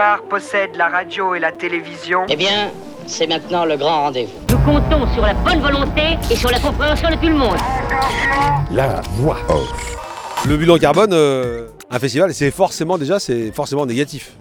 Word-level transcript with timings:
pouvoir 0.00 0.22
possède 0.22 0.76
la 0.76 0.88
radio 0.88 1.34
et 1.34 1.40
la 1.40 1.52
télévision. 1.52 2.20
Eh 2.30 2.36
bien, 2.36 2.70
c'est 3.06 3.26
maintenant 3.26 3.66
le 3.66 3.76
grand 3.76 4.04
rendez-vous. 4.04 4.32
Nous 4.48 4.58
comptons 4.58 5.06
sur 5.12 5.26
la 5.26 5.34
bonne 5.34 5.60
volonté 5.60 6.16
et 6.30 6.36
sur 6.36 6.50
la 6.50 6.58
compréhension 6.58 7.10
de 7.10 7.16
tout 7.16 7.28
le 7.28 7.34
monde. 7.34 7.58
La 8.70 9.02
voix 9.16 9.36
off. 9.50 9.96
Le 10.48 10.56
bilan 10.56 10.78
carbone, 10.78 11.12
euh, 11.12 11.66
un 11.90 11.98
festival, 11.98 12.32
c'est 12.32 12.50
forcément 12.50 12.96
déjà, 12.96 13.18
c'est 13.18 13.52
forcément 13.52 13.84
négatif. 13.84 14.32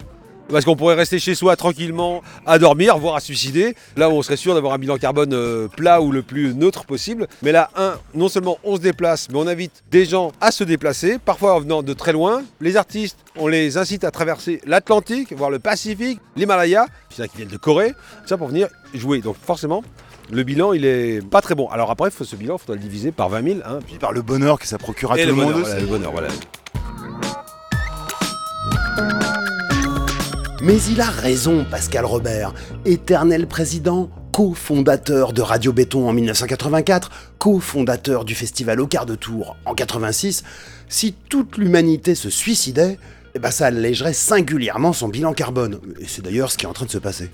Parce 0.49 0.65
qu'on 0.65 0.75
pourrait 0.75 0.95
rester 0.95 1.19
chez 1.19 1.35
soi 1.35 1.55
tranquillement 1.55 2.21
à 2.45 2.57
dormir, 2.57 2.97
voire 2.97 3.15
à 3.15 3.19
suicider. 3.19 3.75
Là 3.95 4.09
où 4.09 4.13
on 4.13 4.21
serait 4.23 4.35
sûr 4.37 4.55
d'avoir 4.55 4.73
un 4.73 4.79
bilan 4.79 4.97
carbone 4.97 5.33
euh, 5.33 5.67
plat 5.67 6.01
ou 6.01 6.11
le 6.11 6.23
plus 6.23 6.55
neutre 6.55 6.85
possible. 6.85 7.27
Mais 7.43 7.51
là, 7.51 7.69
un, 7.75 7.93
non 8.15 8.29
seulement 8.29 8.57
on 8.63 8.75
se 8.75 8.81
déplace, 8.81 9.27
mais 9.29 9.37
on 9.37 9.47
invite 9.47 9.83
des 9.91 10.05
gens 10.05 10.31
à 10.41 10.51
se 10.51 10.63
déplacer, 10.63 11.19
parfois 11.19 11.55
en 11.55 11.59
venant 11.59 11.83
de 11.83 11.93
très 11.93 12.13
loin. 12.13 12.43
Les 12.61 12.77
artistes, 12.77 13.17
on 13.35 13.47
les 13.47 13.77
incite 13.77 14.03
à 14.03 14.11
traverser 14.11 14.59
l'Atlantique, 14.65 15.33
voire 15.33 15.51
le 15.51 15.59
Pacifique, 15.59 16.19
l'Himalaya. 16.35 16.87
En 17.19 17.23
a 17.23 17.27
qui 17.27 17.37
viennent 17.37 17.49
de 17.49 17.57
Corée, 17.57 17.93
ça 18.25 18.37
pour 18.37 18.47
venir 18.47 18.67
jouer. 18.93 19.21
Donc 19.21 19.35
forcément, 19.39 19.83
le 20.31 20.43
bilan, 20.43 20.73
il 20.73 20.85
est 20.85 21.27
pas 21.27 21.41
très 21.41 21.53
bon. 21.53 21.67
Alors 21.69 21.91
après, 21.91 22.09
faut, 22.09 22.23
ce 22.23 22.35
bilan, 22.35 22.55
il 22.55 22.59
faudra 22.59 22.75
le 22.75 22.81
diviser 22.81 23.11
par 23.11 23.29
20 23.29 23.43
000. 23.43 23.59
Hein, 23.65 23.79
par 23.99 24.13
le 24.13 24.21
bonheur 24.23 24.57
que 24.59 24.65
ça 24.65 24.77
procure 24.79 25.11
à 25.11 25.19
et 25.19 25.23
tout 25.23 25.29
le 25.29 25.35
le 25.35 25.41
monde 25.41 25.53
bonheur, 25.53 25.61
aussi. 25.61 25.71
voilà, 25.71 25.81
le 25.81 25.87
bonheur, 25.87 26.11
voilà. 26.11 26.27
Mais 30.61 30.77
il 30.89 30.99
a 30.99 31.09
raison, 31.09 31.65
Pascal 31.69 32.03
Robert, 32.03 32.53
éternel 32.83 33.47
président, 33.47 34.09
cofondateur 34.33 35.31
de 35.31 35.41
Radio 35.41 35.71
Béton 35.71 36.09
en 36.09 36.11
1984, 36.11 37.11
cofondateur 37.37 38.25
du 38.25 38.35
festival 38.35 38.81
au 38.81 38.87
quart 38.87 39.05
de 39.05 39.15
tour 39.15 39.55
en 39.65 39.73
86. 39.73 40.43
Si 40.89 41.13
toute 41.13 41.57
l'humanité 41.57 42.13
se 42.13 42.29
suicidait, 42.29 42.99
eh 43.35 43.39
ben 43.39 43.51
ça 43.51 43.67
allégerait 43.67 44.11
singulièrement 44.11 44.91
son 44.91 45.07
bilan 45.07 45.31
carbone. 45.31 45.79
Et 46.01 46.07
c'est 46.07 46.23
d'ailleurs 46.23 46.51
ce 46.51 46.57
qui 46.57 46.65
est 46.65 46.69
en 46.69 46.73
train 46.73 46.85
de 46.85 46.91
se 46.91 46.97
passer. 46.97 47.29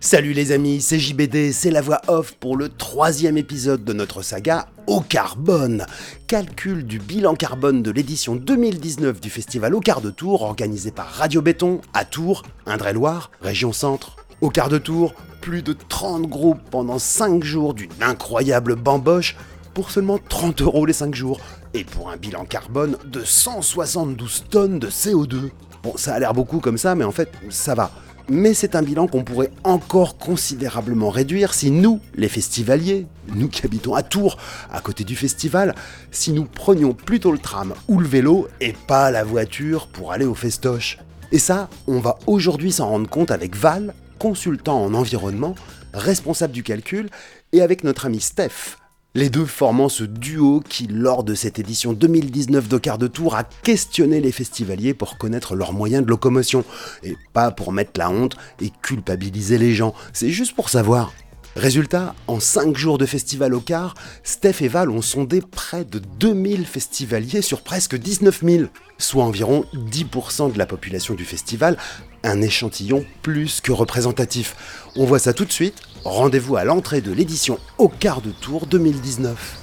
Salut 0.00 0.32
les 0.32 0.50
amis, 0.50 0.80
c'est 0.80 0.98
JBD, 0.98 1.52
c'est 1.52 1.70
la 1.70 1.80
voix 1.80 2.00
off 2.08 2.34
pour 2.40 2.56
le 2.56 2.68
troisième 2.68 3.38
épisode 3.38 3.84
de 3.84 3.92
notre 3.92 4.22
saga 4.22 4.66
Au 4.88 5.02
Carbone. 5.02 5.84
Calcul 6.28 6.86
du 6.86 6.98
bilan 6.98 7.34
carbone 7.34 7.82
de 7.82 7.90
l'édition 7.90 8.36
2019 8.36 9.20
du 9.20 9.28
festival 9.28 9.74
Au 9.74 9.80
Quart 9.80 10.00
de 10.00 10.08
Tour 10.08 10.40
organisé 10.40 10.90
par 10.90 11.08
Radio 11.08 11.42
Béton 11.42 11.82
à 11.92 12.06
Tours, 12.06 12.42
Indre-et-Loire, 12.64 13.30
région 13.42 13.74
centre. 13.74 14.16
Au 14.40 14.48
Quart 14.48 14.70
de 14.70 14.78
Tour, 14.78 15.12
plus 15.42 15.60
de 15.60 15.74
30 15.74 16.22
groupes 16.22 16.62
pendant 16.70 16.98
5 16.98 17.44
jours 17.44 17.74
d'une 17.74 17.90
incroyable 18.00 18.76
bamboche 18.76 19.36
pour 19.74 19.90
seulement 19.90 20.18
30 20.26 20.62
euros 20.62 20.86
les 20.86 20.94
5 20.94 21.14
jours 21.14 21.38
et 21.74 21.84
pour 21.84 22.08
un 22.08 22.16
bilan 22.16 22.46
carbone 22.46 22.96
de 23.04 23.22
172 23.22 24.44
tonnes 24.48 24.78
de 24.78 24.88
CO2. 24.88 25.50
Bon, 25.82 25.98
ça 25.98 26.14
a 26.14 26.18
l'air 26.18 26.32
beaucoup 26.32 26.60
comme 26.60 26.78
ça, 26.78 26.94
mais 26.94 27.04
en 27.04 27.12
fait, 27.12 27.30
ça 27.50 27.74
va. 27.74 27.90
Mais 28.30 28.52
c'est 28.52 28.76
un 28.76 28.82
bilan 28.82 29.06
qu'on 29.06 29.24
pourrait 29.24 29.50
encore 29.64 30.18
considérablement 30.18 31.08
réduire 31.08 31.54
si 31.54 31.70
nous, 31.70 31.98
les 32.14 32.28
festivaliers, 32.28 33.06
nous 33.34 33.48
qui 33.48 33.64
habitons 33.64 33.94
à 33.94 34.02
Tours, 34.02 34.36
à 34.70 34.80
côté 34.80 35.02
du 35.02 35.16
festival, 35.16 35.74
si 36.10 36.32
nous 36.32 36.44
prenions 36.44 36.92
plutôt 36.92 37.32
le 37.32 37.38
tram 37.38 37.74
ou 37.88 37.98
le 37.98 38.06
vélo 38.06 38.46
et 38.60 38.74
pas 38.86 39.10
la 39.10 39.24
voiture 39.24 39.86
pour 39.86 40.12
aller 40.12 40.26
au 40.26 40.34
festoche. 40.34 40.98
Et 41.32 41.38
ça, 41.38 41.70
on 41.86 42.00
va 42.00 42.18
aujourd'hui 42.26 42.70
s'en 42.70 42.88
rendre 42.88 43.08
compte 43.08 43.30
avec 43.30 43.56
Val, 43.56 43.94
consultant 44.18 44.82
en 44.84 44.92
environnement, 44.92 45.54
responsable 45.94 46.52
du 46.52 46.62
calcul, 46.62 47.08
et 47.52 47.62
avec 47.62 47.82
notre 47.82 48.06
ami 48.06 48.20
Steph, 48.20 48.76
les 49.14 49.30
deux 49.30 49.46
formant 49.46 49.88
ce 49.88 50.04
duo 50.04 50.62
qui, 50.68 50.86
lors 50.86 51.24
de 51.24 51.34
cette 51.34 51.58
édition 51.58 51.92
2019 51.92 52.68
d'Ocar 52.68 52.98
de 52.98 53.06
Tour, 53.06 53.34
a 53.34 53.44
questionné 53.44 54.20
les 54.20 54.32
festivaliers 54.32 54.94
pour 54.94 55.16
connaître 55.18 55.56
leurs 55.56 55.72
moyens 55.72 56.04
de 56.04 56.10
locomotion. 56.10 56.64
Et 57.02 57.16
pas 57.32 57.50
pour 57.50 57.72
mettre 57.72 57.92
la 57.96 58.10
honte 58.10 58.36
et 58.60 58.70
culpabiliser 58.82 59.58
les 59.58 59.74
gens, 59.74 59.94
c'est 60.12 60.30
juste 60.30 60.54
pour 60.54 60.68
savoir. 60.68 61.12
Résultat, 61.56 62.14
en 62.28 62.38
5 62.38 62.76
jours 62.76 62.98
de 62.98 63.06
festival 63.06 63.54
au 63.54 63.60
quart, 63.60 63.94
Steph 64.22 64.56
et 64.60 64.68
Val 64.68 64.90
ont 64.90 65.02
sondé 65.02 65.40
près 65.40 65.84
de 65.84 65.98
2000 66.20 66.66
festivaliers 66.66 67.42
sur 67.42 67.62
presque 67.62 67.96
19 67.96 68.42
000, 68.44 68.64
soit 68.98 69.24
environ 69.24 69.64
10% 69.74 70.52
de 70.52 70.58
la 70.58 70.66
population 70.66 71.14
du 71.14 71.24
festival, 71.24 71.76
un 72.22 72.42
échantillon 72.42 73.04
plus 73.22 73.60
que 73.60 73.72
représentatif. 73.72 74.54
On 74.94 75.04
voit 75.04 75.18
ça 75.18 75.32
tout 75.32 75.44
de 75.44 75.52
suite, 75.52 75.82
rendez-vous 76.04 76.56
à 76.56 76.64
l'entrée 76.64 77.00
de 77.00 77.12
l'édition 77.12 77.58
au 77.78 77.88
quart 77.88 78.20
de 78.20 78.30
tour 78.30 78.66
2019. 78.66 79.58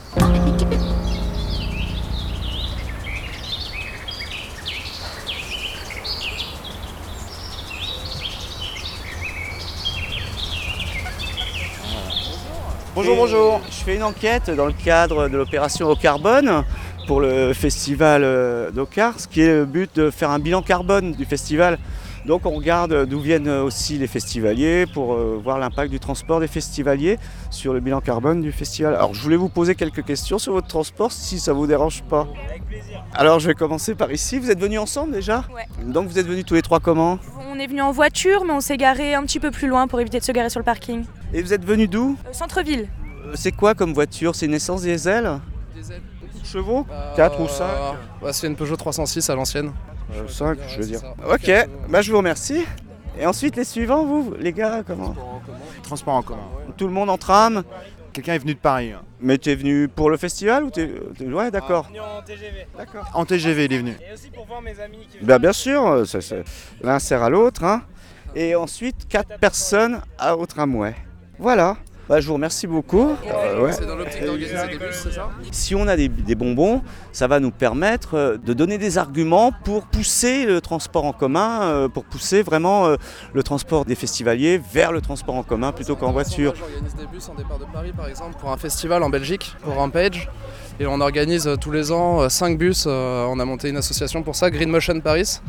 Bonjour, 12.95 13.17
bonjour. 13.17 13.61
Je 13.69 13.83
fais 13.83 13.95
une 13.95 14.03
enquête 14.03 14.49
dans 14.49 14.65
le 14.65 14.71
cadre 14.71 15.27
de 15.27 15.35
l'opération 15.35 15.89
au 15.89 15.95
carbone 15.95 16.63
pour 17.07 17.19
le 17.19 17.53
festival 17.53 18.23
euh, 18.23 18.71
d'Ocar, 18.71 19.19
ce 19.19 19.27
qui 19.27 19.41
est 19.41 19.47
le 19.47 19.65
but 19.65 19.93
de 19.95 20.09
faire 20.09 20.29
un 20.29 20.39
bilan 20.39 20.61
carbone 20.61 21.11
du 21.11 21.25
festival. 21.25 21.77
Donc 22.25 22.45
on 22.47 22.51
regarde 22.51 23.05
d'où 23.05 23.19
viennent 23.19 23.47
aussi 23.47 23.99
les 23.99 24.07
festivaliers 24.07 24.85
pour 24.91 25.13
euh, 25.13 25.39
voir 25.41 25.59
l'impact 25.59 25.91
du 25.91 25.99
transport 25.99 26.39
des 26.39 26.47
festivaliers 26.47 27.19
sur 27.51 27.71
le 27.71 27.79
bilan 27.79 28.01
carbone 28.01 28.41
du 28.41 28.51
festival. 28.51 28.95
Alors 28.95 29.13
je 29.13 29.21
voulais 29.21 29.35
vous 29.35 29.49
poser 29.49 29.75
quelques 29.75 30.03
questions 30.03 30.39
sur 30.39 30.53
votre 30.53 30.67
transport 30.67 31.11
si 31.11 31.39
ça 31.39 31.53
vous 31.53 31.67
dérange 31.67 32.03
pas. 32.03 32.27
Alors 33.13 33.39
je 33.39 33.47
vais 33.47 33.53
commencer 33.53 33.93
par 33.93 34.11
ici. 34.11 34.39
Vous 34.39 34.49
êtes 34.49 34.59
venus 34.59 34.79
ensemble 34.79 35.13
déjà? 35.13 35.45
Ouais. 35.53 35.67
Donc 35.85 36.07
vous 36.07 36.17
êtes 36.17 36.25
venus 36.25 36.45
tous 36.45 36.55
les 36.55 36.63
trois 36.63 36.79
comment? 36.79 37.19
On 37.51 37.59
est 37.59 37.67
venu 37.67 37.81
en 37.81 37.91
voiture, 37.91 38.43
mais 38.43 38.53
on 38.53 38.59
s'est 38.59 38.77
garé 38.77 39.13
un 39.13 39.23
petit 39.23 39.39
peu 39.39 39.51
plus 39.51 39.67
loin 39.67 39.87
pour 39.87 40.01
éviter 40.01 40.19
de 40.19 40.23
se 40.23 40.31
garer 40.31 40.49
sur 40.49 40.59
le 40.59 40.65
parking. 40.65 41.05
Et 41.31 41.43
vous 41.43 41.53
êtes 41.53 41.63
venus 41.63 41.89
d'où? 41.89 42.17
Euh, 42.27 42.33
Centre-ville. 42.33 42.89
Euh, 43.23 43.33
C'est 43.35 43.51
quoi 43.51 43.75
comme 43.75 43.93
voiture? 43.93 44.35
C'est 44.35 44.47
une 44.47 44.55
essence 44.55 44.81
diesel? 44.81 45.39
Diesel. 45.75 46.01
Beaucoup 46.55 46.85
de 46.85 46.85
chevaux 46.85 46.85
Euh, 46.91 47.15
4 47.15 47.41
ou 47.41 47.47
5 47.47 47.65
ouais, 48.21 48.33
C'est 48.33 48.47
une 48.47 48.55
Peugeot 48.55 48.75
306 48.75 49.29
à 49.29 49.35
l'ancienne. 49.35 49.71
5 50.27 50.57
je 50.69 50.79
veux 50.79 50.85
dire. 50.87 50.99
ça. 50.99 51.13
Ok, 51.33 51.51
bah 51.89 52.01
je 52.01 52.11
vous 52.11 52.17
remercie. 52.17 52.65
Et 53.17 53.25
ensuite 53.25 53.55
les 53.55 53.63
suivants, 53.63 54.05
vous, 54.05 54.33
les 54.39 54.53
gars, 54.53 54.83
comment 54.85 55.15
Transport 55.83 56.15
en 56.15 56.21
commun. 56.21 56.41
Tout 56.77 56.87
le 56.87 56.93
monde 56.93 57.09
en 57.09 57.17
tram 57.17 57.63
Quelqu'un 58.13 58.33
est 58.35 58.39
venu 58.39 58.53
de 58.53 58.59
Paris. 58.59 58.91
hein. 58.93 59.01
Mais 59.19 59.37
t'es 59.37 59.55
venu 59.55 59.89
pour 59.89 60.09
le 60.09 60.15
festival 60.15 60.63
ou 60.63 60.69
t'es... 60.69 60.89
t'es- 61.17 61.25
Ouais, 61.25 61.51
d'accord. 61.51 61.89
en 61.91 62.21
TGV. 62.21 62.67
D'accord. 62.77 63.05
En 63.13 63.25
TGV, 63.25 63.65
il 63.65 63.73
est 63.73 63.77
venu. 63.77 63.97
Et 64.09 64.13
aussi 64.13 64.29
pour 64.29 64.45
voir 64.45 64.61
mes 64.61 64.79
amis 64.79 65.05
qui 65.11 65.17
Bah 65.25 65.37
bien 65.39 65.51
sûr, 65.51 65.85
euh, 65.85 66.05
ça, 66.05 66.21
ça- 66.21 66.35
l'un 66.81 66.99
sert 66.99 67.21
à 67.23 67.29
l'autre. 67.29 67.63
Hein. 67.65 67.81
Et 68.35 68.55
ensuite, 68.55 69.05
4 69.09 69.37
personnes 69.39 70.01
à 70.17 70.37
au 70.37 70.45
tramway. 70.45 70.95
Voilà. 71.39 71.75
Bah, 72.07 72.19
je 72.19 72.27
vous 72.27 72.35
remercie 72.35 72.67
beaucoup. 72.67 73.15
Euh, 73.25 73.61
ouais. 73.61 73.71
C'est 73.71 73.87
dans 73.87 73.95
l'optique 73.95 74.23
d'organiser 74.23 74.67
des 74.67 74.77
bus, 74.77 74.95
c'est 75.03 75.13
ça? 75.13 75.29
Si 75.51 75.73
on 75.73 75.87
a 75.87 75.95
des, 75.95 76.07
des 76.07 76.35
bonbons, 76.35 76.83
ça 77.11 77.25
va 77.25 77.39
nous 77.39 77.49
permettre 77.49 78.13
euh, 78.13 78.37
de 78.37 78.53
donner 78.53 78.77
des 78.77 78.99
arguments 78.99 79.51
pour 79.51 79.87
pousser 79.87 80.45
le 80.45 80.61
transport 80.61 81.05
en 81.05 81.13
commun, 81.13 81.63
euh, 81.63 81.87
pour 81.87 82.05
pousser 82.05 82.43
vraiment 82.43 82.95
le 83.33 83.43
transport 83.43 83.85
des 83.85 83.95
festivaliers 83.95 84.61
vers 84.71 84.91
le 84.91 85.01
transport 85.01 85.35
en 85.35 85.43
commun 85.43 85.71
plutôt 85.71 85.95
qu'en 85.95 86.11
voiture. 86.11 86.53
J'organise 86.55 86.95
des 86.95 87.07
bus 87.07 87.27
en 87.27 87.33
départ 87.33 87.57
de 87.57 87.65
Paris 87.65 87.91
par 87.95 88.07
exemple 88.07 88.35
pour 88.39 88.51
un 88.51 88.57
festival 88.57 89.01
en 89.01 89.09
Belgique, 89.09 89.55
pour 89.63 89.73
Rampage. 89.73 90.29
Et 90.79 90.85
on 90.85 90.99
organise 91.01 91.49
tous 91.59 91.71
les 91.71 91.91
ans 91.91 92.29
5 92.29 92.57
bus. 92.57 92.85
On 92.85 93.39
a 93.39 93.45
monté 93.45 93.69
une 93.69 93.77
association 93.77 94.23
pour 94.23 94.35
ça, 94.35 94.51
Green 94.51 94.69
Motion 94.69 94.99
Paris. 94.99 95.39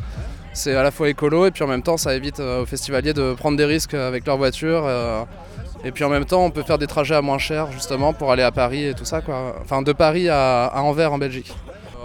C'est 0.53 0.75
à 0.75 0.81
la 0.81 0.89
fois 0.89 1.09
écolo 1.09 1.45
et 1.45 1.51
puis 1.51 1.63
en 1.63 1.67
même 1.67 1.83
temps 1.83 1.97
ça 1.97 2.15
évite 2.15 2.39
aux 2.39 2.65
festivaliers 2.65 3.13
de 3.13 3.33
prendre 3.33 3.57
des 3.57 3.65
risques 3.65 3.93
avec 3.93 4.25
leur 4.25 4.37
voiture. 4.37 4.87
Et 5.83 5.91
puis 5.91 6.03
en 6.03 6.09
même 6.09 6.25
temps 6.25 6.43
on 6.43 6.51
peut 6.51 6.63
faire 6.63 6.77
des 6.77 6.87
trajets 6.87 7.15
à 7.15 7.21
moins 7.21 7.37
cher 7.37 7.71
justement 7.71 8.13
pour 8.13 8.31
aller 8.31 8.43
à 8.43 8.51
Paris 8.51 8.85
et 8.85 8.93
tout 8.93 9.05
ça 9.05 9.21
quoi. 9.21 9.55
Enfin 9.61 9.81
de 9.81 9.93
Paris 9.93 10.29
à, 10.29 10.71
Anvers 10.75 11.13
en 11.13 11.17
Belgique. 11.17 11.53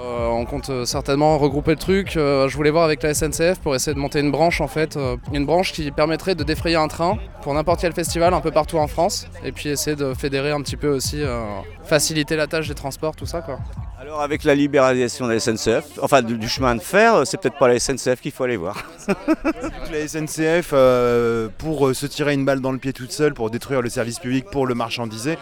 Euh, 0.04 0.26
on 0.28 0.44
compte 0.46 0.70
euh, 0.70 0.84
certainement 0.84 1.38
regrouper 1.38 1.72
le 1.72 1.76
truc. 1.76 2.16
Euh, 2.16 2.48
je 2.48 2.56
voulais 2.56 2.70
voir 2.70 2.84
avec 2.84 3.02
la 3.02 3.14
SNCF 3.14 3.60
pour 3.60 3.74
essayer 3.74 3.94
de 3.94 4.00
monter 4.00 4.18
une 4.18 4.32
branche 4.32 4.60
en 4.60 4.66
fait, 4.66 4.98
une 5.32 5.46
branche 5.46 5.72
qui 5.72 5.90
permettrait 5.90 6.34
de 6.34 6.44
défrayer 6.44 6.76
un 6.76 6.88
train 6.88 7.18
pour 7.42 7.54
n'importe 7.54 7.80
quel 7.80 7.92
festival 7.92 8.34
un 8.34 8.40
peu 8.40 8.50
partout 8.50 8.78
en 8.78 8.88
France 8.88 9.28
et 9.44 9.52
puis 9.52 9.68
essayer 9.68 9.96
de 9.96 10.12
fédérer 10.14 10.50
un 10.50 10.60
petit 10.60 10.76
peu 10.76 10.88
aussi, 10.88 11.22
faciliter 11.84 12.36
la 12.36 12.46
tâche 12.46 12.68
des 12.68 12.74
transports, 12.74 13.14
tout 13.16 13.26
ça 13.26 13.40
quoi. 13.40 13.58
Alors 14.02 14.20
avec 14.20 14.42
la 14.42 14.56
libéralisation 14.56 15.28
de 15.28 15.32
la 15.32 15.38
SNCF, 15.38 15.84
enfin 16.02 16.22
du, 16.22 16.48
chemin 16.48 16.74
de 16.74 16.80
fer, 16.80 17.22
c'est 17.24 17.40
peut-être 17.40 17.56
pas 17.56 17.68
la 17.68 17.78
SNCF 17.78 18.20
qu'il 18.20 18.32
faut 18.32 18.42
aller 18.42 18.56
voir. 18.56 18.82
La 19.92 20.08
SNCF, 20.08 20.70
euh, 20.72 21.48
pour 21.56 21.86
euh, 21.86 21.94
se 21.94 22.06
tirer 22.06 22.34
une 22.34 22.44
balle 22.44 22.60
dans 22.60 22.72
le 22.72 22.78
pied 22.78 22.92
toute 22.92 23.12
seule, 23.12 23.32
pour 23.32 23.48
détruire 23.50 23.80
le 23.80 23.88
service 23.90 24.18
public, 24.18 24.46
pour 24.50 24.66
le 24.66 24.74
marchandiser, 24.74 25.38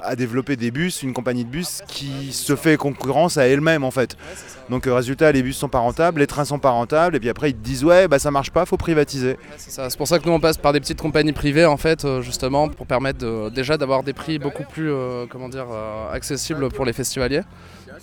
a 0.00 0.14
développé 0.14 0.54
des 0.54 0.70
bus, 0.70 1.02
une 1.02 1.12
compagnie 1.12 1.44
de 1.44 1.48
bus 1.50 1.82
qui 1.88 2.32
se 2.32 2.54
fait 2.54 2.76
concurrence 2.76 3.36
à 3.36 3.48
elle-même 3.48 3.82
en 3.82 3.90
fait. 3.90 4.16
Donc 4.68 4.86
euh, 4.86 4.94
résultat, 4.94 5.32
les 5.32 5.42
bus 5.42 5.56
sont 5.56 5.68
pas 5.68 5.78
rentables, 5.80 6.20
les 6.20 6.26
trains 6.28 6.44
sont 6.44 6.58
pas 6.60 6.70
rentables, 6.70 7.16
et 7.16 7.20
puis 7.20 7.30
après 7.30 7.50
ils 7.50 7.56
te 7.56 7.64
disent 7.64 7.84
ouais 7.84 8.06
bah 8.06 8.20
ça 8.20 8.30
marche 8.30 8.50
pas, 8.50 8.64
faut 8.64 8.76
privatiser. 8.76 9.36
C'est 9.56 9.96
pour 9.96 10.06
ça 10.06 10.20
que 10.20 10.26
nous 10.26 10.32
on 10.34 10.40
passe 10.40 10.58
par 10.58 10.72
des 10.72 10.80
petites 10.80 11.00
compagnies 11.00 11.32
privées 11.32 11.66
en 11.66 11.78
fait, 11.78 12.06
justement 12.20 12.68
pour 12.68 12.86
permettre 12.86 13.18
de- 13.18 13.48
déjà 13.48 13.76
d'avoir 13.76 14.02
des 14.04 14.12
prix 14.12 14.38
beaucoup 14.38 14.64
plus, 14.64 14.90
euh, 14.92 15.24
comment 15.28 15.48
dire, 15.48 15.66
euh, 15.72 16.12
accessibles 16.12 16.68
pour 16.68 16.84
les 16.84 16.92
festivaliers. 16.92 17.42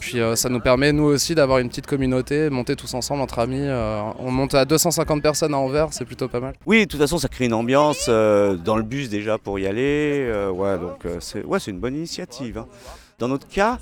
Puis 0.01 0.19
euh, 0.19 0.35
ça 0.35 0.49
nous 0.49 0.59
permet 0.59 0.91
nous 0.91 1.03
aussi 1.03 1.35
d'avoir 1.35 1.59
une 1.59 1.69
petite 1.69 1.85
communauté, 1.85 2.49
monter 2.49 2.75
tous 2.75 2.91
ensemble 2.95 3.21
entre 3.21 3.37
amis. 3.37 3.61
euh, 3.61 4.01
on 4.17 4.31
monte 4.31 4.55
à 4.55 4.65
250 4.65 5.21
personnes 5.21 5.53
à 5.53 5.57
Anvers, 5.59 5.89
c'est 5.91 6.05
plutôt 6.05 6.27
pas 6.27 6.39
mal. 6.39 6.55
Oui, 6.65 6.85
de 6.85 6.89
toute 6.91 6.99
façon, 6.99 7.19
ça 7.19 7.27
crée 7.27 7.45
une 7.45 7.53
ambiance 7.53 8.07
euh, 8.09 8.55
dans 8.55 8.75
le 8.77 8.83
bus 8.83 9.09
déjà 9.09 9.37
pour 9.37 9.59
y 9.59 9.67
aller. 9.67 10.25
euh, 10.27 10.49
ouais, 10.49 10.79
donc 10.79 11.05
euh, 11.05 11.17
c'est 11.19 11.45
ouais, 11.45 11.59
c'est 11.59 11.69
une 11.69 11.79
bonne 11.79 11.95
initiative. 11.95 12.57
hein. 12.57 12.65
Dans 13.19 13.27
notre 13.27 13.47
cas, 13.47 13.77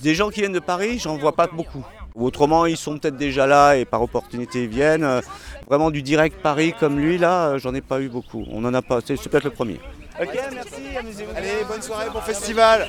des 0.00 0.14
gens 0.14 0.30
qui 0.30 0.40
viennent 0.40 0.52
de 0.52 0.60
Paris, 0.60 1.00
j'en 1.00 1.16
vois 1.16 1.32
pas 1.34 1.48
beaucoup. 1.48 1.84
Ou 2.14 2.24
autrement, 2.26 2.66
ils 2.66 2.76
sont 2.76 2.96
peut-être 2.96 3.16
déjà 3.16 3.44
là 3.48 3.74
et 3.74 3.84
par 3.84 4.00
opportunité 4.00 4.62
ils 4.62 4.68
viennent. 4.68 5.20
Vraiment 5.66 5.90
du 5.90 6.02
direct 6.02 6.36
Paris 6.40 6.72
comme 6.78 7.00
lui, 7.00 7.18
là, 7.18 7.58
j'en 7.58 7.74
ai 7.74 7.80
pas 7.80 8.00
eu 8.00 8.08
beaucoup. 8.08 8.44
On 8.52 8.64
en 8.64 8.72
a 8.72 8.82
pas, 8.82 9.00
c'est 9.04 9.16
c'est 9.16 9.28
peut-être 9.28 9.42
le 9.44 9.50
premier. 9.50 9.80
Ok, 10.22 10.28
merci, 10.52 10.96
amusez-vous. 10.96 11.32
Allez, 11.36 11.64
bonne 11.68 11.82
soirée, 11.82 12.06
bon 12.14 12.20
festival 12.20 12.86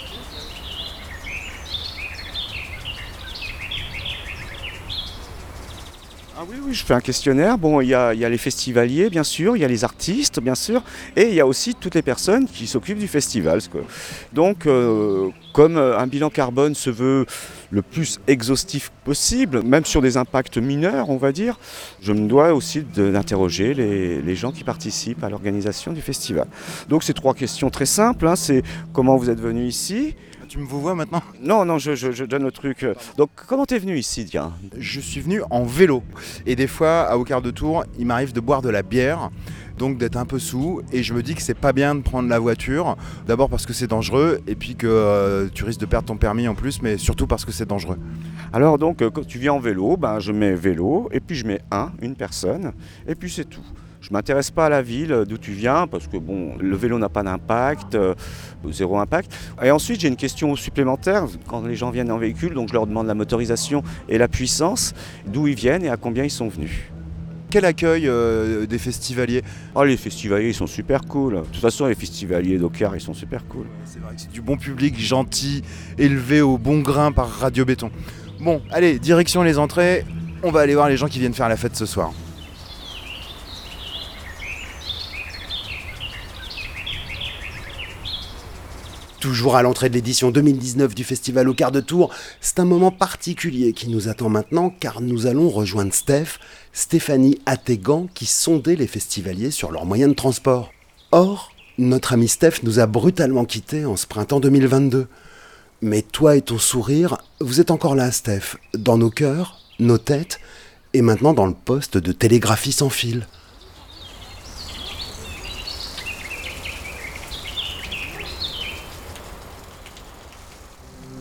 Ah 6.37 6.41
oui, 6.49 6.57
oui, 6.61 6.73
je 6.73 6.83
fais 6.83 6.93
un 6.93 6.99
questionnaire. 6.99 7.57
Bon, 7.57 7.79
il 7.79 7.87
y 7.87 7.93
a, 7.93 8.13
il 8.13 8.19
y 8.19 8.25
a 8.25 8.29
les 8.29 8.37
festivaliers, 8.37 9.09
bien 9.09 9.23
sûr, 9.23 9.55
il 9.55 9.61
y 9.61 9.63
a 9.63 9.69
les 9.69 9.85
artistes, 9.85 10.41
bien 10.41 10.53
sûr, 10.55 10.83
et 11.15 11.29
il 11.29 11.33
y 11.33 11.39
a 11.39 11.47
aussi 11.47 11.73
toutes 11.75 11.95
les 11.95 12.01
personnes 12.01 12.45
qui 12.45 12.67
s'occupent 12.67 12.99
du 12.99 13.07
festival. 13.07 13.61
Donc, 14.33 14.65
euh, 14.65 15.29
comme 15.53 15.77
euh, 15.77 15.97
un 15.97 16.07
bilan 16.07 16.29
carbone 16.29 16.75
se 16.75 16.89
veut 16.89 17.25
le 17.71 17.81
plus 17.81 18.19
exhaustif 18.27 18.91
possible, 19.05 19.63
même 19.63 19.85
sur 19.85 20.01
des 20.01 20.17
impacts 20.17 20.57
mineurs, 20.57 21.09
on 21.09 21.15
va 21.15 21.31
dire, 21.31 21.57
je 22.01 22.11
me 22.11 22.27
dois 22.27 22.53
aussi 22.53 22.81
d'interroger 22.81 23.73
les, 23.73 24.21
les 24.21 24.35
gens 24.35 24.51
qui 24.51 24.65
participent 24.65 25.23
à 25.23 25.29
l'organisation 25.29 25.93
du 25.93 26.01
festival. 26.01 26.47
Donc, 26.89 27.03
c'est 27.03 27.13
trois 27.13 27.33
questions 27.33 27.69
très 27.69 27.85
simples. 27.85 28.27
hein. 28.27 28.35
C'est 28.35 28.61
comment 28.91 29.15
vous 29.15 29.29
êtes 29.29 29.39
venu 29.39 29.65
ici 29.65 30.15
Tu 30.47 30.59
me 30.59 30.65
vous 30.65 30.79
vois 30.79 30.95
maintenant 30.95 31.21
Non, 31.41 31.65
non, 31.65 31.77
je, 31.79 31.95
je- 31.95 32.11
je 32.11 32.23
donne 32.23 32.43
le 32.43 32.51
truc. 32.51 32.85
Donc, 33.17 33.29
comment 33.47 33.65
t'es 33.65 33.79
venu 33.79 33.97
ici, 33.97 34.25
tiens 34.25 34.53
Je 34.77 34.99
suis 34.99 35.19
venu 35.19 35.41
en 35.49 35.63
vélo. 35.63 36.03
Et 36.45 36.55
des 36.55 36.67
fois, 36.67 37.01
à 37.01 37.17
au 37.17 37.23
quart 37.23 37.41
de 37.41 37.51
tour, 37.51 37.83
il 37.97 38.05
m'arrive 38.05 38.31
de 38.33 38.39
boire 38.39 38.61
de 38.61 38.69
la 38.69 38.83
bière. 38.83 39.29
Donc 39.77 39.97
d'être 39.97 40.15
un 40.15 40.23
peu 40.25 40.39
sous 40.39 40.81
et 40.93 41.03
je 41.03 41.13
me 41.13 41.21
dis 41.21 41.35
que 41.35 41.41
c'est 41.41 41.53
pas 41.53 41.73
bien 41.73 41.95
de 41.95 41.99
prendre 42.01 42.29
la 42.29 42.39
voiture. 42.39 42.95
D'abord 43.27 43.49
parce 43.49 43.65
que 43.65 43.73
c'est 43.73 43.87
dangereux 43.87 44.39
et 44.47 44.55
puis 44.55 44.77
que 44.77 44.87
euh, 44.87 45.49
tu 45.53 45.65
risques 45.65 45.81
de 45.81 45.85
perdre 45.85 46.07
ton 46.07 46.15
permis 46.15 46.47
en 46.47 46.55
plus, 46.55 46.81
mais 46.81 46.97
surtout 46.97 47.27
parce 47.27 47.43
que 47.43 47.51
c'est 47.51 47.65
dangereux. 47.67 47.97
Alors 48.53 48.77
donc, 48.77 49.01
euh, 49.01 49.09
quand 49.09 49.27
tu 49.27 49.37
viens 49.37 49.51
en 49.51 49.59
vélo, 49.59 49.97
ben, 49.97 50.19
je 50.21 50.31
mets 50.31 50.53
vélo, 50.53 51.09
et 51.11 51.19
puis 51.19 51.35
je 51.35 51.45
mets 51.45 51.59
un, 51.71 51.91
une 52.01 52.15
personne, 52.15 52.71
et 53.05 53.15
puis 53.15 53.29
c'est 53.29 53.43
tout. 53.49 53.65
Je 54.07 54.13
m'intéresse 54.13 54.51
pas 54.51 54.67
à 54.67 54.69
la 54.69 54.83
ville 54.83 55.23
d'où 55.27 55.39
tu 55.39 55.51
viens, 55.51 55.87
parce 55.87 56.07
que 56.07 56.17
bon, 56.17 56.55
le 56.59 56.75
vélo 56.75 56.99
n'a 56.99 57.09
pas 57.09 57.23
d'impact, 57.23 57.95
euh, 57.95 58.13
zéro 58.69 58.99
impact. 58.99 59.35
Et 59.63 59.71
ensuite, 59.71 60.01
j'ai 60.01 60.07
une 60.07 60.15
question 60.15 60.55
supplémentaire. 60.55 61.25
Quand 61.47 61.65
les 61.65 61.75
gens 61.75 61.89
viennent 61.89 62.11
en 62.11 62.19
véhicule, 62.19 62.53
donc 62.53 62.67
je 62.67 62.73
leur 62.73 62.85
demande 62.85 63.07
la 63.07 63.15
motorisation 63.15 63.81
et 64.07 64.19
la 64.19 64.27
puissance, 64.27 64.93
d'où 65.25 65.47
ils 65.47 65.55
viennent 65.55 65.83
et 65.83 65.89
à 65.89 65.97
combien 65.97 66.23
ils 66.23 66.29
sont 66.29 66.49
venus. 66.49 66.83
Quel 67.49 67.65
accueil 67.65 68.07
euh, 68.07 68.67
des 68.67 68.77
festivaliers? 68.77 69.41
Oh, 69.73 69.83
les 69.83 69.97
festivaliers, 69.97 70.49
ils 70.49 70.53
sont 70.53 70.67
super 70.67 71.01
cool. 71.05 71.37
De 71.37 71.39
toute 71.41 71.55
façon, 71.55 71.87
les 71.87 71.95
festivaliers 71.95 72.59
d'Ocar, 72.59 72.95
ils 72.95 73.01
sont 73.01 73.15
super 73.15 73.47
cool. 73.47 73.65
C'est 73.85 73.99
vrai 74.03 74.13
que 74.13 74.21
c'est 74.21 74.31
du 74.31 74.41
bon 74.41 74.57
public, 74.57 74.99
gentil, 74.99 75.63
élevé 75.97 76.41
au 76.41 76.59
bon 76.59 76.81
grain 76.81 77.11
par 77.11 77.27
Radio 77.27 77.65
Béton. 77.65 77.89
Bon, 78.39 78.61
allez, 78.69 78.99
direction 78.99 79.41
les 79.41 79.57
entrées. 79.57 80.05
On 80.43 80.51
va 80.51 80.59
aller 80.59 80.75
voir 80.75 80.89
les 80.89 80.97
gens 80.97 81.07
qui 81.07 81.17
viennent 81.17 81.33
faire 81.33 81.49
la 81.49 81.57
fête 81.57 81.75
ce 81.75 81.87
soir. 81.87 82.13
Toujours 89.25 89.55
à 89.55 89.63
l'entrée 89.63 89.89
de 89.89 89.95
l'édition 89.95 90.29
2019 90.29 90.93
du 90.93 91.03
festival 91.03 91.49
au 91.49 91.55
quart 91.55 91.71
de 91.71 91.81
tour, 91.81 92.13
c'est 92.41 92.59
un 92.59 92.63
moment 92.63 92.91
particulier 92.91 93.73
qui 93.73 93.89
nous 93.89 94.07
attend 94.07 94.29
maintenant 94.29 94.69
car 94.69 95.01
nous 95.01 95.25
allons 95.25 95.49
rejoindre 95.49 95.95
Steph, 95.95 96.37
Stéphanie 96.73 97.39
Attégan 97.47 98.07
qui 98.13 98.27
sondait 98.27 98.75
les 98.75 98.85
festivaliers 98.85 99.49
sur 99.49 99.71
leurs 99.71 99.87
moyens 99.87 100.11
de 100.11 100.15
transport. 100.15 100.71
Or, 101.11 101.51
notre 101.79 102.13
ami 102.13 102.27
Steph 102.27 102.61
nous 102.61 102.77
a 102.77 102.85
brutalement 102.85 103.45
quittés 103.45 103.83
en 103.83 103.95
ce 103.95 104.05
printemps 104.05 104.39
2022. 104.39 105.07
Mais 105.81 106.03
toi 106.03 106.35
et 106.35 106.43
ton 106.43 106.59
sourire, 106.59 107.17
vous 107.39 107.59
êtes 107.59 107.71
encore 107.71 107.95
là 107.95 108.11
Steph, 108.11 108.57
dans 108.75 108.99
nos 108.99 109.09
cœurs, 109.09 109.59
nos 109.79 109.97
têtes 109.97 110.39
et 110.93 111.01
maintenant 111.01 111.33
dans 111.33 111.47
le 111.47 111.55
poste 111.55 111.97
de 111.97 112.11
télégraphie 112.11 112.73
sans 112.73 112.91
fil. 112.91 113.25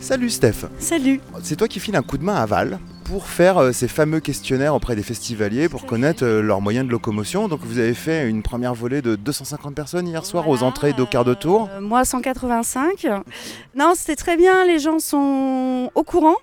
Salut 0.05 0.29
Steph 0.29 0.67
Salut 0.79 1.19
C'est 1.43 1.57
toi 1.57 1.67
qui 1.67 1.81
files 1.81 1.97
un 1.97 2.03
coup 2.03 2.19
de 2.19 2.25
main 2.25 2.35
à 2.35 2.45
Val 2.45 2.79
pour 3.05 3.27
faire 3.27 3.57
euh, 3.57 3.73
ces 3.73 3.89
fameux 3.89 4.21
questionnaires 4.21 4.75
auprès 4.75 4.97
des 4.97 5.03
festivaliers 5.03 5.71
pour 5.71 5.87
connaître 5.87 6.25
euh, 6.27 6.43
leurs 6.43 6.61
moyens 6.61 6.87
de 6.87 6.91
locomotion. 6.91 7.49
Donc 7.49 7.61
vous 7.63 7.79
avez 7.79 7.95
fait 7.95 8.29
une 8.29 8.43
première 8.43 8.75
volée 8.75 9.01
de 9.01 9.17
250 9.17 9.75
personnes 9.75 10.07
hier 10.07 10.27
soir 10.27 10.47
aux 10.51 10.63
entrées 10.63 10.93
d'au 10.93 11.07
quart 11.07 11.25
de 11.25 11.33
tour. 11.33 11.71
euh, 11.73 11.81
moi 11.81 12.05
185. 12.05 13.07
Non, 13.75 13.93
c'était 13.97 14.17
très 14.17 14.37
bien, 14.37 14.67
les 14.67 14.79
gens 14.79 14.99
sont 14.99 15.91
au 15.95 16.03
courant 16.03 16.37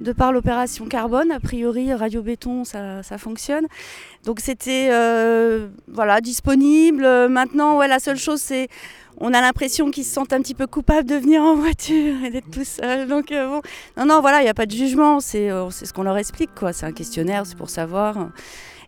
de 0.00 0.12
par 0.12 0.32
l'opération 0.32 0.86
carbone. 0.86 1.30
A 1.30 1.40
priori, 1.40 1.92
Radio 1.92 2.22
Béton, 2.22 2.64
ça, 2.64 3.02
ça 3.02 3.18
fonctionne. 3.18 3.66
Donc 4.24 4.40
c'était 4.40 4.88
euh, 4.90 5.68
voilà, 5.88 6.20
disponible. 6.20 7.06
Maintenant, 7.28 7.78
ouais, 7.78 7.88
la 7.88 7.98
seule 7.98 8.18
chose, 8.18 8.40
c'est 8.40 8.68
on 9.20 9.34
a 9.34 9.40
l'impression 9.40 9.90
qu'ils 9.90 10.04
se 10.04 10.12
sentent 10.12 10.32
un 10.32 10.40
petit 10.40 10.54
peu 10.54 10.66
coupables 10.66 11.08
de 11.08 11.16
venir 11.16 11.42
en 11.42 11.56
voiture 11.56 12.22
et 12.24 12.30
d'être 12.30 12.50
tout 12.50 12.64
seuls. 12.64 13.08
Donc 13.08 13.32
euh, 13.32 13.48
bon, 13.48 13.62
non, 13.96 14.06
non, 14.06 14.20
voilà, 14.20 14.40
il 14.40 14.44
n'y 14.44 14.50
a 14.50 14.54
pas 14.54 14.66
de 14.66 14.72
jugement. 14.72 15.20
C'est 15.20 15.50
euh, 15.50 15.70
ce 15.70 15.92
qu'on 15.92 16.04
leur 16.04 16.18
explique, 16.18 16.54
quoi. 16.54 16.72
C'est 16.72 16.86
un 16.86 16.92
questionnaire, 16.92 17.44
c'est 17.46 17.56
pour 17.56 17.70
savoir. 17.70 18.28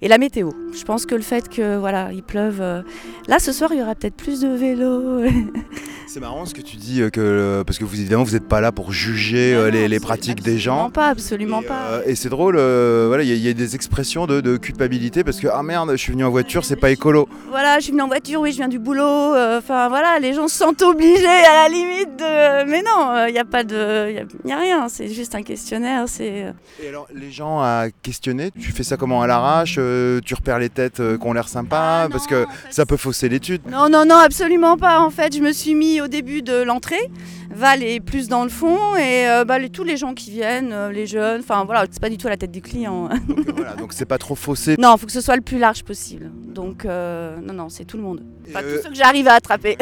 Et 0.02 0.08
la 0.08 0.16
météo. 0.18 0.50
Je 0.72 0.82
pense 0.84 1.04
que 1.04 1.14
le 1.14 1.20
fait 1.20 1.48
que 1.48 1.76
voilà, 1.76 2.10
il 2.12 2.22
pleuve. 2.22 2.60
euh, 2.60 2.82
Là, 3.28 3.38
ce 3.38 3.52
soir, 3.52 3.70
il 3.72 3.80
y 3.80 3.82
aura 3.82 3.94
peut-être 3.94 4.14
plus 4.16 4.40
de 4.40 4.48
vélos. 4.48 5.24
C'est 6.06 6.20
marrant 6.20 6.44
ce 6.46 6.54
que 6.54 6.60
tu 6.62 6.76
dis, 6.76 7.02
euh, 7.02 7.10
que, 7.10 7.20
euh, 7.20 7.62
parce 7.64 7.78
que 7.78 7.84
vous 7.84 7.94
évidemment 8.00 8.24
vous 8.24 8.32
n'êtes 8.32 8.48
pas 8.48 8.60
là 8.60 8.72
pour 8.72 8.92
juger 8.92 9.54
Non, 9.54 9.66
les, 9.66 10.00
pratiques 10.00 10.42
des 10.42 10.54
absolument 10.56 10.84
gens. 10.84 10.90
pas, 10.90 11.06
absolument 11.08 11.60
Et, 11.62 11.66
pas. 11.66 12.00
et 12.06 12.14
c'est 12.16 12.28
drôle, 12.30 12.56
voilà, 12.56 13.22
il 13.22 13.28
y, 13.28 13.32
a- 13.32 13.36
il 13.36 13.42
y 13.42 13.48
a 13.48 13.52
des 13.52 13.74
expressions 13.76 14.26
de, 14.26 14.40
de 14.40 14.56
culpabilité 14.56 15.22
parce 15.22 15.38
que 15.38 15.46
ah 15.52 15.62
merde, 15.62 15.90
je 15.92 15.96
suis 15.96 16.12
venu 16.12 16.24
en 16.24 16.30
voiture, 16.30 16.64
c'est 16.64 16.74
pas 16.76 16.90
écolo. 16.90 17.28
Voilà, 17.50 17.78
je 17.78 17.84
suis 17.84 17.92
venue 17.92 18.02
en 18.02 18.08
voiture, 18.08 18.40
oui, 18.40 18.50
je 18.50 18.56
viens 18.56 18.66
du 18.68 18.78
boulot. 18.80 19.04
Enfin, 19.04 19.88
voilà, 19.88 20.18
les 20.18 20.32
gens 20.32 20.48
se 20.48 20.56
sentent 20.56 20.82
obligés 20.82 21.26
à 21.26 21.62
la 21.62 21.68
limite 21.68 22.16
de. 22.18 22.64
Mais 22.68 22.82
non, 22.82 23.26
il 23.28 23.32
n'y 23.32 23.38
a 23.38 23.44
pas 23.44 23.62
de. 23.62 24.10
Il 24.44 24.50
a, 24.52 24.58
rien, 24.58 24.88
c'est 24.88 25.08
juste 25.08 25.34
un 25.36 25.42
questionnaire. 25.42 26.04
C'est. 26.08 26.46
Et 26.82 26.88
alors 26.88 27.06
les 27.14 27.30
gens 27.30 27.60
à 27.60 27.84
questionner, 28.02 28.50
tu 28.58 28.72
fais 28.72 28.82
ça 28.82 28.96
comment 28.96 29.22
à 29.22 29.26
l'arrache 29.28 29.76
euh, 29.90 30.20
Tu 30.24 30.34
repères 30.34 30.58
les 30.58 30.68
têtes 30.68 31.00
euh, 31.00 31.18
qui 31.18 31.26
ont 31.26 31.32
l'air 31.32 31.48
sympas 31.48 32.04
Ah, 32.04 32.08
parce 32.10 32.24
non, 32.24 32.30
que 32.30 32.44
en 32.44 32.50
fait, 32.50 32.72
ça 32.72 32.86
peut 32.86 32.96
fausser 32.96 33.28
l'étude. 33.28 33.62
Non, 33.70 33.88
non, 33.88 34.04
non, 34.06 34.16
absolument 34.16 34.76
pas. 34.76 35.00
En 35.00 35.10
fait, 35.10 35.34
je 35.34 35.40
me 35.40 35.52
suis 35.52 35.74
mis 35.74 36.00
au 36.00 36.08
début 36.08 36.42
de 36.42 36.62
l'entrée. 36.62 37.10
Val 37.52 37.82
est 37.82 37.98
plus 38.00 38.28
dans 38.28 38.44
le 38.44 38.48
fond 38.48 38.94
et 38.96 39.28
euh, 39.28 39.44
bah, 39.44 39.58
les- 39.58 39.70
tous 39.70 39.82
les 39.82 39.96
gens 39.96 40.14
qui 40.14 40.30
viennent, 40.30 40.72
les 40.92 41.06
jeunes, 41.08 41.40
enfin 41.40 41.64
voilà, 41.64 41.84
c'est 41.90 42.00
pas 42.00 42.08
du 42.08 42.16
tout 42.16 42.28
à 42.28 42.30
la 42.30 42.36
tête 42.36 42.52
du 42.52 42.62
client. 42.62 43.08
Donc, 43.28 43.50
voilà, 43.56 43.74
donc 43.74 43.92
c'est 43.92 44.04
pas 44.04 44.18
trop 44.18 44.36
faussé. 44.36 44.76
non, 44.78 44.94
il 44.96 45.00
faut 45.00 45.06
que 45.06 45.12
ce 45.12 45.20
soit 45.20 45.34
le 45.34 45.42
plus 45.42 45.58
large 45.58 45.82
possible. 45.82 46.30
Donc, 46.46 46.84
euh, 46.84 47.36
non, 47.42 47.52
non, 47.52 47.68
c'est 47.68 47.84
tout 47.84 47.96
le 47.96 48.04
monde. 48.04 48.22
Pas 48.52 48.62
Euh, 48.62 48.76
tous 48.76 48.84
ceux 48.84 48.90
que 48.90 48.94
j'arrive 48.96 49.26
à 49.26 49.32
attraper. 49.34 49.76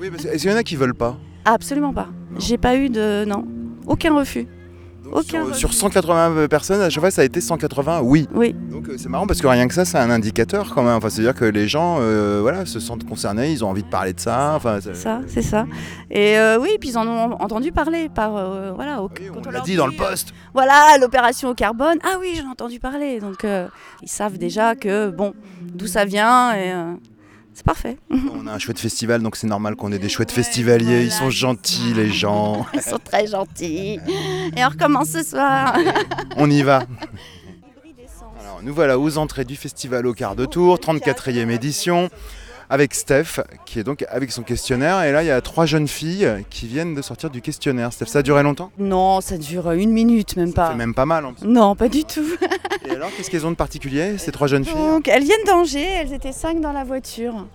oui, 0.00 0.10
parce 0.10 0.22
qu'il 0.26 0.50
y 0.50 0.52
en 0.54 0.56
a 0.56 0.62
qui 0.62 0.76
veulent 0.76 0.94
pas? 0.94 1.18
Absolument 1.44 1.92
pas. 1.92 2.08
J'ai 2.38 2.56
pas 2.58 2.76
eu 2.76 2.88
de. 2.88 3.24
Non, 3.26 3.44
aucun 3.86 4.14
refus. 4.14 4.46
Donc, 5.06 5.18
Aucun 5.18 5.24
sur, 5.28 5.46
refus. 5.46 5.58
sur 5.60 5.72
180 5.74 6.48
personnes, 6.48 6.80
à 6.80 6.90
chaque 6.90 7.00
fois 7.00 7.10
ça 7.10 7.22
a 7.22 7.24
été 7.24 7.40
180 7.40 8.00
oui. 8.02 8.28
Oui. 8.34 8.54
Donc 8.70 8.88
euh, 8.88 8.96
c'est 8.98 9.08
marrant 9.08 9.26
parce 9.26 9.40
que 9.40 9.46
rien 9.46 9.68
que 9.68 9.74
ça, 9.74 9.84
c'est 9.84 9.98
un 9.98 10.10
indicateur 10.10 10.72
quand 10.74 10.82
même. 10.82 10.94
Enfin, 10.96 11.08
c'est-à-dire 11.10 11.34
que 11.34 11.44
les 11.44 11.68
gens 11.68 11.98
euh, 12.00 12.40
voilà, 12.42 12.66
se 12.66 12.80
sentent 12.80 13.06
concernés, 13.08 13.50
ils 13.52 13.64
ont 13.64 13.68
envie 13.70 13.82
de 13.84 13.88
parler 13.88 14.12
de 14.12 14.20
ça. 14.20 14.54
Enfin, 14.56 14.80
ça- 14.80 14.94
Ça, 14.94 15.20
c'est 15.28 15.42
ça. 15.42 15.66
Et 16.10 16.38
euh, 16.38 16.58
oui, 16.60 16.70
puis 16.80 16.90
ils 16.90 16.98
en 16.98 17.06
ont 17.06 17.32
entendu 17.40 17.72
parler 17.72 18.08
par. 18.08 18.36
euh, 18.36 18.72
voilà, 18.74 19.02
au- 19.02 19.08
Oui, 19.20 19.30
on 19.46 19.50
l'a 19.50 19.60
dit 19.60 19.76
dans 19.76 19.86
le 19.86 19.94
euh, 19.94 19.96
poste. 19.96 20.32
Voilà, 20.54 20.98
l'opération 21.00 21.50
au 21.50 21.54
carbone. 21.54 21.98
Ah 22.02 22.16
oui, 22.20 22.34
j'en 22.36 22.48
ai 22.48 22.50
entendu 22.50 22.80
parler. 22.80 23.20
Donc 23.20 23.44
euh, 23.44 23.68
ils 24.02 24.08
savent 24.08 24.38
déjà 24.38 24.74
que, 24.74 25.10
bon, 25.10 25.34
d'où 25.62 25.86
ça 25.86 26.04
vient 26.04 26.52
et 26.54 26.72
euh, 26.72 26.92
c'est 27.56 27.64
parfait. 27.64 27.96
On 28.10 28.46
a 28.46 28.52
un 28.52 28.58
chouette 28.58 28.78
festival, 28.78 29.22
donc 29.22 29.34
c'est 29.34 29.46
normal 29.46 29.76
qu'on 29.76 29.90
ait 29.90 29.98
des 29.98 30.10
chouettes 30.10 30.28
Ouais, 30.28 30.42
festivaliers. 30.42 31.04
Ils 31.04 31.10
sont 31.10 31.30
gentils, 31.30 31.94
les 31.94 32.12
gens. 32.12 32.66
Ils 32.74 32.82
sont 32.82 32.98
très 33.02 33.26
gentils. 33.26 33.98
Et 34.54 34.62
on 34.62 34.68
recommence 34.68 35.08
ce 35.08 35.22
soir. 35.22 35.74
On 36.36 36.50
y 36.50 36.62
va. 36.62 36.82
Alors, 38.40 38.60
nous 38.62 38.74
voilà 38.74 38.98
aux 38.98 39.16
entrées 39.16 39.46
du 39.46 39.56
festival 39.56 40.06
au 40.06 40.12
quart 40.12 40.36
de 40.36 40.44
tour, 40.44 40.76
34e 40.76 41.48
édition, 41.48 42.10
avec 42.70 42.94
Steph, 42.94 43.40
qui 43.64 43.78
est 43.78 43.84
donc 43.84 44.04
avec 44.08 44.32
son 44.32 44.42
questionnaire. 44.42 45.02
Et 45.04 45.12
là, 45.12 45.22
il 45.22 45.26
y 45.26 45.30
a 45.30 45.40
trois 45.40 45.66
jeunes 45.66 45.88
filles 45.88 46.28
qui 46.50 46.66
viennent 46.66 46.94
de 46.94 47.02
sortir 47.02 47.30
du 47.30 47.40
questionnaire. 47.40 47.92
Steph, 47.92 48.06
ça 48.06 48.20
a 48.20 48.22
duré 48.22 48.42
longtemps? 48.42 48.70
Non, 48.78 49.20
ça 49.20 49.38
dure 49.38 49.70
une 49.72 49.90
minute, 49.90 50.36
même 50.36 50.52
pas. 50.52 50.70
C'est 50.70 50.76
même 50.76 50.94
pas 50.94 51.06
mal. 51.06 51.24
en 51.26 51.32
plus. 51.34 51.46
Non, 51.46 51.74
pas 51.76 51.88
du 51.88 52.04
tout. 52.04 52.26
Et 52.86 52.90
alors, 52.90 53.10
qu'est-ce 53.16 53.30
qu'elles 53.30 53.46
ont 53.46 53.50
de 53.50 53.56
particulier, 53.56 54.18
ces 54.18 54.32
trois 54.32 54.46
jeunes 54.46 54.64
filles? 54.64 54.74
Donc, 54.74 55.08
elles 55.08 55.24
viennent 55.24 55.44
d'Angers, 55.46 55.88
elles 56.00 56.12
étaient 56.12 56.32
cinq 56.32 56.60
dans 56.60 56.72
la 56.72 56.84
voiture. 56.84 57.46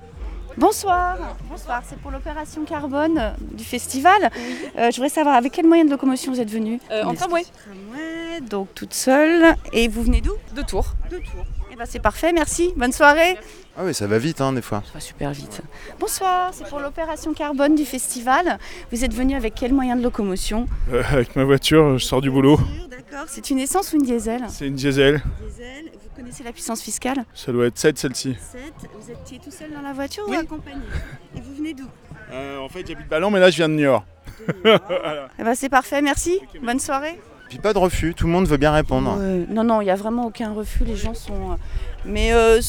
Bonsoir. 0.57 1.17
Bonsoir, 1.49 1.81
c'est 1.87 1.97
pour 1.99 2.11
l'opération 2.11 2.65
carbone 2.65 3.17
euh, 3.17 3.29
du 3.53 3.63
festival. 3.63 4.29
Euh, 4.77 4.91
je 4.91 4.95
voudrais 4.97 5.07
savoir 5.09 5.35
avec 5.35 5.53
quel 5.53 5.65
moyen 5.65 5.85
de 5.85 5.89
locomotion 5.89 6.33
vous 6.33 6.41
êtes 6.41 6.49
venu 6.51 6.77
En 7.05 7.13
tramway. 7.13 7.43
Tramway, 7.43 8.41
donc 8.49 8.67
toute 8.75 8.93
seule. 8.93 9.55
Et 9.71 9.87
vous 9.87 10.03
venez 10.03 10.19
d'où? 10.19 10.33
De 10.53 10.61
Tours. 10.61 10.93
De 11.09 11.17
Tours. 11.17 11.45
Ben 11.81 11.87
c'est 11.89 11.99
parfait, 11.99 12.31
merci. 12.31 12.73
Bonne 12.75 12.91
soirée. 12.91 13.39
Ah 13.75 13.81
oui, 13.83 13.95
ça 13.95 14.05
va 14.05 14.19
vite 14.19 14.39
hein, 14.39 14.53
des 14.53 14.61
fois. 14.61 14.83
Ça 14.85 14.93
va 14.93 14.99
super 14.99 15.31
vite. 15.31 15.61
Bonsoir, 15.99 16.51
c'est 16.53 16.67
pour 16.69 16.79
l'opération 16.79 17.33
carbone 17.33 17.73
du 17.73 17.85
festival. 17.85 18.59
Vous 18.91 19.03
êtes 19.03 19.15
venu 19.15 19.33
avec 19.35 19.55
quel 19.55 19.73
moyen 19.73 19.95
de 19.95 20.03
locomotion? 20.03 20.67
Euh, 20.93 21.01
avec 21.11 21.35
ma 21.35 21.43
voiture, 21.43 21.97
je 21.97 22.05
sors 22.05 22.21
du 22.21 22.29
boulot. 22.29 22.59
D'accord. 22.87 23.25
C'est 23.27 23.49
une 23.49 23.57
essence 23.57 23.93
ou 23.93 23.95
une 23.95 24.03
diesel? 24.03 24.43
C'est 24.47 24.67
une 24.67 24.75
diesel. 24.75 25.23
Diesel. 25.43 25.85
Vous 25.91 26.15
connaissez 26.15 26.43
la 26.43 26.51
puissance 26.51 26.83
fiscale? 26.83 27.25
Ça 27.33 27.51
doit 27.51 27.65
être 27.65 27.79
7 27.79 27.97
celle-ci. 27.97 28.35
7. 28.39 28.61
Vous 28.99 29.09
étiez 29.11 29.39
tout 29.39 29.49
seul 29.49 29.71
dans 29.73 29.81
la 29.81 29.93
voiture 29.93 30.25
Oui. 30.27 30.37
ou 30.37 30.39
accompagné? 30.39 30.83
Et 31.35 31.41
vous 31.41 31.55
venez 31.55 31.73
d'où? 31.73 31.87
Euh, 32.31 32.59
en 32.59 32.69
fait, 32.69 32.85
j'habite 32.87 33.07
Ballon, 33.07 33.31
mais 33.31 33.39
là, 33.39 33.49
je 33.49 33.55
viens 33.57 33.69
de 33.69 33.73
Niort. 33.73 34.05
Voilà. 34.63 35.29
Eh 35.39 35.43
ben 35.43 35.55
c'est 35.55 35.69
parfait, 35.69 36.03
merci. 36.03 36.41
Bonne 36.61 36.79
soirée. 36.79 37.19
Puis 37.51 37.59
pas 37.59 37.73
de 37.73 37.79
refus, 37.79 38.13
tout 38.13 38.27
le 38.27 38.31
monde 38.31 38.47
veut 38.47 38.55
bien 38.55 38.71
répondre. 38.71 39.17
Non, 39.49 39.65
non, 39.65 39.81
il 39.81 39.83
n'y 39.85 39.91
a 39.91 39.95
vraiment 39.95 40.25
aucun 40.27 40.53
refus. 40.53 40.85
Les 40.85 40.95
gens 40.95 41.13
sont. 41.13 41.51
euh, 41.51 41.55
Mais 42.05 42.31
euh, 42.31 42.61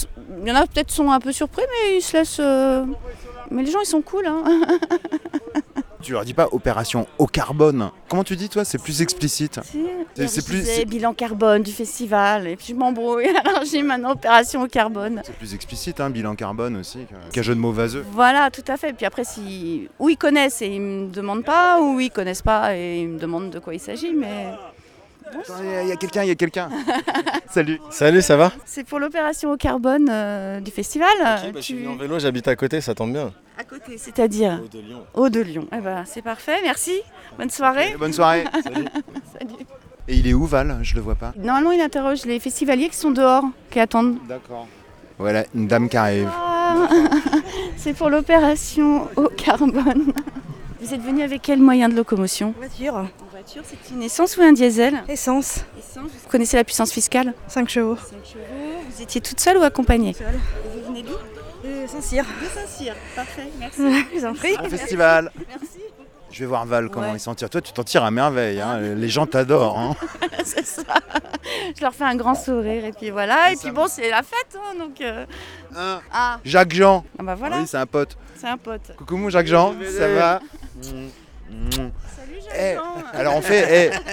il 0.43 0.49
y 0.49 0.51
en 0.51 0.57
a 0.57 0.67
peut-être 0.67 0.91
sont 0.91 1.09
un 1.13 1.21
peu 1.21 1.31
surpris, 1.31 1.63
mais 1.71 1.99
ils 1.99 2.03
se 2.03 2.17
laissent. 2.17 2.39
euh, 2.41 2.85
Mais 3.53 3.63
les 3.63 3.71
gens, 3.71 3.79
ils 3.81 3.87
sont 3.87 4.03
cool. 4.03 4.27
Hein. 4.27 4.43
Tu 6.03 6.11
leur 6.11 6.25
dis 6.25 6.35
pas 6.35 6.49
opération 6.51 7.07
au 7.19 7.29
carbone. 7.29 7.91
Comment 8.09 8.25
tu 8.25 8.35
dis 8.35 8.49
toi 8.49 8.65
C'est 8.65 8.83
plus 8.83 9.03
explicite. 9.03 9.61
C'est- 9.63 9.79
Hier, 9.79 10.29
c'est 10.29 10.45
plus- 10.45 10.59
disais 10.59 10.85
bilan 10.85 11.15
carbone 11.15 11.63
du 11.63 11.71
festival, 11.71 12.49
et 12.49 12.57
puis 12.57 12.67
je 12.71 12.75
m'embrouille. 12.75 13.29
Alors 13.45 13.63
j'ai 13.65 13.83
maintenant 13.83 14.11
opération 14.11 14.63
au 14.63 14.67
carbone. 14.67 15.23
C'est 15.25 15.37
plus 15.37 15.55
explicite, 15.55 16.01
hein, 16.01 16.11
bilan 16.11 16.35
carbone 16.35 16.77
aussi, 16.77 17.07
qu'un 17.33 17.43
jeu 17.43 17.55
de 17.55 17.61
mots 17.61 17.71
vaseux. 17.71 18.05
Voilà, 18.11 18.51
tout 18.51 18.65
à 18.67 18.77
fait. 18.77 18.93
Puis 18.95 19.07
après, 19.07 19.23
si 19.23 19.89
ou 20.01 20.09
ils 20.09 20.17
connaissent 20.17 20.61
et 20.61 20.67
ils 20.75 20.81
me 20.81 21.09
demandent 21.09 21.45
pas, 21.45 21.81
ou 21.81 22.01
ils 22.01 22.11
connaissent 22.11 22.43
pas 22.43 22.75
et 22.77 23.03
ils 23.03 23.09
me 23.09 23.21
demandent 23.21 23.51
de 23.51 23.61
quoi 23.61 23.73
il 23.73 23.79
s'agit, 23.81 24.13
mais 24.13 24.49
Il 25.83 25.89
y 25.89 25.93
a 25.93 25.97
quelqu'un, 25.97 26.23
il 26.23 26.29
y 26.29 26.31
a 26.31 26.35
quelqu'un. 26.35 26.69
Salut. 27.51 27.81
Salut, 27.91 28.23
ça 28.23 28.37
va 28.37 28.53
c'est 28.65 28.85
pour 28.85 28.99
l'opération 28.99 29.53
au 29.53 29.57
carbone 29.57 30.09
euh, 30.11 30.61
du 30.61 30.71
festival. 30.71 31.09
bah, 31.21 31.37
Je 31.57 31.61
suis 31.61 31.75
venu 31.75 31.89
en 31.89 31.97
vélo, 31.97 32.19
j'habite 32.19 32.49
à 32.49 32.57
côté, 32.57 32.81
ça 32.81 32.95
tombe 32.95 33.13
bien. 33.13 33.33
À 33.59 33.65
côté, 33.65 33.99
c'est-à-dire 33.99 34.61
Haut 34.65 34.69
de 34.69 34.79
Lyon. 34.81 35.03
Haut 35.15 35.29
de 35.29 35.41
Lyon. 35.41 35.67
Eh 35.77 35.81
ben, 35.81 36.05
c'est 36.07 36.23
parfait, 36.23 36.59
merci. 36.63 37.01
Bonne 37.39 37.51
soirée. 37.51 37.95
Bonne 37.99 38.13
soirée. 38.13 38.45
Salut. 38.63 38.87
Salut. 39.39 39.67
Et 40.09 40.17
il 40.17 40.27
est 40.27 40.33
où 40.35 40.47
Val? 40.47 40.79
Je 40.83 40.95
le 40.95 41.01
vois 41.01 41.15
pas. 41.15 41.33
Normalement, 41.37 41.73
il 41.73 41.81
interroge 41.81 42.25
les 42.25 42.41
festivaliers 42.41 42.89
qui 42.89 42.97
sont 42.97 43.11
dehors, 43.11 43.45
qui 43.71 43.79
attendent. 43.81 44.17
D'accord. 44.29 44.67
Voilà, 45.19 45.45
une 45.55 45.67
dame 45.69 45.89
qui 45.89 45.97
arrive. 45.97 46.29
Ah, 46.35 46.89
c'est 47.77 47.93
pour 47.93 48.09
l'opération 48.11 49.09
au 49.17 49.29
carbone. 49.29 50.13
Vous 50.83 50.93
êtes 50.95 51.01
venu 51.03 51.23
avec 51.23 51.43
quel 51.43 51.61
moyen 51.61 51.89
de 51.89 51.95
locomotion 51.95 52.55
Voiture. 52.59 52.95
En 52.97 53.07
voiture, 53.31 53.63
c'est 53.65 53.95
une 53.95 54.03
essence 54.03 54.37
ou 54.37 54.43
un 54.43 54.53
diesel 54.53 55.03
Essence. 55.09 55.65
Essence. 55.79 56.11
Vous 56.25 56.29
connaissez 56.31 56.57
la 56.57 56.65
puissance 56.65 56.91
fiscale 56.93 57.35
5 57.49 57.69
chevaux. 57.69 57.97
5 57.97 58.05
chevaux. 58.25 58.45
Vous 58.91 59.03
étiez 59.03 59.21
toute 59.21 59.39
seule 59.41 59.59
ou 59.59 59.63
accompagnée 59.63 60.13
Seule. 60.13 60.39
Vous 60.75 60.89
venez 60.89 61.03
d'où 61.03 61.13
Euh, 61.65 61.87
Saint-Cyr. 61.87 62.25
De 62.25 62.47
Saint-Cyr. 62.61 62.95
Parfait, 63.15 63.47
merci. 63.61 63.79
Je 64.13 64.19
vous 64.19 64.27
en 64.27 64.35
prie. 64.35 64.57
Un 64.59 64.69
festival. 64.69 65.31
Merci. 65.49 65.79
Je 66.33 66.41
vais 66.41 66.47
voir 66.47 66.65
Val 66.67 66.89
comment 66.89 67.09
Ouais. 67.11 67.17
il 67.17 67.21
s'en 67.21 67.35
tire. 67.35 67.49
Toi, 67.51 67.61
tu 67.61 67.73
t'en 67.73 67.85
tires 67.85 68.03
à 68.05 68.11
merveille. 68.11 68.61
hein. 68.61 68.81
Les 68.81 69.09
gens 69.09 69.27
t'adorent. 69.27 69.79
hein. 69.79 69.95
c'est 70.45 70.65
ça. 70.67 70.83
Je 71.77 71.81
leur 71.83 71.95
fais 71.95 72.05
un 72.05 72.17
grand 72.17 72.35
sourire 72.35 72.85
et 72.87 72.93
puis 72.93 73.11
voilà. 73.11 73.53
Et 73.53 73.57
puis 73.57 73.71
bon, 73.71 73.87
c'est 73.87 74.11
la 74.11 74.23
fête, 74.23 74.57
hein, 74.57 74.77
donc. 74.79 75.01
euh, 75.01 75.25
Ah, 76.13 76.41
Jacques 76.45 76.73
Jean. 76.75 77.05
ah 77.19 77.23
bah 77.23 77.35
voilà, 77.37 77.59
Oui, 77.61 77.67
c'est 77.67 77.77
un 77.77 77.87
pote. 77.87 78.17
c'est 78.37 78.49
un 78.49 78.57
pote. 78.57 78.93
Coucou 78.97 79.17
mon 79.17 79.29
Jacques 79.31 79.47
Jean, 79.47 79.75
ça 79.97 80.09
va? 80.09 80.41
Salut 80.81 82.39
Eh, 82.59 82.75
Jean. 82.75 82.83
Alors 83.13 83.37
on 83.37 83.43
fait, 83.43 83.91
eh, 83.93 84.13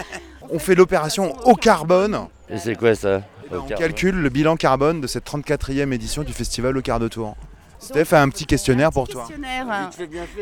on 0.49 0.59
fait 0.59 0.75
l'opération 0.75 1.35
au 1.45 1.55
carbone. 1.55 2.27
Et 2.49 2.57
c'est 2.57 2.75
quoi 2.75 2.95
ça 2.95 3.21
Eh 3.45 3.49
ben, 3.49 3.61
on 3.63 3.67
calcule 3.67 4.15
le 4.15 4.29
bilan 4.29 4.55
carbone 4.55 5.01
de 5.01 5.07
cette 5.07 5.25
34e 5.25 5.91
édition 5.93 6.23
du 6.23 6.33
festival 6.33 6.77
au 6.77 6.81
quart 6.81 6.99
de 6.99 7.07
tour. 7.07 7.35
Steph 7.79 8.13
a 8.13 8.21
un 8.21 8.29
petit 8.29 8.45
questionnaire 8.45 8.91
pour 8.91 9.07
toi. 9.07 9.21
Questionnaire. 9.21 9.89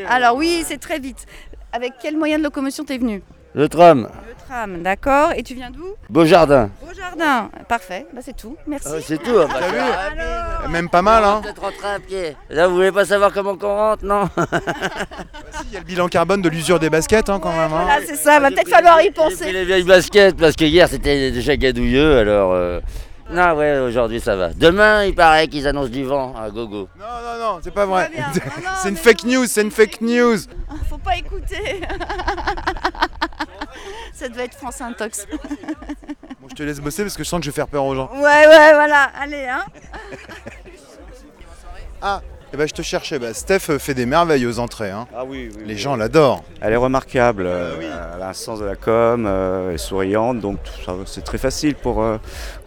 Alors 0.10 0.36
oui, 0.38 0.64
c'est 0.66 0.80
très 0.80 1.00
vite. 1.00 1.26
Avec 1.72 1.94
quel 2.02 2.18
moyen 2.18 2.40
de 2.40 2.44
locomotion 2.44 2.84
t'es 2.84 2.98
venu? 2.98 3.22
Le 3.54 3.68
tram, 3.70 4.08
Le 4.28 4.36
tram, 4.48 4.84
d'accord. 4.84 5.32
Et 5.36 5.42
tu 5.44 5.56
viens 5.56 5.72
d'où 5.72 5.86
beau 6.10 6.26
jardin. 6.26 6.70
Au 6.90 6.94
jardin. 6.94 7.50
Parfait, 7.68 8.06
bah, 8.14 8.22
c'est 8.24 8.36
tout. 8.36 8.56
Merci. 8.68 8.88
c'est 9.02 9.18
tout. 9.22 9.32
hein, 9.40 9.48
bah, 9.50 9.56
T'as 9.60 9.70
vu 9.72 9.78
Alors, 9.80 10.70
Même 10.70 10.90
pas 10.90 11.02
mal, 11.02 11.24
hein 11.24 11.40
Peut-être 11.44 11.62
rentrer 11.62 11.88
à 11.88 12.00
pied. 12.00 12.36
Là, 12.50 12.68
vous 12.68 12.76
voulez 12.76 12.92
pas 12.92 13.06
savoir 13.06 13.34
comment 13.34 13.56
qu'on 13.58 13.76
rentre, 13.76 14.06
non 14.06 14.30
Il 15.70 15.74
y 15.74 15.78
a 15.78 15.80
le 15.80 15.86
bilan 15.86 16.08
carbone 16.08 16.42
de 16.42 16.50
l'usure 16.50 16.80
des 16.80 16.90
baskets, 16.92 17.30
hein, 17.30 17.40
quand 17.42 17.52
même. 17.52 17.74
hein. 17.74 17.82
voilà, 17.84 18.00
c'est 18.06 18.16
ça, 18.16 18.40
va 18.40 18.50
peut-être 18.50 18.70
falloir 18.70 19.02
y 19.02 19.10
pris 19.12 19.24
penser. 19.24 19.52
les 19.52 19.66
vieilles 19.66 19.84
baskets 19.84 20.38
parce 20.38 20.56
que 20.56 20.66
hier 20.66 20.88
c'était 20.88 21.32
déjà 21.32 21.58
gadouilleux, 21.58 22.20
alors. 22.20 22.54
euh, 22.54 22.80
Non, 23.32 23.54
ouais, 23.56 23.80
aujourd'hui 23.80 24.20
ça 24.22 24.36
va. 24.36 24.50
Demain, 24.54 25.04
il 25.06 25.16
paraît 25.16 25.48
qu'ils 25.48 25.68
annoncent 25.68 25.90
du 25.90 26.04
vent 26.04 26.36
à 26.42 26.50
gogo. 26.52 26.88
Non, 27.00 27.06
non, 27.06 27.54
non, 27.56 27.60
c'est 27.64 27.74
pas 27.74 27.86
vrai. 27.88 28.12
C'est 28.84 28.90
une 28.90 28.96
fake 28.98 29.24
news, 29.24 29.46
c'est 29.48 29.64
une 29.64 29.72
fake 29.72 30.02
news. 30.02 30.38
Faut 30.90 30.98
pas 31.00 31.18
écouter. 31.18 31.82
ça 34.18 34.30
devait 34.30 34.46
être 34.46 34.56
France 34.56 34.82
Intox. 34.82 35.26
Bon, 36.40 36.48
je 36.50 36.54
te 36.56 36.62
laisse 36.62 36.80
bosser 36.80 37.02
parce 37.04 37.18
que 37.18 37.24
je 37.24 37.30
sens 37.30 37.40
que 37.40 37.46
je 37.46 37.50
vais 37.50 37.56
faire 37.56 37.68
peur 37.68 37.84
aux 37.84 37.96
gens. 37.96 38.12
Ouais, 38.14 38.22
ouais, 38.22 38.74
voilà. 38.74 39.12
Allez, 39.20 39.48
hein. 39.48 39.66
Ah, 42.00 42.22
eh 42.58 42.62
ben, 42.62 42.68
je 42.68 42.74
te 42.74 42.82
cherchais. 42.82 43.20
Bah, 43.20 43.36
Steph 43.36 43.60
fait 43.78 43.94
des 43.94 44.08
merveilles 44.08 44.48
aux 44.48 44.58
entrées. 44.58 44.90
hein. 44.90 45.08
Ah 45.16 45.24
oui, 45.28 45.50
oui. 45.56 45.62
Les 45.68 45.78
gens 45.78 45.96
l'adorent. 45.96 46.44
Elle 46.60 46.74
est 46.74 46.78
remarquable, 46.78 47.44
euh, 47.46 47.76
elle 48.16 48.22
a 48.24 48.30
un 48.30 48.34
sens 48.34 48.60
de 48.60 48.66
la 48.66 48.76
com, 48.76 49.26
euh, 49.28 49.70
elle 49.70 49.76
est 49.76 49.78
souriante, 49.78 50.40
donc 50.40 50.58
tout 50.64 50.72
ça, 50.84 50.96
c'est 51.06 51.24
très 51.24 51.38
facile 51.38 51.76
pour 51.76 52.02
euh, 52.02 52.18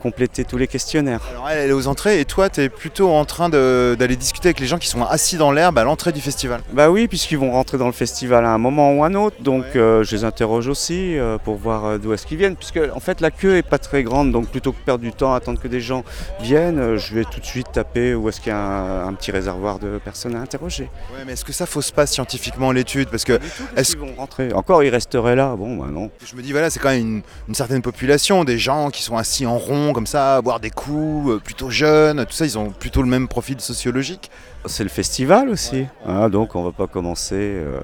compléter 0.00 0.44
tous 0.44 0.56
les 0.59 0.68
questionnaires. 0.68 1.20
Alors 1.32 1.49
elle, 1.50 1.59
elle 1.59 1.70
est 1.70 1.73
aux 1.73 1.88
entrées 1.88 2.20
et 2.20 2.25
toi, 2.25 2.49
tu 2.49 2.61
es 2.61 2.68
plutôt 2.68 3.11
en 3.11 3.25
train 3.25 3.49
de- 3.49 3.97
d'aller 3.99 4.14
discuter 4.14 4.47
avec 4.50 4.61
les 4.61 4.66
gens 4.68 4.78
qui 4.78 4.87
sont 4.87 5.02
assis 5.02 5.37
dans 5.38 5.50
l'herbe 5.50 5.76
à 5.78 5.82
l'entrée 5.82 6.12
du 6.12 6.20
festival. 6.20 6.61
Bah 6.73 6.88
oui, 6.88 7.09
puisqu'ils 7.09 7.38
vont 7.38 7.50
rentrer 7.50 7.76
dans 7.78 7.87
le 7.87 7.92
festival 7.92 8.44
à 8.44 8.50
un 8.50 8.59
moment 8.59 8.92
ou 8.92 9.02
un 9.02 9.14
autre, 9.14 9.42
donc 9.42 9.64
euh, 9.75 10.04
je 10.04 10.14
les 10.14 10.23
interroge 10.23 10.68
aussi 10.68 11.18
euh, 11.18 11.37
pour 11.37 11.56
voir 11.56 11.85
euh, 11.85 11.99
d'où 11.99 12.12
est-ce 12.12 12.26
qu'ils 12.26 12.38
viennent, 12.38 12.54
puisque 12.54 12.78
en 12.94 13.00
fait 13.00 13.20
la 13.20 13.32
queue 13.32 13.56
est 13.56 13.62
pas 13.68 13.78
très 13.78 14.04
grande, 14.04 14.30
donc 14.30 14.47
plutôt 14.49 14.70
que 14.70 14.78
perdre 14.87 15.02
du 15.02 15.12
temps 15.12 15.32
à 15.35 15.37
attendre 15.38 15.59
que 15.61 15.66
des 15.68 15.80
gens 15.80 16.04
viennent, 16.40 16.78
euh, 16.78 16.97
je 16.97 17.12
vais 17.12 17.25
tout 17.25 17.40
de 17.40 17.44
suite 17.47 17.73
taper 17.73 18.14
où 18.14 18.28
est-ce 18.28 18.40
qu'il 18.40 18.50
y 18.52 18.54
a 18.54 18.59
un, 18.59 19.09
un 19.09 19.14
petit 19.14 19.32
réservoir 19.32 19.79
de 19.80 19.99
personnes 19.99 20.37
à 20.37 20.40
interroger. 20.40 20.90
Ouais, 21.12 21.25
mais 21.26 21.32
est-ce 21.32 21.44
que 21.44 21.52
ça 21.52 21.66
fausse 21.66 21.90
pas 21.90 22.06
scientifiquement 22.06 22.72
l'étude? 22.72 23.08
Parce 23.08 23.25
que 23.25 23.38
est-ce 23.76 23.94
Ils 23.94 23.99
vont 23.99 24.14
rentrer. 24.16 24.52
Encore, 24.52 24.82
ils 24.82 24.90
resteraient 24.90 25.37
là, 25.37 25.56
bon 25.56 25.76
bah 25.76 25.88
non. 25.90 26.10
je 26.25 26.37
me 26.37 26.42
dis, 26.42 26.52
voilà, 26.52 26.70
c'est 26.70 26.78
quand 26.78 26.90
même 26.90 27.00
une, 27.00 27.22
une 27.49 27.54
certaine 27.54 27.82
population, 27.82 28.44
des 28.44 28.58
gens 28.58 28.90
qui 28.90 29.02
sont 29.02 29.16
assis 29.16 29.46
en 29.46 29.58
rond 29.58 29.92
comme 29.92 30.06
ça, 30.06 30.37
à 30.37 30.42
boire 30.42 30.60
des 30.60 30.70
coups, 30.70 31.30
euh, 31.30 31.38
plutôt 31.38 31.70
jeunes, 31.70 32.25
tout 32.26 32.32
ça, 32.32 32.44
ils 32.44 32.58
ont 32.58 32.70
plutôt 32.70 33.02
le 33.02 33.08
même 33.08 33.28
profil 33.28 33.60
sociologique. 33.60 34.30
C'est 34.66 34.82
le 34.82 34.90
festival 34.90 35.48
aussi, 35.48 35.86
hein, 36.06 36.28
donc 36.28 36.54
on 36.54 36.62
va 36.62 36.70
pas 36.70 36.86
commencer 36.86 37.34
euh, 37.34 37.80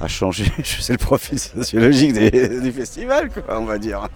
à 0.00 0.08
changer 0.08 0.46
c'est 0.64 0.92
le 0.92 0.98
profil 0.98 1.38
sociologique 1.38 2.14
des- 2.14 2.60
du 2.60 2.72
festival, 2.72 3.30
quoi, 3.30 3.60
on 3.60 3.64
va 3.64 3.78
dire. 3.78 4.08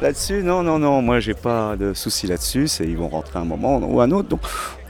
Là-dessus, 0.00 0.44
non, 0.44 0.62
non, 0.62 0.78
non, 0.78 1.02
moi 1.02 1.18
j'ai 1.18 1.34
pas 1.34 1.74
de 1.76 1.92
souci 1.92 2.28
là-dessus, 2.28 2.68
c'est 2.68 2.84
ils 2.84 2.96
vont 2.96 3.08
rentrer 3.08 3.40
un 3.40 3.44
moment 3.44 3.78
ou 3.78 4.00
un 4.00 4.12
autre, 4.12 4.28
donc 4.28 4.40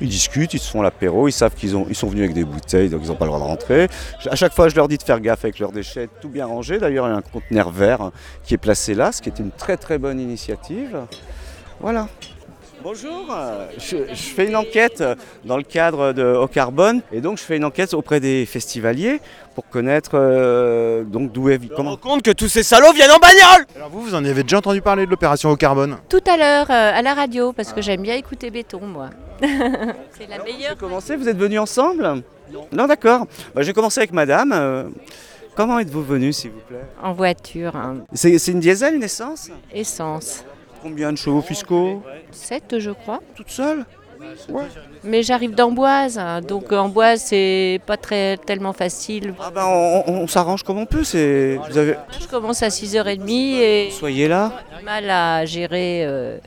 ils 0.02 0.08
discutent, 0.10 0.52
ils 0.52 0.58
se 0.60 0.70
font 0.70 0.82
l'apéro, 0.82 1.28
ils 1.28 1.32
savent 1.32 1.54
qu'ils 1.54 1.76
ont, 1.76 1.86
ils 1.88 1.94
sont 1.96 2.08
venus 2.08 2.24
avec 2.24 2.34
des 2.34 2.44
bouteilles, 2.44 2.90
donc 2.90 3.00
ils 3.04 3.08
n'ont 3.08 3.14
pas 3.16 3.24
le 3.24 3.30
droit 3.30 3.40
de 3.40 3.44
rentrer. 3.44 3.88
À 4.30 4.36
chaque 4.36 4.52
fois, 4.52 4.68
je 4.68 4.76
leur 4.76 4.86
dis 4.86 4.98
de 4.98 5.02
faire 5.02 5.20
gaffe 5.20 5.44
avec 5.44 5.60
leurs 5.60 5.72
déchets, 5.72 6.10
tout 6.20 6.28
bien 6.28 6.44
rangé. 6.44 6.78
D'ailleurs, 6.78 7.06
il 7.08 7.10
y 7.10 7.14
a 7.14 7.16
un 7.16 7.22
conteneur 7.22 7.70
vert 7.70 8.02
hein, 8.02 8.12
qui 8.44 8.52
est 8.52 8.58
placé 8.58 8.94
là, 8.94 9.12
ce 9.12 9.22
qui 9.22 9.30
est 9.30 9.38
une 9.38 9.50
très 9.50 9.78
très 9.78 9.96
bonne 9.96 10.20
initiative. 10.20 10.98
Voilà. 11.80 12.08
Bonjour, 12.82 13.26
je, 13.78 13.96
je 14.08 14.14
fais 14.14 14.46
une 14.46 14.56
enquête 14.56 15.04
dans 15.44 15.56
le 15.58 15.62
cadre 15.62 16.12
de 16.12 16.25
Au 16.34 16.46
Carbone 16.49 17.02
et 17.12 17.20
donc 17.20 17.37
je 17.38 17.42
fais 17.42 17.56
une 17.58 17.64
enquête 17.64 17.92
auprès 17.92 18.20
des 18.20 18.46
festivaliers 18.46 19.20
pour 19.54 19.68
connaître 19.68 20.12
euh, 20.14 21.04
donc 21.04 21.30
d'où 21.30 21.50
est 21.50 21.60
comment. 21.75 21.96
compte 21.99 22.22
que 22.22 22.30
tous 22.30 22.49
ces 22.49 22.62
salauds 22.62 22.92
viennent 22.94 23.10
en 23.10 23.18
bagnole 23.18 23.66
Alors 23.76 23.90
vous, 23.90 24.00
vous 24.00 24.14
en 24.14 24.25
avez 24.25 24.42
déjà 24.42 24.58
entendu 24.58 24.80
parler 24.80 25.04
de 25.04 25.10
l'opération 25.10 25.50
au 25.50 25.56
carbone? 25.56 25.99
Tout 26.08 26.22
à 26.26 26.37
l'heure 26.38 26.70
euh, 26.70 26.99
à 26.99 27.02
la 27.02 27.12
radio 27.12 27.52
parce 27.52 27.72
que 27.75 27.82
j'aime 27.82 28.00
bien 28.02 28.14
écouter 28.16 28.50
Béton 28.50 28.80
moi. 28.87 29.10
C'est 29.42 30.28
la 30.28 30.42
meilleure. 30.42 30.76
Commencé, 30.78 31.16
vous 31.16 31.28
êtes 31.28 31.37
venus 31.38 31.60
ensemble? 31.60 32.22
Non, 32.72 32.87
d'accord. 32.87 33.26
Bah, 33.54 33.62
J'ai 33.62 33.72
commencé 33.75 34.00
avec 34.00 34.12
madame. 34.12 34.52
euh, 34.52 34.84
comment 35.54 35.78
êtes-vous 35.78 36.02
venu 36.02 36.32
s'il 36.32 36.50
vous 36.50 36.60
plaît? 36.66 36.84
En 37.02 37.12
voiture, 37.12 37.76
hein. 37.76 37.99
C'est 38.14 38.38
c'est 38.38 38.52
une 38.52 38.60
diesel, 38.60 38.94
une 38.94 39.02
essence? 39.02 39.50
Essence. 39.72 40.44
Combien 40.82 41.12
de 41.12 41.18
chevaux 41.18 41.42
fiscaux 41.42 42.02
7 42.30 42.78
je 42.78 42.90
crois. 42.90 43.20
Toute 43.34 43.50
seule 43.50 43.84
Mais 45.04 45.22
j'arrive 45.22 45.54
d'Amboise, 45.54 46.18
hein, 46.18 46.40
donc 46.40 46.72
Amboise 46.72 47.22
c'est 47.26 47.80
pas 47.87 47.96
très 47.96 48.37
tellement 48.37 48.72
facile. 48.72 49.34
Ah 49.40 49.50
ben 49.50 49.64
on, 49.66 50.26
s'arrange 50.26 50.62
comme 50.62 50.78
on 50.78 50.87
peut. 50.87 51.04
C'est 51.04 51.58
vous 51.68 51.78
avez 51.78 51.96
Je 52.20 52.26
commence 52.26 52.62
à 52.62 52.68
6h30 52.68 53.30
et 53.30 53.90
soyez 53.90 54.28
là. 54.28 54.52
j'ai 54.70 54.78
du 54.78 54.84
mal 54.84 55.10
à 55.10 55.44
gérer 55.44 56.04
euh, 56.04 56.38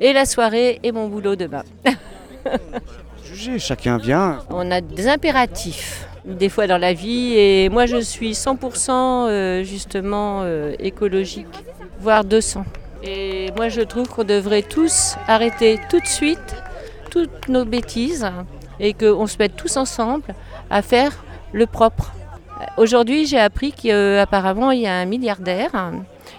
et 0.00 0.12
la 0.12 0.24
soirée 0.24 0.78
et 0.82 0.92
mon 0.92 1.08
boulot 1.08 1.36
demain. 1.36 1.64
juger, 3.24 3.58
chacun 3.58 3.98
vient. 3.98 4.40
On 4.50 4.70
a 4.70 4.80
des 4.80 5.08
impératifs 5.08 6.06
des 6.24 6.48
fois 6.48 6.66
dans 6.66 6.78
la 6.78 6.92
vie 6.92 7.34
et 7.36 7.68
moi 7.68 7.86
je 7.86 7.98
suis 7.98 8.32
100% 8.32 8.90
euh, 8.90 9.62
justement 9.62 10.40
euh, 10.42 10.74
écologique, 10.78 11.46
voire 12.00 12.24
200. 12.24 12.64
Et 13.02 13.50
moi 13.56 13.68
je 13.68 13.82
trouve 13.82 14.08
qu'on 14.08 14.24
devrait 14.24 14.62
tous 14.62 15.16
arrêter 15.26 15.78
tout 15.90 16.00
de 16.00 16.06
suite 16.06 16.56
toutes 17.10 17.48
nos 17.48 17.64
bêtises 17.64 18.26
et 18.80 18.92
qu'on 18.92 19.26
se 19.26 19.36
mette 19.38 19.56
tous 19.56 19.76
ensemble 19.76 20.34
à 20.70 20.82
faire 20.82 21.24
le 21.52 21.66
propre. 21.66 22.12
Aujourd'hui 22.76 23.26
j'ai 23.26 23.38
appris 23.38 23.72
qu'apparemment 23.72 24.70
il 24.70 24.82
y 24.82 24.86
a 24.86 24.94
un 24.94 25.04
milliardaire 25.06 25.92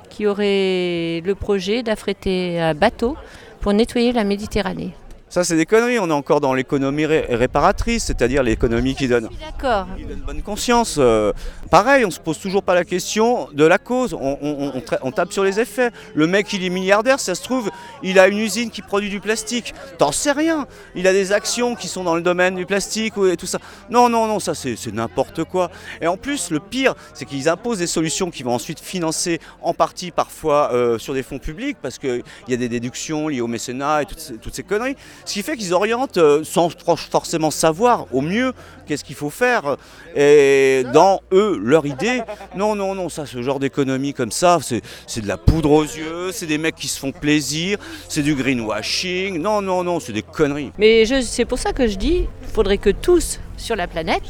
qui 0.10 0.28
aurait 0.28 1.22
le 1.24 1.34
projet 1.34 1.84
d'affréter 1.84 2.60
un 2.60 2.74
bateau 2.74 3.16
pour 3.60 3.74
nettoyer 3.74 4.12
la 4.12 4.24
Méditerranée. 4.24 4.94
Ça, 5.30 5.44
c'est 5.44 5.58
des 5.58 5.66
conneries. 5.66 6.00
On 6.00 6.10
est 6.10 6.14
encore 6.14 6.40
dans 6.40 6.54
l'économie 6.54 7.06
réparatrice, 7.06 8.06
c'est-à-dire 8.06 8.44
l'économie 8.44 8.96
qui 8.96 9.10
donne, 9.10 9.28
D'accord. 9.46 9.86
qui 9.98 10.06
donne 10.06 10.20
bonne 10.22 10.42
conscience. 10.42 10.96
Euh, 11.00 11.34
pareil, 11.70 12.06
on 12.06 12.12
se 12.12 12.20
pose 12.20 12.40
toujours 12.40 12.64
pas 12.64 12.74
la 12.76 12.86
question 12.86 13.50
de 13.52 13.66
la 13.66 13.78
cause. 13.78 14.14
On, 14.14 14.38
on- 14.42 14.72
on 14.74 14.80
tra- 14.80 15.00
on 15.02 15.12
tape 15.12 15.34
sur 15.34 15.44
les 15.44 15.60
effets. 15.60 15.92
Le 16.16 16.28
mec, 16.28 16.54
il 16.54 16.64
est 16.64 16.70
milliardaire, 16.70 17.20
ça 17.20 17.36
se 17.36 17.44
trouve, 17.44 17.70
il 18.04 18.20
a 18.20 18.30
une 18.30 18.38
usine 18.38 18.70
qui 18.72 18.82
produit 18.82 19.10
du 19.10 19.20
plastique. 19.20 19.74
T'en 19.98 20.14
sais 20.14 20.32
rien. 20.32 20.66
Il 20.96 21.08
a 21.08 21.12
des 21.14 21.34
actions 21.34 21.76
qui 21.76 21.90
sont 21.90 22.06
dans 22.06 22.16
le 22.16 22.22
domaine 22.22 22.56
du 22.56 22.66
plastique 22.66 23.16
et 23.30 23.36
tout 23.36 23.48
ça. 23.48 23.60
Non, 23.90 24.08
non, 24.08 24.28
non, 24.28 24.40
ça, 24.40 24.56
c'est 24.56 24.78
c'est 24.78 24.94
n'importe 24.94 25.44
quoi. 25.44 25.70
Et 26.00 26.08
en 26.08 26.16
plus, 26.16 26.52
le 26.52 26.62
pire, 26.62 26.96
c'est 27.14 27.26
qu'ils 27.26 27.50
imposent 27.50 27.80
des 27.80 27.88
solutions 27.88 28.32
qui 28.32 28.44
vont 28.44 28.54
ensuite 28.54 28.80
financer 28.80 29.40
en 29.62 29.74
partie, 29.74 30.12
parfois, 30.12 30.70
euh, 30.72 30.98
sur 30.98 31.14
des 31.14 31.24
fonds 31.24 31.40
publics, 31.40 31.78
parce 31.82 31.98
qu'il 31.98 32.24
y 32.48 32.54
a 32.54 32.58
des 32.58 32.70
déductions 32.70 33.28
liées 33.28 33.42
au 33.42 33.48
mécénat 33.48 34.04
et 34.04 34.06
toutes 34.06 34.20
ces, 34.20 34.34
toutes 34.38 34.56
ces 34.56 34.64
conneries. 34.64 34.96
Ce 35.26 35.34
qui 35.34 35.44
fait 35.44 35.58
qu'ils 35.58 35.74
orientent 35.74 36.18
euh, 36.18 36.44
sans 36.44 36.70
for- 36.70 37.00
forcément 37.00 37.52
savoir 37.52 38.06
au 38.14 38.22
mieux 38.22 38.54
qu'est-ce 38.88 39.04
qu'il 39.04 39.16
faut 39.16 39.30
faire. 39.30 39.76
Et 40.16 40.84
dans 40.94 41.20
eux, 41.34 41.60
leur 41.62 41.86
idée, 41.86 42.22
non, 42.56 42.76
non, 42.76 42.96
non, 42.96 43.10
ça, 43.10 43.26
ce 43.26 43.42
genre 43.42 43.60
d'économie 43.60 44.14
comme 44.14 44.32
ça, 44.32 44.60
c'est 44.62 45.22
de 45.22 45.28
la 45.28 45.38
poudre 45.38 45.72
aux 45.72 45.84
yeux, 45.84 46.32
c'est 46.32 46.46
des 46.46 46.58
mecs 46.58 46.76
qui 46.76 46.88
se 46.88 47.00
font 47.00 47.12
plaisir, 47.12 47.78
c'est 48.08 48.22
du 48.24 48.36
greenwashing. 48.36 49.40
Non, 49.42 49.62
non, 49.62 49.84
non, 49.84 50.00
c'est 50.00 50.14
des 50.14 50.22
conneries. 50.22 50.72
Mais 50.78 51.06
c'est 51.22 51.46
pour 51.46 51.60
ça 51.60 51.74
que 51.74 51.88
je 51.88 51.98
dis, 51.98 52.28
il 52.44 52.48
faudrait 52.54 52.78
que 52.78 52.90
tous 52.90 53.40
sur 53.58 53.76
la 53.76 53.88
planète, 53.88 54.24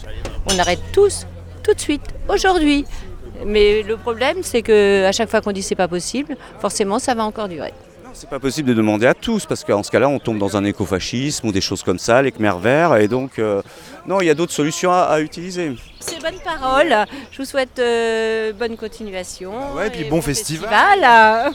on 0.52 0.58
arrête 0.60 0.80
tous 0.94 1.28
tout 1.64 1.74
de 1.74 1.80
suite, 1.82 2.02
aujourd'hui. 2.30 2.86
Mais 3.46 3.84
le 3.84 3.98
problème, 3.98 4.38
c'est 4.42 4.64
que 4.64 5.04
à 5.06 5.12
chaque 5.12 5.30
fois 5.30 5.42
qu'on 5.42 5.52
dit 5.52 5.62
c'est 5.62 5.76
pas 5.76 5.88
possible, 5.88 6.36
forcément 6.60 6.98
ça 6.98 7.14
va 7.14 7.24
encore 7.24 7.48
durer. 7.48 7.72
C'est 8.20 8.32
pas 8.32 8.40
possible 8.40 8.70
de 8.70 8.74
demander 8.74 9.06
à 9.06 9.14
tous, 9.14 9.46
parce 9.46 9.64
qu'en 9.64 9.84
ce 9.84 9.92
cas-là, 9.92 10.10
on 10.10 10.18
tombe 10.18 10.40
dans 10.40 10.58
un 10.58 10.64
écofascisme 10.64 11.46
ou 11.46 11.52
des 11.52 11.62
choses 11.62 11.84
comme 11.84 12.00
ça, 12.00 12.20
les 12.24 12.32
Khmer 12.32 12.56
verts, 12.60 12.96
et 12.96 13.08
donc, 13.08 13.38
euh, 13.38 13.62
non, 14.08 14.22
il 14.22 14.26
y 14.26 14.32
a 14.32 14.34
d'autres 14.34 14.54
solutions 14.54 14.92
à, 14.92 15.02
à 15.02 15.20
utiliser. 15.20 15.76
C'est 16.00 16.20
bonne 16.20 16.40
parole. 16.44 17.06
Je 17.32 17.38
vous 17.38 17.46
souhaite 17.46 17.78
euh, 17.78 18.54
bonne 18.54 18.76
continuation. 18.76 19.76
ouais, 19.76 19.86
et 19.86 19.90
puis 19.92 20.02
et 20.02 20.10
bon 20.10 20.20
festival. 20.24 20.68
festival. 20.68 21.52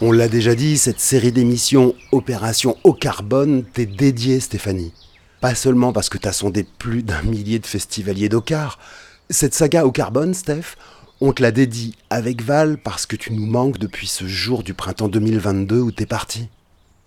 On 0.00 0.12
l'a 0.12 0.28
déjà 0.28 0.54
dit, 0.54 0.78
cette 0.78 1.00
série 1.00 1.32
d'émissions 1.32 1.96
Opération 2.12 2.76
Au 2.84 2.92
Carbone 2.92 3.64
t'est 3.64 3.86
dédiée, 3.86 4.38
Stéphanie. 4.38 4.92
Pas 5.42 5.56
seulement 5.56 5.92
parce 5.92 6.08
que 6.08 6.18
t'as 6.18 6.32
sondé 6.32 6.62
plus 6.62 7.02
d'un 7.02 7.20
millier 7.22 7.58
de 7.58 7.66
festivaliers 7.66 8.28
d'Ocar. 8.28 8.78
Cette 9.28 9.54
saga 9.54 9.84
Au 9.84 9.90
Carbone, 9.90 10.34
Steph, 10.34 10.76
on 11.20 11.32
te 11.32 11.42
la 11.42 11.50
dédie 11.50 11.96
avec 12.10 12.42
Val 12.42 12.78
parce 12.78 13.06
que 13.06 13.16
tu 13.16 13.32
nous 13.32 13.44
manques 13.44 13.78
depuis 13.78 14.06
ce 14.06 14.28
jour 14.28 14.62
du 14.62 14.72
printemps 14.72 15.08
2022 15.08 15.80
où 15.80 15.90
t'es 15.90 16.06
parti. 16.06 16.48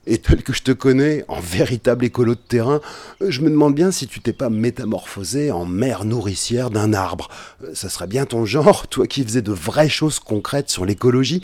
Et 0.06 0.18
tel 0.18 0.44
que 0.44 0.52
je 0.52 0.64
te 0.64 0.74
connais, 0.74 1.24
en 1.30 1.40
véritable 1.40 2.04
écolo 2.04 2.36
de 2.36 2.40
terrain, 2.42 2.82
je 3.26 3.40
me 3.40 3.50
demande 3.50 3.74
bien 3.74 3.90
si 3.92 4.06
tu 4.06 4.20
t'es 4.20 4.34
pas 4.34 4.50
métamorphosé 4.50 5.54
en 5.54 5.64
mère 5.64 6.04
nourricière 6.04 6.72
d'un 6.72 6.92
arbre. 6.92 7.30
Ça 7.74 7.88
serait 7.88 8.06
bien 8.06 8.26
ton 8.26 8.44
genre, 8.44 8.88
toi 8.90 9.08
qui 9.08 9.24
faisais 9.24 9.42
de 9.44 9.54
vraies 9.54 9.88
choses 9.88 10.20
concrètes 10.20 10.70
sur 10.70 10.84
l'écologie, 10.84 11.42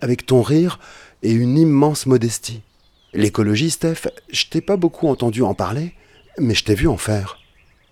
avec 0.00 0.26
ton 0.26 0.42
rire 0.42 0.80
et 1.22 1.30
une 1.30 1.56
immense 1.56 2.06
modestie. 2.06 2.62
L'écologie, 3.14 3.70
Steph, 3.70 4.08
je 4.32 4.46
t'ai 4.46 4.60
pas 4.60 4.76
beaucoup 4.76 5.06
entendu 5.06 5.42
en 5.42 5.54
parler, 5.54 5.94
mais 6.38 6.54
je 6.54 6.64
t'ai 6.64 6.74
vu 6.74 6.88
en 6.88 6.96
faire. 6.96 7.38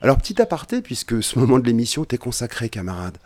Alors 0.02 0.16
petit 0.16 0.40
aparté, 0.40 0.80
puisque 0.80 1.22
ce 1.22 1.38
moment 1.38 1.58
de 1.58 1.66
l'émission 1.66 2.04
t'est 2.04 2.18
consacré, 2.18 2.68
camarade. 2.68 3.18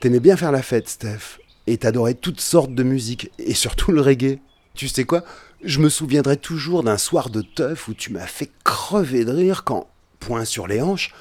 T'aimais 0.00 0.20
bien 0.20 0.36
faire 0.36 0.52
la 0.52 0.62
fête, 0.62 0.88
Steph, 0.88 1.38
et 1.66 1.78
t'adorais 1.78 2.14
toutes 2.14 2.40
sortes 2.40 2.74
de 2.74 2.82
musique, 2.82 3.30
et 3.38 3.54
surtout 3.54 3.92
le 3.92 4.00
reggae. 4.00 4.38
Tu 4.74 4.88
sais 4.88 5.04
quoi? 5.04 5.24
Je 5.64 5.80
me 5.80 5.88
souviendrai 5.88 6.36
toujours 6.36 6.82
d'un 6.82 6.98
soir 6.98 7.30
de 7.30 7.42
teuf 7.42 7.88
où 7.88 7.94
tu 7.94 8.12
m'as 8.12 8.26
fait 8.26 8.50
crever 8.62 9.24
de 9.24 9.32
rire 9.32 9.64
quand, 9.64 9.88
point 10.20 10.44
sur 10.44 10.68
les 10.68 10.80
hanches, 10.80 11.12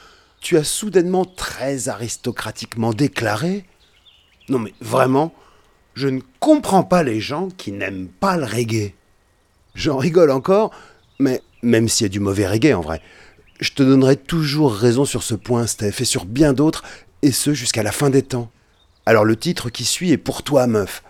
tu 0.42 0.58
as 0.58 0.64
soudainement 0.64 1.26
très 1.26 1.90
aristocratiquement 1.90 2.94
déclaré 2.94 3.66
Non 4.50 4.60
mais 4.60 4.74
vraiment, 4.80 5.34
je 5.96 6.08
ne 6.08 6.22
comprends 6.40 6.84
pas 6.84 7.02
les 7.02 7.20
gens 7.20 7.50
qui 7.50 7.72
n'aiment 7.72 8.10
pas 8.10 8.38
le 8.38 8.46
reggae. 8.46 8.94
J'en 9.74 9.98
rigole 9.98 10.30
encore, 10.30 10.72
mais 11.20 11.42
même 11.64 11.90
s'il 11.90 12.06
y 12.06 12.10
a 12.10 12.10
du 12.10 12.20
mauvais 12.20 12.48
reggae 12.48 12.74
en 12.76 12.82
vrai, 12.82 13.02
je 13.60 13.72
te 13.72 13.84
donnerai 13.84 14.16
toujours 14.16 14.74
raison 14.74 15.06
sur 15.06 15.24
ce 15.24 15.36
point, 15.36 15.68
Steph, 15.68 15.96
et 16.00 16.06
sur 16.06 16.26
bien 16.26 16.54
d'autres, 16.54 16.84
et 17.22 17.32
ce 17.32 17.54
jusqu'à 17.54 17.84
la 17.84 17.92
fin 17.92 18.10
des 18.10 18.22
temps. 18.22 18.52
Alors 19.06 19.26
le 19.26 19.36
titre 19.36 19.70
qui 19.70 19.86
suit 19.86 20.12
est 20.12 20.18
pour 20.18 20.44
toi, 20.44 20.68
meuf. 20.68 21.04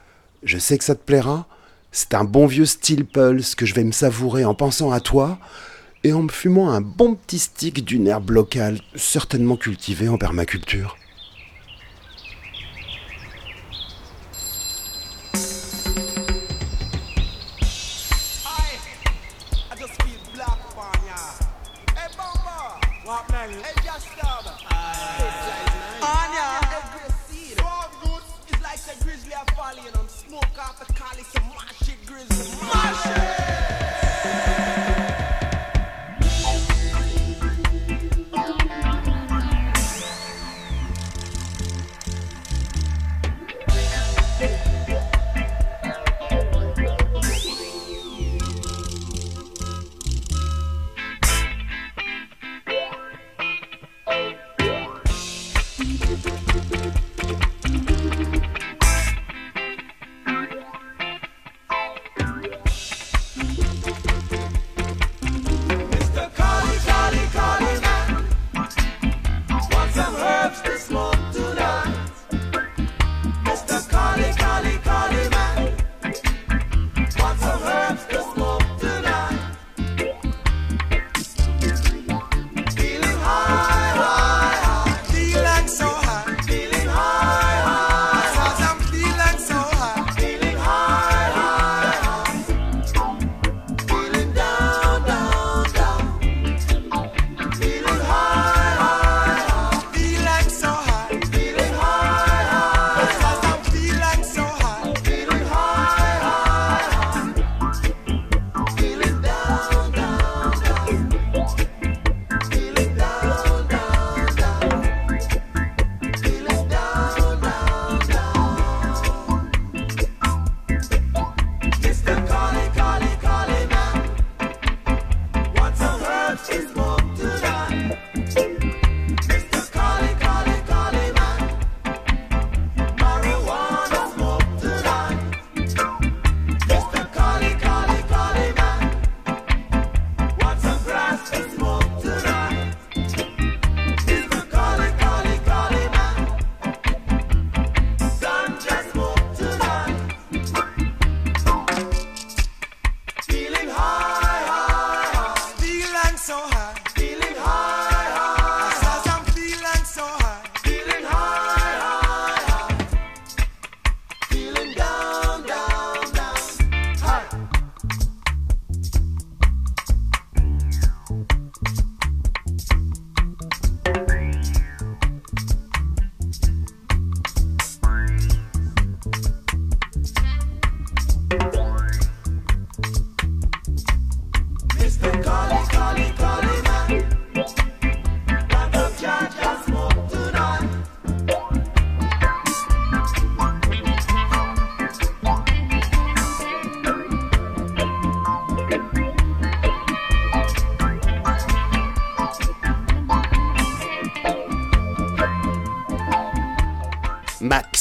Je 0.43 0.57
sais 0.57 0.77
que 0.77 0.83
ça 0.83 0.95
te 0.95 1.03
plaira. 1.03 1.47
C'est 1.91 2.13
un 2.13 2.23
bon 2.23 2.45
vieux 2.45 2.65
style 2.65 3.05
pulse 3.05 3.55
que 3.55 3.65
je 3.65 3.73
vais 3.73 3.83
me 3.83 3.91
savourer 3.91 4.45
en 4.45 4.53
pensant 4.53 4.91
à 4.91 4.99
toi 4.99 5.39
et 6.03 6.13
en 6.13 6.23
me 6.23 6.29
fumant 6.29 6.69
un 6.69 6.81
bon 6.81 7.15
petit 7.15 7.39
stick 7.39 7.83
d'une 7.83 8.07
herbe 8.07 8.29
locale, 8.29 8.79
certainement 8.95 9.57
cultivée 9.57 10.09
en 10.09 10.17
permaculture. 10.17 10.96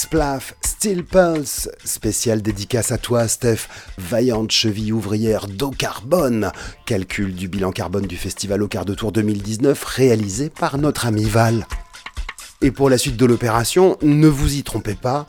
Max 0.07 0.09
Plaff, 0.09 0.55
Steel 0.61 1.05
Pulse, 1.05 1.69
spécial 1.85 2.41
dédicace 2.41 2.93
à 2.93 2.99
toi 2.99 3.27
Steph, 3.27 3.69
vaillante 3.99 4.53
cheville 4.53 4.93
ouvrière 4.93 5.49
d'eau 5.49 5.71
carbone, 5.71 6.53
calcul 6.85 7.35
du 7.35 7.49
bilan 7.49 7.73
carbone 7.73 8.07
du 8.07 8.17
festival 8.17 8.63
au 8.63 8.69
quart 8.69 8.85
de 8.85 8.95
tour 8.95 9.11
2019 9.11 9.83
réalisé 9.85 10.51
par 10.51 10.79
notre 10.79 11.07
ami 11.07 11.25
Val. 11.25 11.67
Et 12.63 12.71
pour 12.71 12.89
la 12.89 12.99
suite 12.99 13.17
de 13.17 13.27
l'opération, 13.27 13.97
ne 14.03 14.29
vous 14.29 14.57
y 14.57 14.63
trompez 14.63 14.95
pas, 14.95 15.27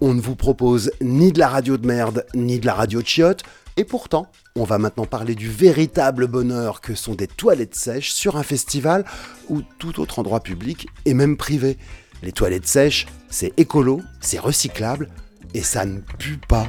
on 0.00 0.14
ne 0.14 0.20
vous 0.20 0.36
propose 0.36 0.90
ni 1.00 1.32
de 1.32 1.38
la 1.38 1.48
radio 1.48 1.76
de 1.76 1.86
merde, 1.86 2.24
ni 2.34 2.58
de 2.60 2.66
la 2.66 2.74
radio 2.74 3.02
de 3.02 3.06
chiotte, 3.06 3.42
et 3.76 3.84
pourtant, 3.84 4.28
on 4.54 4.64
va 4.64 4.78
maintenant 4.78 5.06
parler 5.06 5.34
du 5.34 5.50
véritable 5.50 6.28
bonheur 6.28 6.80
que 6.80 6.94
sont 6.94 7.14
des 7.14 7.26
toilettes 7.26 7.74
sèches 7.74 8.12
sur 8.12 8.36
un 8.36 8.44
festival 8.44 9.04
ou 9.48 9.62
tout 9.78 10.00
autre 10.00 10.20
endroit 10.20 10.40
public 10.40 10.86
et 11.04 11.14
même 11.14 11.36
privé. 11.36 11.76
Les 12.22 12.32
toilettes 12.32 12.66
sèches, 12.66 13.06
c'est 13.28 13.52
écolo, 13.58 14.00
c'est 14.20 14.38
recyclable 14.38 15.08
et 15.52 15.62
ça 15.62 15.84
ne 15.84 16.00
pue 16.00 16.38
pas. 16.48 16.68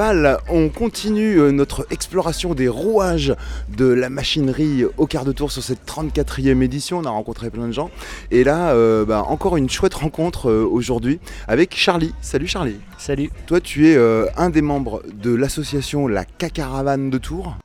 Val, 0.00 0.38
on 0.48 0.70
continue 0.70 1.38
euh, 1.38 1.50
notre 1.50 1.86
exploration 1.90 2.54
des 2.54 2.68
rouages 2.68 3.34
de 3.76 3.84
la 3.84 4.08
machinerie 4.08 4.86
au 4.96 5.06
quart 5.06 5.26
de 5.26 5.32
tour 5.32 5.52
sur 5.52 5.62
cette 5.62 5.86
34e 5.86 6.62
édition. 6.62 7.00
On 7.00 7.04
a 7.04 7.10
rencontré 7.10 7.50
plein 7.50 7.66
de 7.66 7.72
gens. 7.72 7.90
Et 8.30 8.42
là, 8.42 8.70
euh, 8.70 9.04
bah, 9.04 9.26
encore 9.28 9.58
une 9.58 9.68
chouette 9.68 9.92
rencontre 9.92 10.48
euh, 10.48 10.64
aujourd'hui 10.64 11.20
avec 11.48 11.76
Charlie. 11.76 12.14
Salut 12.22 12.46
Charlie. 12.46 12.76
Salut. 12.96 13.30
Toi, 13.46 13.60
tu 13.60 13.88
es 13.88 13.94
euh, 13.94 14.24
un 14.38 14.48
des 14.48 14.62
membres 14.62 15.02
de 15.12 15.34
l'association 15.34 16.08
La 16.08 16.24
Cacaravane 16.24 17.10
de 17.10 17.18
Tours. 17.18 17.58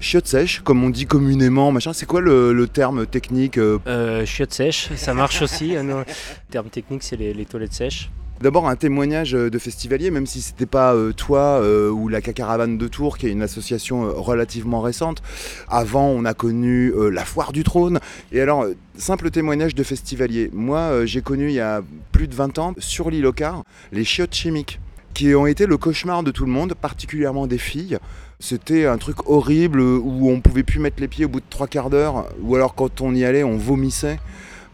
Chiotte 0.00 0.26
sèche, 0.26 0.62
comme 0.62 0.82
on 0.84 0.88
dit 0.88 1.04
communément, 1.04 1.70
machin. 1.70 1.92
C'est 1.92 2.06
quoi 2.06 2.22
le, 2.22 2.54
le 2.54 2.66
terme 2.66 3.04
technique 3.04 3.58
euh 3.58 4.24
chiottes 4.24 4.54
sèches, 4.54 4.88
ça 4.96 5.12
marche 5.12 5.42
aussi. 5.42 5.74
Le 5.74 6.04
terme 6.50 6.70
technique, 6.70 7.02
c'est 7.02 7.16
les, 7.16 7.34
les 7.34 7.44
toilettes 7.44 7.74
sèches. 7.74 8.08
D'abord 8.40 8.68
un 8.68 8.74
témoignage 8.74 9.34
euh, 9.34 9.48
de 9.48 9.58
festivalier, 9.58 10.10
même 10.10 10.26
si 10.26 10.40
c'était 10.40 10.66
pas 10.66 10.92
euh, 10.92 11.12
toi 11.12 11.60
euh, 11.62 11.88
ou 11.90 12.08
la 12.08 12.20
Cacaravane 12.20 12.76
de 12.76 12.88
Tours, 12.88 13.16
qui 13.16 13.28
est 13.28 13.30
une 13.30 13.42
association 13.42 14.12
relativement 14.20 14.80
récente. 14.80 15.22
Avant, 15.68 16.08
on 16.08 16.24
a 16.24 16.34
connu 16.34 16.92
la 17.10 17.24
Foire 17.24 17.52
du 17.52 17.62
Trône. 17.62 18.00
Et 18.32 18.40
alors, 18.40 18.66
simple 18.98 19.30
témoignage 19.30 19.74
de 19.74 19.82
festivalier. 19.82 20.50
Moi, 20.52 21.06
j'ai 21.06 21.22
connu 21.22 21.48
il 21.48 21.54
y 21.54 21.60
a 21.60 21.82
plus 22.12 22.28
de 22.28 22.34
20 22.34 22.58
ans, 22.58 22.74
sur 22.78 23.10
l'île 23.10 23.26
au 23.26 23.32
Car, 23.32 23.62
les 23.92 24.04
chiottes 24.04 24.34
chimiques, 24.34 24.80
qui 25.14 25.34
ont 25.34 25.46
été 25.46 25.66
le 25.66 25.76
cauchemar 25.76 26.22
de 26.22 26.30
tout 26.30 26.44
le 26.44 26.50
monde, 26.50 26.74
particulièrement 26.74 27.46
des 27.46 27.58
filles. 27.58 27.98
C'était 28.40 28.86
un 28.86 28.98
truc 28.98 29.28
horrible 29.28 29.80
où 29.80 30.28
on 30.30 30.40
pouvait 30.40 30.64
plus 30.64 30.80
mettre 30.80 31.00
les 31.00 31.08
pieds 31.08 31.24
au 31.24 31.28
bout 31.28 31.40
de 31.40 31.46
trois 31.48 31.66
quarts 31.68 31.90
d'heure, 31.90 32.26
ou 32.42 32.56
alors 32.56 32.74
quand 32.74 33.00
on 33.00 33.14
y 33.14 33.24
allait, 33.24 33.44
on 33.44 33.56
vomissait. 33.56 34.18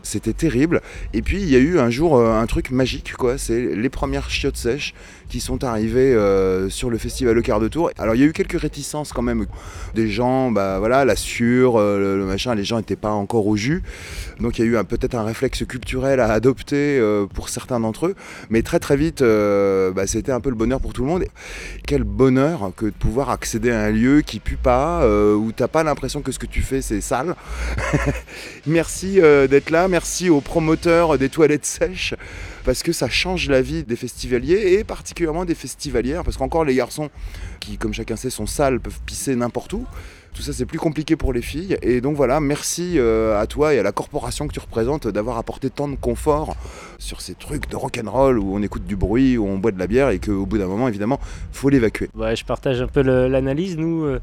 C'était 0.03 0.33
terrible. 0.33 0.81
Et 1.13 1.23
puis 1.23 1.41
il 1.41 1.49
y 1.49 1.57
a 1.57 1.59
eu 1.59 1.79
un 1.79 1.91
jour 1.91 2.17
euh, 2.17 2.41
un 2.41 2.47
truc 2.47 2.71
magique, 2.71 3.15
quoi. 3.15 3.39
C'est 3.39 3.75
les 3.75 3.89
premières 3.91 4.31
chiottes 4.31 4.57
sèches 4.57 4.95
qui 5.31 5.41
sont 5.41 5.65
arrivées 5.65 6.13
euh, 6.13 6.69
sur 6.69 6.91
le 6.91 6.99
festival 6.99 7.35
Le 7.35 7.43
Quart 7.43 7.61
de 7.61 7.69
Tour. 7.69 7.91
Alors 7.99 8.15
il 8.17 8.21
y 8.21 8.25
a 8.25 8.27
eu 8.27 8.33
quelques 8.33 8.61
réticences 8.61 9.13
quand 9.13 9.23
même. 9.23 9.47
Des 9.95 10.09
gens, 10.09 10.51
bah 10.51 10.79
voilà, 10.79 11.05
la 11.05 11.17
sueur, 11.17 11.77
euh, 11.77 12.19
le, 12.19 12.25
machin, 12.27 12.55
les 12.55 12.65
gens 12.65 12.77
n'étaient 12.77 12.97
pas 12.97 13.13
encore 13.13 13.47
au 13.47 13.57
jus. 13.57 13.83
Donc 14.41 14.59
il 14.59 14.65
y 14.65 14.77
a 14.77 14.81
eu 14.81 14.85
peut-être 14.85 15.15
un 15.15 15.23
réflexe 15.23 15.65
culturel 15.65 16.21
à 16.21 16.33
adopter 16.33 16.99
euh, 16.99 17.27
pour 17.27 17.49
certains 17.49 17.81
d'entre 17.81 18.07
eux. 18.07 18.15
Mais 18.51 18.63
très 18.63 18.81
très 18.81 18.97
vite, 18.97 19.23
euh, 19.23 19.93
bah, 19.93 20.07
c'était 20.07 20.33
un 20.33 20.41
peu 20.41 20.51
le 20.51 20.57
bonheur 20.57 20.81
pour 20.81 20.93
tout 20.93 21.03
le 21.03 21.09
monde. 21.09 21.25
Quel 21.87 22.03
bonheur 22.03 22.73
que 22.77 22.87
de 22.87 22.91
pouvoir 22.91 23.31
accéder 23.31 23.71
à 23.71 23.83
un 23.83 23.91
lieu 23.91 24.23
qui 24.23 24.41
pue 24.41 24.57
pas, 24.57 25.07
où 25.07 25.53
t'as 25.53 25.69
pas 25.69 25.85
l'impression 25.85 26.23
que 26.23 26.33
ce 26.33 26.39
que 26.39 26.47
tu 26.47 26.63
fais 26.63 26.83
c'est 26.83 27.01
sale. 27.01 27.37
merci 28.67 29.21
d'être 29.21 29.71
là, 29.71 29.87
merci 29.87 30.29
aux 30.29 30.41
promoteurs 30.41 31.19
des 31.19 31.29
toilettes 31.29 31.67
sèches, 31.67 32.15
parce 32.71 32.85
que 32.85 32.93
ça 32.93 33.09
change 33.09 33.49
la 33.49 33.63
vie 33.63 33.83
des 33.83 33.97
festivaliers 33.97 34.75
et 34.75 34.85
particulièrement 34.85 35.45
des 35.45 35.57
festivalières, 35.57 36.23
parce 36.23 36.37
qu'encore 36.37 36.65
les 36.65 36.77
garçons, 36.77 37.11
qui 37.59 37.79
comme 37.79 37.93
chacun 37.93 38.15
sait 38.15 38.31
sont 38.31 38.47
sales, 38.47 38.79
peuvent 38.79 39.01
pisser 39.05 39.35
n'importe 39.35 39.73
où. 39.73 39.87
Tout 40.35 40.43
ça 40.43 40.53
c'est 40.53 40.67
plus 40.67 40.79
compliqué 40.79 41.17
pour 41.17 41.33
les 41.33 41.43
filles. 41.43 41.77
Et 41.83 42.01
donc 42.01 42.15
voilà, 42.15 42.39
merci 42.39 42.93
euh, 42.97 43.41
à 43.41 43.49
toi 43.49 43.75
et 43.75 43.81
à 43.81 43.83
la 43.83 43.91
corporation 43.91 44.47
que 44.47 44.53
tu 44.53 44.61
représentes 44.61 45.09
d'avoir 45.09 45.37
apporté 45.37 45.69
tant 45.69 45.89
de 45.89 45.97
confort 45.97 46.55
sur 47.01 47.21
ces 47.23 47.35
trucs 47.35 47.69
de 47.69 47.75
rock'n'roll 47.75 48.39
où 48.39 48.55
on 48.55 48.63
écoute 48.63 48.87
du 48.87 48.95
bruit, 48.95 49.37
où 49.37 49.49
on 49.49 49.59
boit 49.59 49.73
de 49.73 49.79
la 49.81 49.89
bière 49.89 50.11
et 50.11 50.21
qu'au 50.21 50.47
bout 50.47 50.59
d'un 50.59 50.69
moment 50.69 50.87
évidemment, 50.87 51.19
faut 51.51 51.71
l'évacuer. 51.71 52.09
Ouais, 52.15 52.37
je 52.37 52.45
partage 52.45 52.81
un 52.81 52.87
peu 52.87 53.03
l'analyse. 53.03 53.79
Nous, 53.79 54.05
euh, 54.05 54.21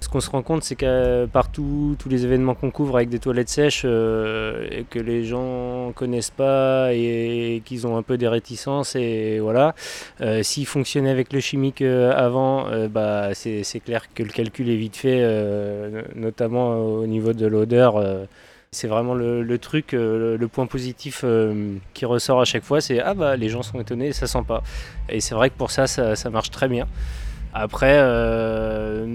ce 0.00 0.08
qu'on 0.08 0.20
se 0.20 0.30
rend 0.30 0.42
compte, 0.42 0.62
c'est 0.64 0.76
que 0.76 1.26
partout, 1.26 1.96
tous 1.98 2.08
les 2.08 2.24
événements 2.24 2.54
qu'on 2.54 2.70
couvre 2.70 2.96
avec 2.96 3.08
des 3.08 3.18
toilettes 3.18 3.48
sèches 3.48 3.82
euh, 3.84 4.66
et 4.70 4.84
que 4.84 4.98
les 4.98 5.24
gens 5.24 5.92
connaissent 5.94 6.30
pas 6.30 6.92
et 6.92 7.62
qu'ils 7.64 7.86
ont 7.86 7.96
un 7.96 8.02
peu 8.02 8.16
des 8.18 8.28
réticences, 8.28 8.96
et 8.96 9.38
voilà. 9.40 9.74
Euh, 10.20 10.42
S'ils 10.42 10.66
fonctionnaient 10.66 11.10
avec 11.10 11.32
le 11.32 11.40
chimique 11.40 11.82
euh, 11.82 12.12
avant, 12.16 12.68
euh, 12.68 12.88
bah, 12.88 13.30
c'est 13.34 13.80
clair 13.84 14.04
que 14.14 14.22
le 14.22 14.30
calcul 14.30 14.68
est 14.70 14.76
vite 14.76 14.96
fait, 14.96 15.20
euh, 15.22 16.02
notamment 16.14 16.76
au 16.76 17.06
niveau 17.06 17.32
de 17.32 17.46
l'odeur. 17.46 17.96
euh, 17.96 18.24
c'est 18.76 18.88
vraiment 18.88 19.14
le, 19.14 19.58
truc, 19.58 19.94
euh, 19.94 20.36
le, 20.36 20.48
point 20.48 20.66
positif 20.66 21.22
euh, 21.24 21.76
qui 21.94 22.04
ressort 22.04 22.40
à 22.40 22.44
chaque 22.44 22.64
fois, 22.64 22.80
c'est 22.80 23.00
ah 23.00 23.14
bah 23.14 23.36
les 23.36 23.48
gens 23.48 23.62
sont 23.62 23.80
étonnés, 23.80 24.12
ça 24.12 24.26
sent 24.26 24.42
pas. 24.46 24.62
Et 25.08 25.20
c'est 25.20 25.34
vrai 25.34 25.50
que 25.50 25.56
pour 25.56 25.70
ça, 25.70 25.86
ça, 25.86 26.30
marche 26.30 26.50
très 26.50 26.68
bien. 26.68 26.86
Après, 27.54 27.96
euh, 27.96 29.06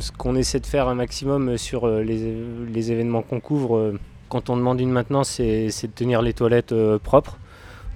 ce 0.00 0.12
qu'on 0.12 0.36
essaie 0.36 0.60
de 0.60 0.66
faire 0.66 0.88
un 0.88 0.94
maximum 0.94 1.56
sur 1.58 1.84
euh, 1.84 2.02
les, 2.02 2.90
événements 2.90 3.22
qu'on 3.22 3.40
couvre, 3.40 3.76
euh, 3.76 3.98
quand 4.28 4.50
on 4.50 4.56
demande 4.56 4.80
une 4.80 4.90
maintenance, 4.90 5.28
c'est 5.30 5.66
de 5.66 5.92
tenir 5.94 6.22
les 6.22 6.32
toilettes 6.32 6.72
euh, 6.72 6.98
propres. 6.98 7.38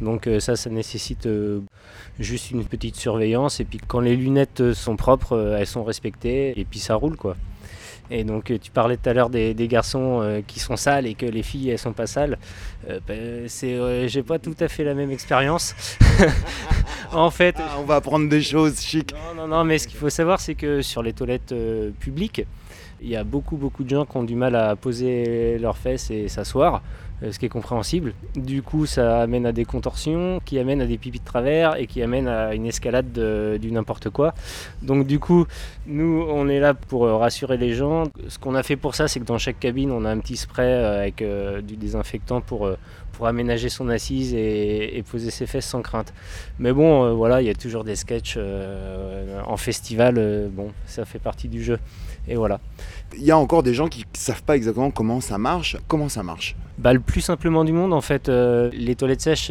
Donc 0.00 0.28
ça, 0.38 0.54
ça 0.54 0.70
nécessite 0.70 1.28
juste 2.20 2.52
une 2.52 2.64
petite 2.64 2.94
surveillance. 2.94 3.58
Et 3.58 3.64
puis 3.64 3.80
quand 3.84 3.98
les 3.98 4.14
lunettes 4.14 4.72
sont 4.72 4.94
propres, 4.94 5.56
elles 5.58 5.66
sont 5.66 5.82
respectées 5.82 6.56
et 6.56 6.64
puis 6.64 6.78
ça 6.78 6.94
roule 6.94 7.16
quoi. 7.16 7.34
Et 8.10 8.24
donc 8.24 8.50
euh, 8.50 8.58
tu 8.60 8.70
parlais 8.70 8.96
tout 8.96 9.08
à 9.08 9.12
l'heure 9.12 9.30
des, 9.30 9.54
des 9.54 9.68
garçons 9.68 10.20
euh, 10.22 10.40
qui 10.46 10.60
sont 10.60 10.76
sales 10.76 11.06
et 11.06 11.14
que 11.14 11.26
les 11.26 11.42
filles 11.42 11.70
elles 11.70 11.78
sont 11.78 11.92
pas 11.92 12.06
sales. 12.06 12.38
Euh, 12.88 13.00
ben, 13.06 13.48
c'est, 13.48 13.74
euh, 13.74 14.08
j'ai 14.08 14.22
pas 14.22 14.38
tout 14.38 14.56
à 14.60 14.68
fait 14.68 14.84
la 14.84 14.94
même 14.94 15.10
expérience. 15.10 15.74
en 17.12 17.30
fait, 17.30 17.56
on 17.78 17.82
va 17.84 17.96
apprendre 17.96 18.28
des 18.28 18.42
choses 18.42 18.80
chic. 18.80 19.12
Non, 19.12 19.42
non, 19.42 19.48
non, 19.48 19.64
mais 19.64 19.78
ce 19.78 19.88
qu'il 19.88 19.98
faut 19.98 20.10
savoir, 20.10 20.40
c'est 20.40 20.54
que 20.54 20.82
sur 20.82 21.02
les 21.02 21.12
toilettes 21.12 21.54
publiques, 22.00 22.44
il 23.00 23.08
y 23.08 23.16
a 23.16 23.24
beaucoup, 23.24 23.56
beaucoup 23.56 23.84
de 23.84 23.90
gens 23.90 24.04
qui 24.04 24.16
ont 24.16 24.24
du 24.24 24.34
mal 24.34 24.56
à 24.56 24.74
poser 24.74 25.58
leurs 25.58 25.76
fesses 25.76 26.10
et 26.10 26.28
s'asseoir, 26.28 26.82
ce 27.20 27.38
qui 27.38 27.46
est 27.46 27.48
compréhensible. 27.48 28.14
Du 28.36 28.62
coup, 28.62 28.86
ça 28.86 29.22
amène 29.22 29.46
à 29.46 29.52
des 29.52 29.64
contorsions, 29.64 30.40
qui 30.44 30.58
amènent 30.58 30.80
à 30.82 30.86
des 30.86 30.98
pipis 30.98 31.18
de 31.18 31.24
travers 31.24 31.76
et 31.76 31.86
qui 31.86 32.02
amènent 32.02 32.28
à 32.28 32.54
une 32.54 32.66
escalade 32.66 33.12
de- 33.12 33.58
du 33.60 33.72
n'importe 33.72 34.10
quoi. 34.10 34.34
Donc, 34.82 35.06
du 35.06 35.18
coup, 35.18 35.46
nous, 35.86 36.24
on 36.30 36.48
est 36.48 36.60
là 36.60 36.74
pour 36.74 37.04
euh, 37.06 37.16
rassurer 37.16 37.56
les 37.56 37.74
gens. 37.74 38.04
Ce 38.28 38.38
qu'on 38.38 38.54
a 38.54 38.62
fait 38.62 38.76
pour 38.76 38.94
ça, 38.94 39.08
c'est 39.08 39.18
que 39.20 39.24
dans 39.24 39.38
chaque 39.38 39.58
cabine, 39.58 39.90
on 39.90 40.04
a 40.04 40.10
un 40.10 40.18
petit 40.18 40.36
spray 40.36 40.66
euh, 40.66 41.00
avec 41.00 41.22
euh, 41.22 41.60
du 41.60 41.76
désinfectant 41.76 42.40
pour, 42.40 42.66
euh, 42.66 42.76
pour 43.12 43.26
aménager 43.26 43.68
son 43.68 43.88
assise 43.88 44.32
et, 44.34 45.02
poser 45.10 45.30
ses 45.30 45.46
fesses 45.46 45.66
sans 45.66 45.82
crainte. 45.82 46.12
Mais 46.60 46.72
bon, 46.72 47.04
euh, 47.04 47.12
voilà, 47.12 47.42
il 47.42 47.46
y 47.46 47.50
a 47.50 47.54
toujours 47.54 47.82
des 47.82 47.96
sketchs 47.96 48.34
euh, 48.36 49.40
en 49.46 49.56
festival. 49.56 50.16
euh, 50.18 50.48
bon, 50.50 50.70
ça 50.86 51.04
fait 51.04 51.18
partie 51.18 51.48
du 51.48 51.62
jeu. 51.64 51.78
Et 52.28 52.34
voilà. 52.36 52.60
Il 53.20 53.24
y 53.24 53.32
a 53.32 53.38
encore 53.38 53.64
des 53.64 53.74
gens 53.74 53.88
qui 53.88 54.04
savent 54.12 54.44
pas 54.44 54.54
exactement 54.54 54.92
comment 54.92 55.20
ça 55.20 55.38
marche. 55.38 55.76
Comment 55.88 56.08
ça 56.08 56.22
marche 56.22 56.54
Bah, 56.78 56.92
le 56.92 57.00
plus 57.00 57.20
simplement 57.20 57.64
du 57.64 57.72
monde, 57.72 57.92
en 57.92 58.00
fait, 58.00 58.28
euh, 58.28 58.70
les 58.72 58.94
toilettes 58.94 59.22
sèches, 59.22 59.50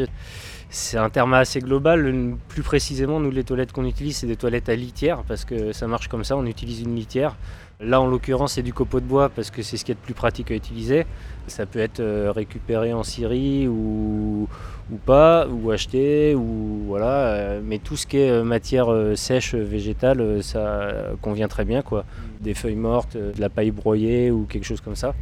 c'est 0.69 0.97
un 0.97 1.09
terme 1.09 1.33
assez 1.33 1.59
global. 1.59 2.37
Plus 2.47 2.63
précisément, 2.63 3.19
nous, 3.19 3.29
les 3.29 3.43
toilettes 3.43 3.73
qu'on 3.73 3.85
utilise, 3.85 4.17
c'est 4.17 4.27
des 4.27 4.37
toilettes 4.37 4.69
à 4.69 4.75
litière, 4.75 5.23
parce 5.27 5.43
que 5.43 5.73
ça 5.73 5.85
marche 5.85 6.07
comme 6.07 6.23
ça, 6.23 6.37
on 6.37 6.45
utilise 6.45 6.79
une 6.79 6.95
litière. 6.95 7.35
Là, 7.79 8.01
en 8.01 8.07
l'occurrence, 8.07 8.53
c'est 8.53 8.63
du 8.63 8.73
copeau 8.73 8.99
de 8.99 9.05
bois, 9.05 9.29
parce 9.29 9.51
que 9.51 9.61
c'est 9.61 9.77
ce 9.77 9.85
qui 9.85 9.91
est 9.91 9.93
le 9.93 10.01
plus 10.01 10.15
pratique 10.15 10.49
à 10.49 10.55
utiliser. 10.55 11.05
Ça 11.45 11.67
peut 11.67 11.77
être 11.77 11.99
euh, 11.99 12.31
récupéré 12.35 12.91
en 12.91 13.03
Syrie 13.03 13.67
ou, 13.67 14.47
ou 14.91 14.95
pas, 15.05 15.47
ou 15.47 15.69
acheté, 15.69 16.33
ou 16.33 16.85
voilà. 16.87 17.35
euh, 17.35 17.61
mais 17.63 17.77
tout 17.77 17.95
ce 17.95 18.07
qui 18.07 18.17
est 18.17 18.31
euh, 18.31 18.43
matière 18.43 18.87
sèche, 19.15 19.53
végétale, 19.53 20.41
ça 20.41 20.89
convient 21.21 21.47
très 21.47 21.65
bien, 21.65 21.83
quoi. 21.83 22.03
Des 22.41 22.55
feuilles 22.55 22.75
mortes, 22.75 23.15
de 23.15 23.39
la 23.39 23.49
paille 23.49 23.69
broyée 23.69 24.31
ou 24.31 24.45
quelque 24.45 24.65
chose 24.65 24.81
comme 24.81 24.95
ça. 24.95 25.13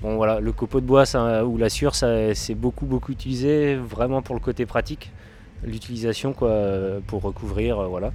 Bon 0.00 0.14
voilà, 0.14 0.38
le 0.38 0.52
copeau 0.52 0.80
de 0.80 0.86
bois 0.86 1.04
ça, 1.04 1.44
ou 1.44 1.56
la 1.58 1.68
sciure, 1.68 1.96
ça, 1.96 2.32
c'est 2.32 2.54
beaucoup 2.54 2.86
beaucoup 2.86 3.10
utilisé 3.10 3.74
vraiment 3.74 4.22
pour 4.22 4.36
le 4.36 4.40
côté 4.40 4.64
pratique, 4.64 5.10
l'utilisation 5.64 6.32
quoi, 6.32 6.52
pour 7.08 7.22
recouvrir, 7.22 7.82
voilà. 7.88 8.12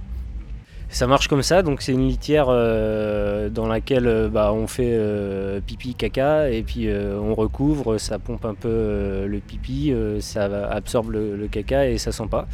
Ça 0.94 1.08
marche 1.08 1.26
comme 1.26 1.42
ça, 1.42 1.62
donc 1.62 1.82
c'est 1.82 1.90
une 1.90 2.06
litière 2.06 2.46
euh, 2.50 3.48
dans 3.48 3.66
laquelle 3.66 4.06
euh, 4.06 4.28
bah, 4.28 4.52
on 4.52 4.68
fait 4.68 4.92
euh, 4.92 5.60
pipi, 5.60 5.96
caca, 5.96 6.48
et 6.50 6.62
puis 6.62 6.88
on 6.88 7.34
recouvre, 7.34 7.98
ça 7.98 8.20
pompe 8.20 8.44
un 8.44 8.54
peu 8.54 9.26
le 9.26 9.40
pipi, 9.40 9.92
ça 10.20 10.44
absorbe 10.44 11.10
le, 11.10 11.34
le 11.34 11.48
caca 11.48 11.88
et 11.88 11.98
ça 11.98 12.12
sent 12.12 12.28
pas. 12.30 12.46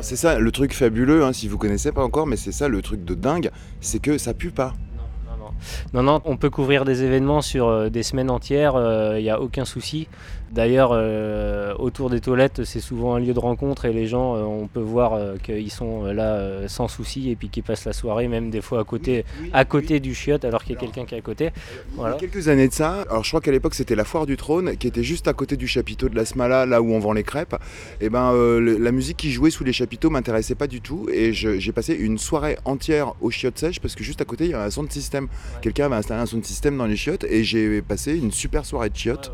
C'est 0.00 0.16
ça 0.16 0.40
le 0.40 0.50
truc 0.50 0.74
fabuleux, 0.74 1.22
hein, 1.22 1.32
si 1.32 1.46
vous 1.46 1.58
connaissez 1.58 1.92
pas 1.92 2.02
encore, 2.02 2.26
mais 2.26 2.36
c'est 2.36 2.50
ça 2.50 2.66
le 2.66 2.82
truc 2.82 3.04
de 3.04 3.14
dingue, 3.14 3.52
c'est 3.80 4.02
que 4.02 4.18
ça 4.18 4.34
pue 4.34 4.50
pas. 4.50 4.74
Non, 5.94 6.02
non, 6.02 6.20
on 6.24 6.36
peut 6.36 6.50
couvrir 6.50 6.84
des 6.84 7.04
événements 7.04 7.40
sur 7.40 7.88
des 7.88 8.02
semaines 8.02 8.30
entières, 8.30 8.74
il 9.16 9.22
n'y 9.22 9.30
a 9.30 9.40
aucun 9.40 9.64
souci. 9.64 10.08
D'ailleurs, 10.52 10.90
euh, 10.92 11.74
autour 11.78 12.10
des 12.10 12.20
toilettes, 12.20 12.64
c'est 12.64 12.80
souvent 12.80 13.14
un 13.14 13.20
lieu 13.20 13.32
de 13.32 13.38
rencontre 13.38 13.84
et 13.84 13.92
les 13.92 14.08
gens, 14.08 14.34
euh, 14.34 14.40
on 14.42 14.66
peut 14.66 14.80
voir 14.80 15.12
euh, 15.12 15.36
qu'ils 15.36 15.70
sont 15.70 16.06
là 16.06 16.66
sans 16.66 16.88
souci 16.88 17.30
et 17.30 17.36
puis 17.36 17.48
qu'ils 17.50 17.62
passent 17.62 17.84
la 17.84 17.92
soirée, 17.92 18.26
même 18.26 18.50
des 18.50 18.60
fois 18.60 18.80
à 18.80 18.84
côté, 18.84 19.24
à 19.52 19.64
côté 19.64 20.00
du 20.00 20.12
chiotte, 20.12 20.44
alors 20.44 20.64
qu'il 20.64 20.74
y 20.74 20.76
a 20.76 20.80
quelqu'un 20.80 21.04
qui 21.04 21.14
est 21.14 21.18
à 21.18 21.20
côté. 21.20 21.50
Voilà. 21.94 22.16
Il 22.18 22.22
y 22.24 22.26
a 22.26 22.28
quelques 22.28 22.48
années 22.48 22.66
de 22.66 22.72
ça, 22.72 23.02
alors 23.08 23.22
je 23.22 23.30
crois 23.30 23.40
qu'à 23.40 23.52
l'époque 23.52 23.74
c'était 23.74 23.94
la 23.94 24.04
foire 24.04 24.26
du 24.26 24.36
trône 24.36 24.76
qui 24.76 24.88
était 24.88 25.04
juste 25.04 25.28
à 25.28 25.34
côté 25.34 25.56
du 25.56 25.68
chapiteau 25.68 26.08
de 26.08 26.16
la 26.16 26.24
Smala, 26.24 26.66
là 26.66 26.82
où 26.82 26.92
on 26.92 26.98
vend 26.98 27.12
les 27.12 27.22
crêpes. 27.22 27.54
Et 28.00 28.08
ben 28.10 28.32
euh, 28.32 28.58
le- 28.58 28.76
la 28.78 28.90
musique 28.90 29.18
qui 29.18 29.30
jouait 29.30 29.50
sous 29.50 29.62
les 29.62 29.72
chapiteaux 29.72 30.10
m'intéressait 30.10 30.56
pas 30.56 30.66
du 30.66 30.80
tout 30.80 31.06
et 31.12 31.32
j'ai 31.32 31.72
passé 31.72 31.94
une 31.94 32.18
soirée 32.18 32.58
entière 32.64 33.14
au 33.20 33.30
chiottes 33.30 33.58
sèche 33.58 33.78
parce 33.78 33.94
que 33.94 34.02
juste 34.02 34.20
à 34.20 34.24
côté 34.24 34.46
il 34.46 34.50
y 34.50 34.54
avait 34.54 34.64
un 34.64 34.70
sound 34.70 34.90
system. 34.90 35.28
Quelqu'un 35.62 35.86
avait 35.86 35.94
installé 35.96 36.20
un 36.20 36.26
sound 36.26 36.44
system 36.44 36.76
dans 36.76 36.86
les 36.86 36.96
chiottes 36.96 37.22
et 37.22 37.44
j'ai 37.44 37.82
passé 37.82 38.16
une 38.18 38.32
super 38.32 38.64
soirée 38.64 38.90
de 38.90 38.96
chiottes. 38.96 39.30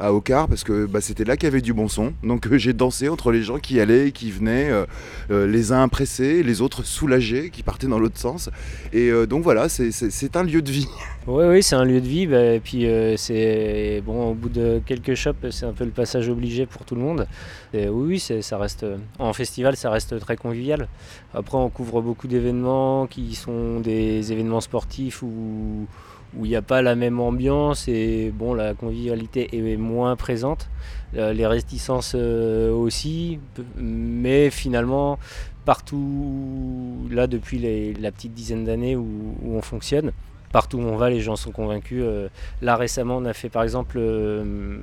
À 0.00 0.12
Ocar 0.12 0.48
parce 0.48 0.64
que 0.64 0.86
bah, 0.86 1.00
c'était 1.00 1.24
là 1.24 1.36
qu'il 1.36 1.46
y 1.46 1.52
avait 1.52 1.60
du 1.60 1.72
bon 1.72 1.88
son. 1.88 2.12
Donc 2.22 2.46
euh, 2.46 2.58
j'ai 2.58 2.72
dansé 2.72 3.08
entre 3.08 3.32
les 3.32 3.42
gens 3.42 3.58
qui 3.58 3.80
allaient 3.80 4.08
et 4.08 4.12
qui 4.12 4.30
venaient, 4.30 4.70
euh, 4.70 4.86
euh, 5.30 5.46
les 5.46 5.72
uns 5.72 5.88
pressés, 5.88 6.42
les 6.42 6.60
autres 6.60 6.84
soulagés, 6.84 7.50
qui 7.50 7.62
partaient 7.62 7.86
dans 7.86 7.98
l'autre 7.98 8.18
sens. 8.18 8.50
Et 8.92 9.10
donc 9.26 9.42
voilà, 9.42 9.68
c'est- 9.68 10.36
un 10.36 10.42
lieu 10.42 10.62
de 10.62 10.70
vie. 10.70 10.86
Oui, 11.30 11.44
oui, 11.46 11.62
c'est 11.62 11.74
un 11.76 11.84
lieu 11.84 12.00
de 12.00 12.06
vie. 12.08 12.26
bah, 12.26 12.54
et 12.54 12.60
puis, 12.60 12.86
c'est 13.18 14.02
bon, 14.06 14.30
au 14.30 14.34
bout 14.34 14.48
de 14.48 14.80
quelques 14.86 15.14
shops, 15.14 15.50
c'est 15.50 15.66
un 15.66 15.72
peu 15.74 15.84
le 15.84 15.90
passage 15.90 16.28
obligé 16.30 16.64
pour 16.64 16.86
tout 16.86 16.94
le 16.94 17.02
monde. 17.02 17.26
Et 17.74 17.86
oui, 17.90 18.18
oui, 18.28 18.42
ça 18.42 18.56
reste 18.56 18.86
en 19.18 19.34
festival, 19.34 19.76
ça 19.76 19.90
reste 19.90 20.18
très 20.20 20.36
convivial. 20.36 20.88
Après, 21.34 21.58
on 21.58 21.68
couvre 21.68 22.00
beaucoup 22.00 22.28
d'événements 22.28 23.06
qui 23.06 23.34
sont 23.34 23.80
des 23.80 24.32
événements 24.32 24.62
sportifs 24.62 25.22
où 25.22 25.86
où 26.36 26.44
il 26.44 26.50
n'y 26.50 26.56
a 26.56 26.62
pas 26.62 26.82
la 26.82 26.94
même 26.94 27.20
ambiance 27.20 27.88
et 27.88 28.32
bon, 28.34 28.54
la 28.54 28.74
convivialité 28.74 29.56
est 29.56 29.76
moins 29.76 30.16
présente. 30.16 30.68
Euh, 31.16 31.32
les 31.32 31.46
réticences 31.46 32.12
euh, 32.14 32.70
aussi, 32.70 33.38
mais 33.76 34.50
finalement, 34.50 35.18
partout 35.64 37.08
là 37.10 37.26
depuis 37.26 37.94
la 37.98 38.12
petite 38.12 38.34
dizaine 38.34 38.64
d'années 38.64 38.96
où 38.96 39.06
on 39.46 39.62
fonctionne, 39.62 40.12
partout 40.52 40.78
où 40.78 40.82
on 40.82 40.96
va, 40.96 41.10
les 41.10 41.20
gens 41.20 41.36
sont 41.36 41.52
convaincus. 41.52 42.02
Euh, 42.04 42.28
là 42.62 42.76
récemment, 42.76 43.16
on 43.16 43.24
a 43.24 43.32
fait 43.32 43.48
par 43.48 43.62
exemple 43.62 43.96
euh, 43.98 44.78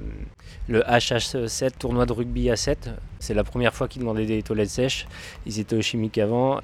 le 0.67 0.81
HH7 0.81 1.71
tournoi 1.79 2.05
de 2.05 2.13
rugby 2.13 2.49
à 2.49 2.55
7. 2.55 2.89
C'est 3.19 3.33
la 3.33 3.43
première 3.43 3.73
fois 3.73 3.87
qu'ils 3.87 4.01
demandaient 4.01 4.25
des 4.25 4.43
toilettes 4.43 4.69
sèches. 4.69 5.07
Ils 5.45 5.59
étaient 5.59 5.75
au 5.75 5.81
chimique 5.81 6.17
avant. 6.17 6.61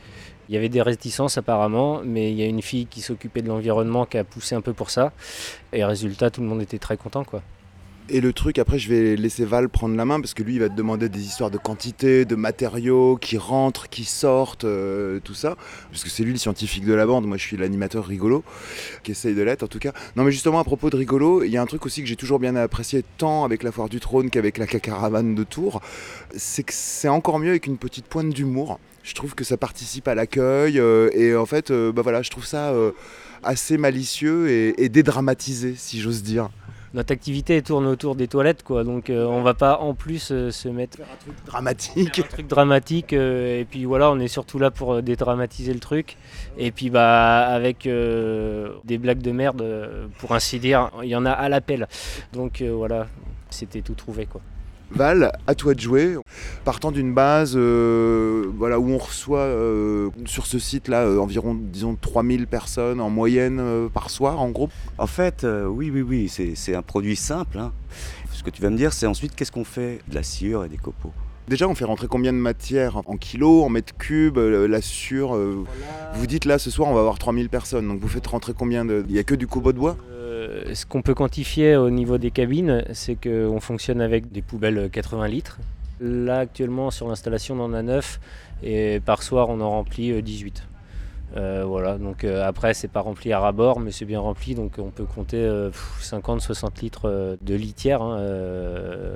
Il 0.50 0.56
y 0.56 0.58
avait 0.58 0.70
des 0.70 0.82
réticences 0.82 1.38
apparemment, 1.38 2.02
mais 2.04 2.32
il 2.32 2.38
y 2.38 2.44
a 2.44 2.46
une 2.46 2.62
fille 2.62 2.86
qui 2.86 3.02
s'occupait 3.02 3.42
de 3.42 3.48
l'environnement 3.48 4.06
qui 4.06 4.18
a 4.18 4.24
poussé 4.24 4.54
un 4.54 4.62
peu 4.62 4.74
pour 4.74 4.90
ça. 4.90 5.14
Et 5.72 5.84
résultat, 5.86 6.30
tout 6.30 6.42
le 6.42 6.48
monde 6.48 6.62
était 6.62 6.80
très 6.80 6.98
content 6.98 7.24
quoi. 7.24 7.42
Et 8.14 8.20
le 8.20 8.34
truc, 8.34 8.60
après, 8.60 8.78
je 8.78 8.90
vais 8.90 9.16
laisser 9.16 9.46
Val 9.46 9.70
prendre 9.70 9.96
la 9.96 10.04
main 10.04 10.20
parce 10.20 10.34
que 10.34 10.44
lui, 10.44 10.56
il 10.56 10.60
va 10.60 10.68
te 10.68 10.76
demander 10.76 11.08
des 11.08 11.22
histoires 11.22 11.50
de 11.50 11.58
quantité, 11.58 12.26
de 12.26 12.36
matériaux 12.36 13.16
qui 13.16 13.38
rentrent, 13.38 13.88
qui 13.88 14.04
sortent, 14.04 14.66
euh, 14.66 15.22
tout 15.24 15.34
ça. 15.34 15.56
Parce 15.90 16.04
que 16.04 16.10
c'est 16.10 16.24
lui 16.26 16.34
le 16.34 16.38
scientifique 16.38 16.86
de 16.86 16.94
la 16.94 17.06
bande. 17.06 17.26
Moi, 17.26 17.38
je 17.38 17.44
suis 17.44 17.56
l'animateur 17.56 18.06
rigolo, 18.06 18.44
qui 19.04 19.12
essaye 19.12 19.34
de 19.34 19.42
l'être 19.42 19.64
en 19.64 19.68
tout 19.68 19.80
cas. 19.80 19.94
Non, 20.18 20.26
mais 20.26 20.34
justement, 20.34 20.60
à 20.60 20.66
propos 20.66 20.90
de 20.90 20.98
rigolo, 20.98 21.42
il 21.46 21.52
y 21.52 21.58
a 21.58 21.62
un 21.62 21.66
truc 21.66 21.86
aussi 21.86 22.02
que 22.02 22.08
j'ai 22.08 22.18
toujours 22.18 22.40
bien 22.40 22.54
apprécié, 22.58 23.06
tant 23.18 23.46
avec 23.46 23.64
la 23.64 23.72
foire 23.72 23.88
du 23.88 24.02
trône 24.02 24.30
qu'avec 24.30 24.58
la 24.58 24.68
cacaravane 24.68 25.34
de 25.34 25.44
Tours. 25.46 25.80
C'est 26.36 26.64
que 26.64 26.74
c'est 26.74 27.08
encore 27.08 27.40
mieux 27.40 27.52
avec 27.52 27.66
une 27.66 27.78
petite 27.78 28.08
pointe 28.08 28.34
d'humour. 28.34 28.82
Je 29.04 29.14
trouve 29.14 29.36
que 29.36 29.46
ça 29.46 29.56
participe 29.56 30.10
à 30.10 30.16
l'accueil. 30.16 30.80
euh, 30.80 31.10
et 31.14 31.34
en 31.34 31.46
fait, 31.46 31.72
euh, 31.72 31.94
bah 31.94 32.02
voilà, 32.02 32.22
je 32.24 32.30
trouve 32.30 32.46
ça 32.46 32.72
euh, 32.72 32.92
assez 33.42 33.78
malicieux 33.78 34.50
et 34.50 34.90
dédramatisé, 34.90 35.76
si 35.78 36.02
j'ose 36.02 36.24
dire. 36.24 36.50
Notre 36.94 37.14
activité 37.14 37.62
tourne 37.62 37.86
autour 37.88 38.16
des 38.16 38.28
toilettes, 38.28 38.64
quoi. 38.64 38.84
Donc 38.84 39.10
euh, 39.10 39.26
on 39.26 39.42
va 39.44 39.54
pas 39.54 39.78
en 39.80 39.94
plus 39.94 40.32
euh, 40.32 40.52
se 40.52 40.68
mettre 40.68 40.98
dramatique, 41.46 42.20
un 42.20 42.24
truc 42.24 42.48
dramatique. 42.48 43.14
euh, 43.14 43.62
et 43.62 43.66
puis 43.66 43.86
voilà, 43.86 44.12
on 44.12 44.20
est 44.20 44.28
surtout 44.28 44.60
là 44.60 44.72
pour 44.72 44.96
euh, 44.96 45.02
dédramatiser 45.02 45.74
le 45.74 45.80
truc. 45.80 46.18
Et 46.58 46.72
puis 46.72 46.90
bah 46.90 47.48
avec 47.48 47.84
des 47.84 48.98
blagues 48.98 49.22
de 49.22 49.32
merde, 49.32 50.10
pour 50.20 50.34
ainsi 50.34 50.60
dire, 50.60 50.92
il 51.02 51.10
y 51.10 51.16
en 51.16 51.26
a 51.26 51.32
à 51.32 51.48
l'appel. 51.48 51.88
Donc 52.34 52.62
voilà, 52.62 53.08
c'était 53.50 53.82
tout 53.82 53.96
trouvé, 53.96 54.26
quoi. 54.26 54.42
Val, 54.94 55.32
à 55.48 55.56
toi 55.56 55.74
de 55.74 55.80
jouer. 55.80 56.16
Partant 56.66 56.92
d'une 56.92 57.14
base 57.14 57.54
euh, 57.56 58.46
voilà, 58.58 58.80
où 58.80 58.90
on 58.90 58.98
reçoit 58.98 59.40
euh, 59.40 60.10
sur 60.26 60.46
ce 60.46 60.60
site-là 60.60 61.04
euh, 61.06 61.18
environ 61.20 61.56
disons 61.56 61.96
3000 62.00 62.46
personnes 62.48 63.00
en 63.00 63.10
moyenne 63.10 63.90
par 63.94 64.10
soir 64.10 64.40
en 64.42 64.50
gros. 64.50 64.70
En 64.98 65.08
fait, 65.08 65.46
oui, 65.68 65.90
oui, 65.94 66.02
oui, 66.02 66.30
c'est 66.30 66.54
c'est 66.56 66.76
un 66.76 66.82
produit 66.82 67.16
simple. 67.16 67.58
hein. 67.60 67.72
Ce 68.32 68.44
que 68.44 68.50
tu 68.50 68.62
vas 68.62 68.70
me 68.70 68.78
dire, 68.78 68.92
c'est 68.94 69.08
ensuite 69.08 69.36
qu'est-ce 69.36 69.52
qu'on 69.52 69.64
fait 69.64 70.00
De 70.08 70.16
la 70.16 70.24
sciure 70.24 70.66
et 70.66 70.70
des 70.70 70.78
copeaux? 70.78 71.14
Déjà, 71.52 71.68
on 71.68 71.76
fait 71.76 71.84
rentrer 71.84 72.08
combien 72.08 72.32
de 72.32 72.38
matière 72.38 73.02
en 73.08 73.18
kilos, 73.18 73.66
en 73.66 73.68
mètres 73.68 73.94
cubes, 73.98 74.38
euh, 74.38 74.70
la 74.70 74.82
sciure 74.82 75.36
euh, 75.36 75.66
Vous 76.14 76.26
dites 76.26 76.46
là, 76.46 76.58
ce 76.58 76.72
soir, 76.72 76.88
on 76.88 76.94
va 76.94 77.02
avoir 77.02 77.20
3000 77.20 77.50
personnes. 77.50 77.90
Donc 77.90 78.00
vous 78.00 78.08
faites 78.08 78.26
rentrer 78.26 78.54
combien 78.58 78.86
de... 78.86 79.04
Il 79.10 79.14
n'y 79.14 79.20
a 79.20 79.26
que 79.26 79.36
du 79.36 79.48
cobo 79.48 79.74
de 79.74 79.78
bois? 79.78 79.98
Euh, 80.14 80.74
ce 80.74 80.86
qu'on 80.86 81.02
peut 81.02 81.14
quantifier 81.14 81.76
au 81.76 81.90
niveau 81.90 82.18
des 82.18 82.32
cabines, 82.32 82.86
c'est 82.94 83.18
qu'on 83.18 83.60
fonctionne 83.60 84.00
avec 84.00 84.32
des 84.32 84.42
poubelles 84.42 84.90
80 84.90 85.28
litres. 85.28 85.60
Là, 86.00 86.38
actuellement, 86.38 86.90
sur 86.90 87.10
l'installation, 87.10 87.60
on 87.60 87.66
en 87.66 87.74
a 87.74 87.82
9 87.82 88.22
et 88.64 89.02
par 89.06 89.22
soir, 89.22 89.50
on 89.50 89.60
en 89.60 89.72
remplit 89.72 90.14
euh, 90.14 90.22
18. 90.22 90.64
Euh, 91.36 91.66
voilà, 91.68 91.98
donc 91.98 92.24
euh, 92.24 92.48
après, 92.48 92.74
c'est 92.74 92.88
pas 92.88 93.02
rempli 93.02 93.34
à 93.34 93.42
ras-bord, 93.42 93.82
mais 93.82 93.92
c'est 93.92 94.06
bien 94.06 94.22
rempli, 94.22 94.56
donc 94.56 94.76
on 94.78 94.90
peut 94.90 95.04
compter 95.04 95.46
50-60 96.02 96.82
litres 96.82 97.38
de 97.42 97.56
litière 97.56 98.02
hein, 98.02 98.22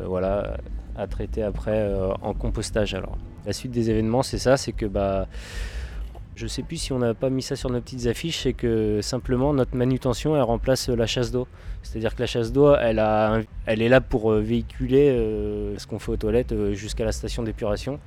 voilà, 0.06 0.58
à 0.98 1.08
traiter 1.08 1.44
après 1.44 1.80
euh, 1.80 2.14
en 2.22 2.34
compostage. 2.34 2.94
Alors, 2.94 3.18
la 3.46 3.54
suite 3.54 3.72
des 3.72 3.90
événements, 3.90 4.24
c'est 4.24 4.38
ça 4.38 4.58
c'est 4.58 4.72
que 4.72 4.86
bah, 4.86 5.28
je 6.36 6.48
sais 6.48 6.64
plus 6.64 6.78
si 6.78 6.94
on 6.94 7.00
n'a 7.00 7.14
pas 7.14 7.30
mis 7.30 7.42
ça 7.42 7.56
sur 7.56 7.70
nos 7.70 7.82
petites 7.82 8.08
affiches, 8.08 8.44
c'est 8.44 8.54
que 8.54 9.02
simplement 9.02 9.54
notre 9.54 9.76
manutention 9.76 10.36
elle 10.36 10.42
remplace 10.42 10.90
la 10.90 11.08
chasse 11.08 11.32
d'eau. 11.32 11.48
C'est-à-dire 11.84 12.16
que 12.16 12.22
la 12.22 12.28
chasse 12.28 12.52
d'eau, 12.52 12.74
elle, 12.76 13.02
elle 13.66 13.82
est 13.82 13.90
là 13.90 14.02
pour 14.02 14.32
euh, 14.32 14.42
véhiculer 14.42 15.10
euh, 15.10 15.78
ce 15.78 15.86
qu'on 15.86 16.00
fait 16.00 16.12
aux 16.12 16.18
toilettes 16.18 16.74
jusqu'à 16.74 17.06
la 17.06 17.12
station 17.12 17.44
d'épuration. 17.44 18.00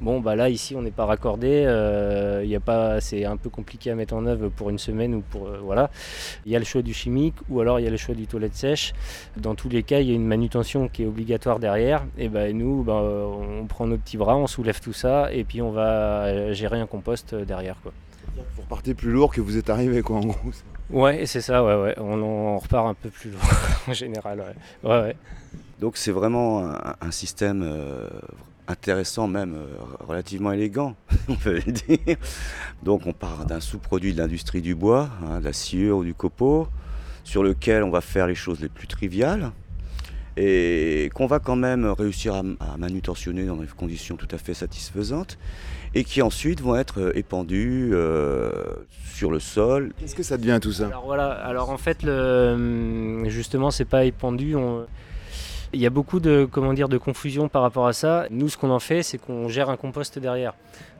Bon, 0.00 0.20
bah 0.20 0.36
là, 0.36 0.50
ici, 0.50 0.74
on 0.76 0.82
n'est 0.82 0.90
pas 0.90 1.06
raccordé. 1.06 1.64
euh, 1.66 2.42
il 2.44 2.50
y 2.50 2.54
a 2.56 2.60
pas, 2.60 3.00
c'est 3.00 3.24
un 3.24 3.36
peu 3.38 3.48
compliqué 3.48 3.90
à 3.90 3.94
mettre 3.94 4.14
en 4.14 4.26
œuvre 4.26 4.48
pour 4.50 4.68
une 4.68 4.78
semaine 4.78 5.14
ou 5.14 5.22
pour. 5.22 5.46
euh, 5.48 5.58
voilà. 5.62 5.90
Il 6.44 6.52
y 6.52 6.56
a 6.56 6.58
le 6.58 6.66
choix 6.66 6.82
du 6.82 6.92
chimique 6.92 7.34
ou 7.48 7.60
alors 7.60 7.80
il 7.80 7.84
y 7.84 7.86
a 7.86 7.90
le 7.90 7.96
choix 7.96 8.14
du 8.14 8.26
toilette 8.26 8.54
sèche. 8.54 8.92
Dans 9.38 9.54
tous 9.54 9.70
les 9.70 9.82
cas, 9.82 10.00
il 10.00 10.08
y 10.08 10.12
a 10.12 10.14
une 10.14 10.26
manutention 10.26 10.88
qui 10.88 11.04
est 11.04 11.06
obligatoire 11.06 11.58
derrière. 11.58 12.04
Et 12.18 12.28
ben 12.28 12.54
nous, 12.56 12.82
bah, 12.82 12.92
on 13.02 13.64
prend 13.66 13.86
nos 13.86 13.96
petits 13.96 14.18
bras, 14.18 14.36
on 14.36 14.46
soulève 14.46 14.80
tout 14.80 14.92
ça 14.92 15.32
et 15.32 15.44
puis 15.44 15.62
on 15.62 15.70
va 15.70 16.24
euh, 16.26 16.52
gérer 16.52 16.78
un 16.78 16.86
compost 16.86 17.34
derrière. 17.34 17.76
Quoi. 17.82 17.92
Vous 18.54 18.62
repartez 18.62 18.92
plus 18.92 19.10
lourd 19.12 19.32
que 19.32 19.40
vous 19.40 19.56
êtes 19.56 19.70
arrivé, 19.70 20.02
quoi, 20.02 20.16
en 20.16 20.20
gros. 20.26 20.36
Ouais, 20.90 21.24
c'est 21.24 21.40
ça, 21.40 21.64
ouais, 21.64 21.74
ouais. 21.74 21.94
On, 21.98 22.20
on 22.22 22.58
repart 22.58 22.86
un 22.86 22.94
peu 22.94 23.08
plus 23.08 23.30
loin 23.30 23.40
en 23.88 23.92
général. 23.94 24.40
Ouais, 24.84 24.90
ouais. 24.90 25.00
ouais. 25.00 25.16
Donc 25.80 25.96
c'est 25.96 26.12
vraiment 26.12 26.66
un, 26.66 26.94
un 27.00 27.10
système 27.10 27.62
euh, 27.64 28.08
intéressant, 28.68 29.28
même 29.28 29.54
euh, 29.54 29.66
relativement 30.06 30.52
élégant, 30.52 30.96
on 31.28 31.34
peut 31.36 31.60
le 31.64 31.72
dire. 31.72 32.16
Donc 32.82 33.06
on 33.06 33.12
part 33.12 33.46
d'un 33.46 33.60
sous-produit 33.60 34.12
de 34.12 34.18
l'industrie 34.18 34.62
du 34.62 34.74
bois, 34.74 35.08
hein, 35.24 35.40
de 35.40 35.44
la 35.44 35.52
sciure 35.52 35.98
ou 35.98 36.04
du 36.04 36.14
copeau, 36.14 36.68
sur 37.24 37.42
lequel 37.42 37.82
on 37.82 37.90
va 37.90 38.00
faire 38.00 38.26
les 38.26 38.34
choses 38.34 38.60
les 38.60 38.68
plus 38.68 38.86
triviales 38.86 39.52
et 40.38 41.10
qu'on 41.14 41.26
va 41.26 41.38
quand 41.38 41.56
même 41.56 41.86
réussir 41.86 42.34
à, 42.34 42.42
à 42.60 42.76
manutentionner 42.76 43.46
dans 43.46 43.56
des 43.56 43.66
conditions 43.66 44.16
tout 44.16 44.28
à 44.30 44.36
fait 44.38 44.52
satisfaisantes 44.52 45.38
et 45.94 46.04
qui 46.04 46.20
ensuite 46.20 46.60
vont 46.60 46.76
être 46.76 47.16
épandus 47.16 47.90
euh, 47.94 48.50
sur 49.14 49.30
le 49.30 49.38
sol. 49.40 49.92
Qu'est-ce 49.98 50.14
que 50.14 50.22
ça 50.22 50.36
devient 50.36 50.58
tout 50.60 50.72
ça? 50.72 50.88
Alors 50.88 51.06
voilà, 51.06 51.30
alors 51.30 51.70
en 51.70 51.78
fait, 51.78 52.02
le, 52.02 53.24
justement, 53.28 53.70
c'est 53.70 53.86
pas 53.86 54.04
épandu. 54.04 54.54
on- 54.56 54.86
Il 55.72 55.80
y 55.80 55.86
a 55.86 55.90
beaucoup 55.90 56.20
de, 56.20 56.48
comment 56.50 56.72
dire, 56.72 56.88
de 56.88 56.98
confusion 56.98 57.48
par 57.48 57.62
rapport 57.62 57.86
à 57.86 57.92
ça. 57.92 58.26
Nous, 58.30 58.48
ce 58.48 58.56
qu'on 58.56 58.70
en 58.70 58.78
fait, 58.78 59.02
c'est 59.02 59.18
qu'on 59.18 59.48
gère 59.48 59.68
un 59.68 59.76
compost 59.76 60.18
derrière. 60.18 60.54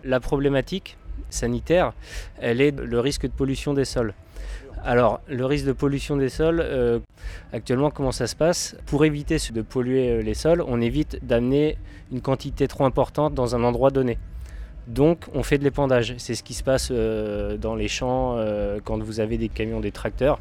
La 0.05 0.21
problématique 0.21 0.97
sanitaire, 1.31 1.93
elle 2.41 2.61
est 2.61 2.73
le 2.73 3.01
risque 3.01 3.23
de 3.23 3.33
pollution 3.33 3.75
des 3.75 3.85
sols. 3.85 4.15
Alors, 4.85 5.21
le 5.29 5.45
risque 5.45 5.67
de 5.67 5.73
pollution 5.73 6.17
des 6.17 6.29
sols, 6.29 6.61
euh, 6.61 7.01
actuellement, 7.53 7.91
comment 7.91 8.13
ça 8.13 8.27
se 8.27 8.37
passe? 8.37 8.77
Pour 8.87 9.05
éviter 9.05 9.39
de 9.53 9.63
polluer 9.63 10.11
euh, 10.11 10.23
les 10.23 10.35
sols, 10.35 10.63
on 10.67 10.81
évite 10.81 11.25
d'amener 11.27 11.77
une 12.13 12.21
quantité 12.21 12.69
trop 12.69 12.85
importante 12.85 13.35
dans 13.35 13.57
un 13.57 13.65
endroit 13.65 13.91
donné. 13.91 14.19
Donc 14.87 15.25
on 15.35 15.43
fait 15.43 15.59
de 15.59 15.65
l'épandage. 15.65 16.15
C'est 16.19 16.37
ce 16.37 16.45
qui 16.45 16.55
se 16.55 16.63
passe 16.63 16.91
euh, 16.93 17.57
dans 17.57 17.75
les 17.75 17.89
champs 17.89 18.39
quand 18.85 19.03
vous 19.03 19.19
avez 19.19 19.39
des 19.39 19.49
camions, 19.49 19.81
des 19.81 19.91
tracteurs. 19.91 20.39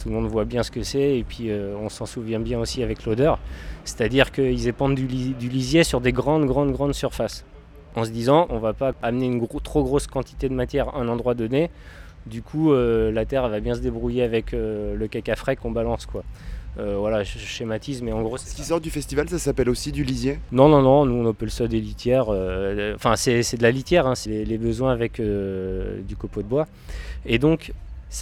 Tout 0.00 0.08
le 0.08 0.14
monde 0.14 0.28
voit 0.28 0.46
bien 0.46 0.62
ce 0.62 0.70
que 0.70 0.82
c'est 0.82 1.18
et 1.18 1.24
puis 1.24 1.50
euh, 1.50 1.74
on 1.78 1.90
s'en 1.90 2.06
souvient 2.06 2.40
bien 2.40 2.58
aussi 2.58 2.82
avec 2.82 3.04
l'odeur. 3.04 3.38
C'est-à-dire 3.84 4.32
qu'ils 4.32 4.66
épandent 4.66 4.94
du, 4.94 5.06
li- 5.06 5.34
du 5.38 5.48
lisier 5.48 5.84
sur 5.84 6.00
des 6.00 6.12
grandes, 6.12 6.46
grandes, 6.46 6.72
grandes 6.72 6.94
surfaces. 6.94 7.44
En 7.96 8.04
se 8.04 8.10
disant, 8.10 8.46
on 8.50 8.58
va 8.58 8.72
pas 8.72 8.92
amener 9.02 9.26
une 9.26 9.46
trop 9.62 9.82
grosse 9.82 10.06
quantité 10.06 10.48
de 10.48 10.54
matière 10.54 10.88
à 10.94 10.98
un 11.00 11.08
endroit 11.08 11.34
donné. 11.34 11.70
Du 12.26 12.40
coup, 12.40 12.72
euh, 12.72 13.10
la 13.12 13.24
terre 13.26 13.44
elle 13.44 13.50
va 13.50 13.60
bien 13.60 13.74
se 13.74 13.80
débrouiller 13.80 14.22
avec 14.22 14.54
euh, 14.54 14.96
le 14.96 15.06
caca 15.08 15.36
frais 15.36 15.56
qu'on 15.56 15.70
balance. 15.70 16.06
quoi. 16.06 16.22
Voilà, 16.76 17.24
je 17.24 17.36
schématise, 17.36 18.00
mais 18.00 18.12
en 18.12 18.22
gros, 18.22 18.38
Ce 18.38 18.54
qui 18.54 18.62
sort 18.62 18.80
du 18.80 18.88
festival, 18.88 19.28
ça 19.28 19.38
s'appelle 19.38 19.68
aussi 19.68 19.92
du 19.92 20.02
lisier? 20.02 20.38
Non, 20.50 20.66
non, 20.68 20.80
non, 20.80 21.04
nous 21.04 21.16
on 21.26 21.28
appelle 21.28 21.50
ça 21.50 21.66
des 21.68 21.80
litières. 21.80 22.28
Enfin, 22.94 23.16
c'est 23.16 23.56
de 23.58 23.62
la 23.62 23.70
litière, 23.70 24.06
hein, 24.06 24.14
c'est 24.14 24.30
les, 24.30 24.44
les 24.46 24.56
besoins 24.56 24.90
avec 24.90 25.20
du 25.20 26.16
copeau 26.16 26.40
de 26.40 26.46
bois. 26.46 26.66
Et 27.26 27.38
donc, 27.38 27.72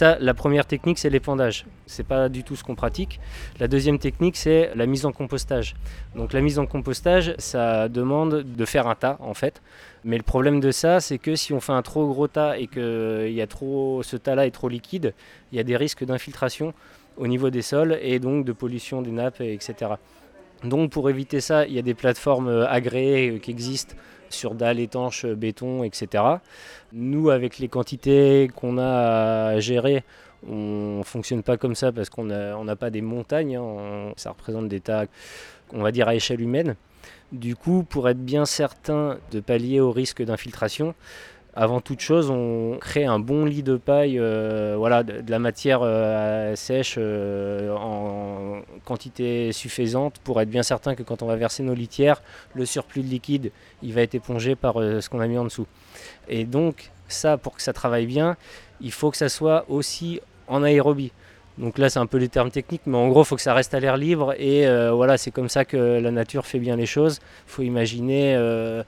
la 0.01 0.33
première 0.33 0.65
technique, 0.65 0.99
c'est 0.99 1.09
l'épandage. 1.09 1.65
C'est 1.85 2.05
pas 2.05 2.29
du 2.29 2.43
tout 2.43 2.55
ce 2.55 2.63
qu'on 2.63 2.75
pratique. 2.75 3.19
La 3.59 3.67
deuxième 3.67 3.99
technique, 3.99 4.37
c'est 4.37 4.71
la 4.75 4.85
mise 4.85 5.05
en 5.05 5.11
compostage. 5.11 5.75
Donc, 6.15 6.33
la 6.33 6.41
mise 6.41 6.59
en 6.59 6.65
compostage, 6.65 7.33
ça 7.37 7.89
demande 7.89 8.43
de 8.43 8.65
faire 8.65 8.87
un 8.87 8.95
tas, 8.95 9.17
en 9.19 9.33
fait. 9.33 9.61
Mais 10.03 10.17
le 10.17 10.23
problème 10.23 10.59
de 10.59 10.71
ça, 10.71 10.99
c'est 10.99 11.17
que 11.17 11.35
si 11.35 11.53
on 11.53 11.59
fait 11.59 11.73
un 11.73 11.81
trop 11.81 12.07
gros 12.07 12.27
tas 12.27 12.57
et 12.57 12.67
que 12.67 13.27
y 13.29 13.41
a 13.41 13.47
trop, 13.47 14.01
ce 14.03 14.15
tas-là 14.15 14.45
est 14.45 14.51
trop 14.51 14.69
liquide, 14.69 15.13
il 15.51 15.57
y 15.57 15.59
a 15.59 15.63
des 15.63 15.75
risques 15.75 16.05
d'infiltration 16.05 16.73
au 17.17 17.27
niveau 17.27 17.49
des 17.49 17.61
sols 17.61 17.99
et 18.01 18.19
donc 18.19 18.45
de 18.45 18.53
pollution 18.53 19.01
des 19.01 19.11
nappes, 19.11 19.41
etc. 19.41 19.93
Donc 20.63 20.91
pour 20.91 21.09
éviter 21.09 21.41
ça, 21.41 21.65
il 21.65 21.73
y 21.73 21.79
a 21.79 21.81
des 21.81 21.93
plateformes 21.93 22.47
euh, 22.47 22.67
agréées 22.67 23.31
euh, 23.31 23.39
qui 23.39 23.51
existent 23.51 23.95
sur 24.29 24.55
dalles 24.55 24.79
étanches, 24.79 25.25
béton, 25.25 25.83
etc. 25.83 26.23
Nous, 26.93 27.29
avec 27.29 27.59
les 27.59 27.67
quantités 27.67 28.49
qu'on 28.55 28.77
a 28.77 29.47
à 29.47 29.59
gérer, 29.59 30.03
on 30.47 30.99
ne 30.99 31.03
fonctionne 31.03 31.43
pas 31.43 31.57
comme 31.57 31.75
ça 31.75 31.91
parce 31.91 32.09
qu'on 32.09 32.25
n'a 32.25 32.75
pas 32.75 32.89
des 32.89 33.01
montagnes. 33.01 33.57
hein. 33.57 34.13
Ça 34.15 34.31
représente 34.31 34.67
des 34.67 34.79
tas, 34.79 35.05
on 35.73 35.81
va 35.81 35.91
dire, 35.91 36.07
à 36.07 36.15
échelle 36.15 36.41
humaine. 36.41 36.75
Du 37.31 37.55
coup, 37.55 37.83
pour 37.83 38.09
être 38.09 38.23
bien 38.23 38.45
certain 38.45 39.17
de 39.31 39.39
pallier 39.39 39.79
au 39.79 39.91
risque 39.91 40.23
d'infiltration, 40.23 40.95
avant 41.55 41.81
toute 41.81 41.99
chose, 41.99 42.29
on 42.29 42.77
crée 42.79 43.05
un 43.05 43.19
bon 43.19 43.43
lit 43.43 43.63
de 43.63 43.75
paille, 43.75 44.19
euh, 44.19 44.75
voilà, 44.77 45.03
de, 45.03 45.29
la 45.29 45.39
matière 45.39 45.79
euh, 45.81 46.55
sèche 46.55 46.95
euh, 46.97 47.73
en 47.75 48.61
quantité 48.85 49.51
suffisante 49.51 50.19
pour 50.23 50.39
être 50.41 50.49
bien 50.49 50.63
certain 50.63 50.95
que 50.95 51.03
quand 51.03 51.23
on 51.23 51.25
va 51.25 51.35
verser 51.35 51.63
nos 51.63 51.73
litières, 51.73 52.21
le 52.53 52.65
surplus 52.65 53.01
de 53.01 53.07
liquide, 53.07 53.51
il 53.81 53.93
va 53.93 54.01
être 54.01 54.15
épongé 54.15 54.55
par 54.55 54.75
ce 54.75 55.09
qu'on 55.09 55.19
a 55.19 55.27
mis 55.27 55.37
en 55.37 55.43
dessous. 55.43 55.65
Et 56.27 56.45
donc, 56.45 56.91
ça, 57.07 57.37
pour 57.37 57.55
que 57.55 57.61
ça 57.61 57.73
travaille 57.73 58.05
bien, 58.05 58.37
il 58.79 58.91
faut 58.91 59.09
que 59.09 59.17
ça 59.17 59.29
soit 59.29 59.65
aussi 59.69 60.21
en 60.47 60.63
aérobie. 60.63 61.11
Donc 61.59 61.77
là, 61.77 61.89
c'est 61.89 61.99
un 61.99 62.05
peu 62.05 62.17
les 62.17 62.29
termes 62.29 62.51
techniques, 62.51 62.83
mais 62.85 62.97
en 62.97 63.09
gros, 63.09 63.23
il 63.23 63.25
faut 63.25 63.35
que 63.35 63.41
ça 63.41 63.53
reste 63.53 63.73
à 63.73 63.81
l'air 63.81 63.97
libre. 63.97 64.33
Et 64.37 64.65
euh, 64.65 64.93
voilà, 64.93 65.17
c'est 65.17 65.29
comme 65.29 65.49
ça 65.49 65.65
que 65.65 65.99
la 65.99 66.09
nature 66.09 66.45
fait 66.45 66.57
bien 66.57 66.77
les 66.77 66.85
choses. 66.85 67.19
Il 67.47 67.51
faut 67.51 67.63
imaginer, 67.63 68.33
euh, 68.37 68.81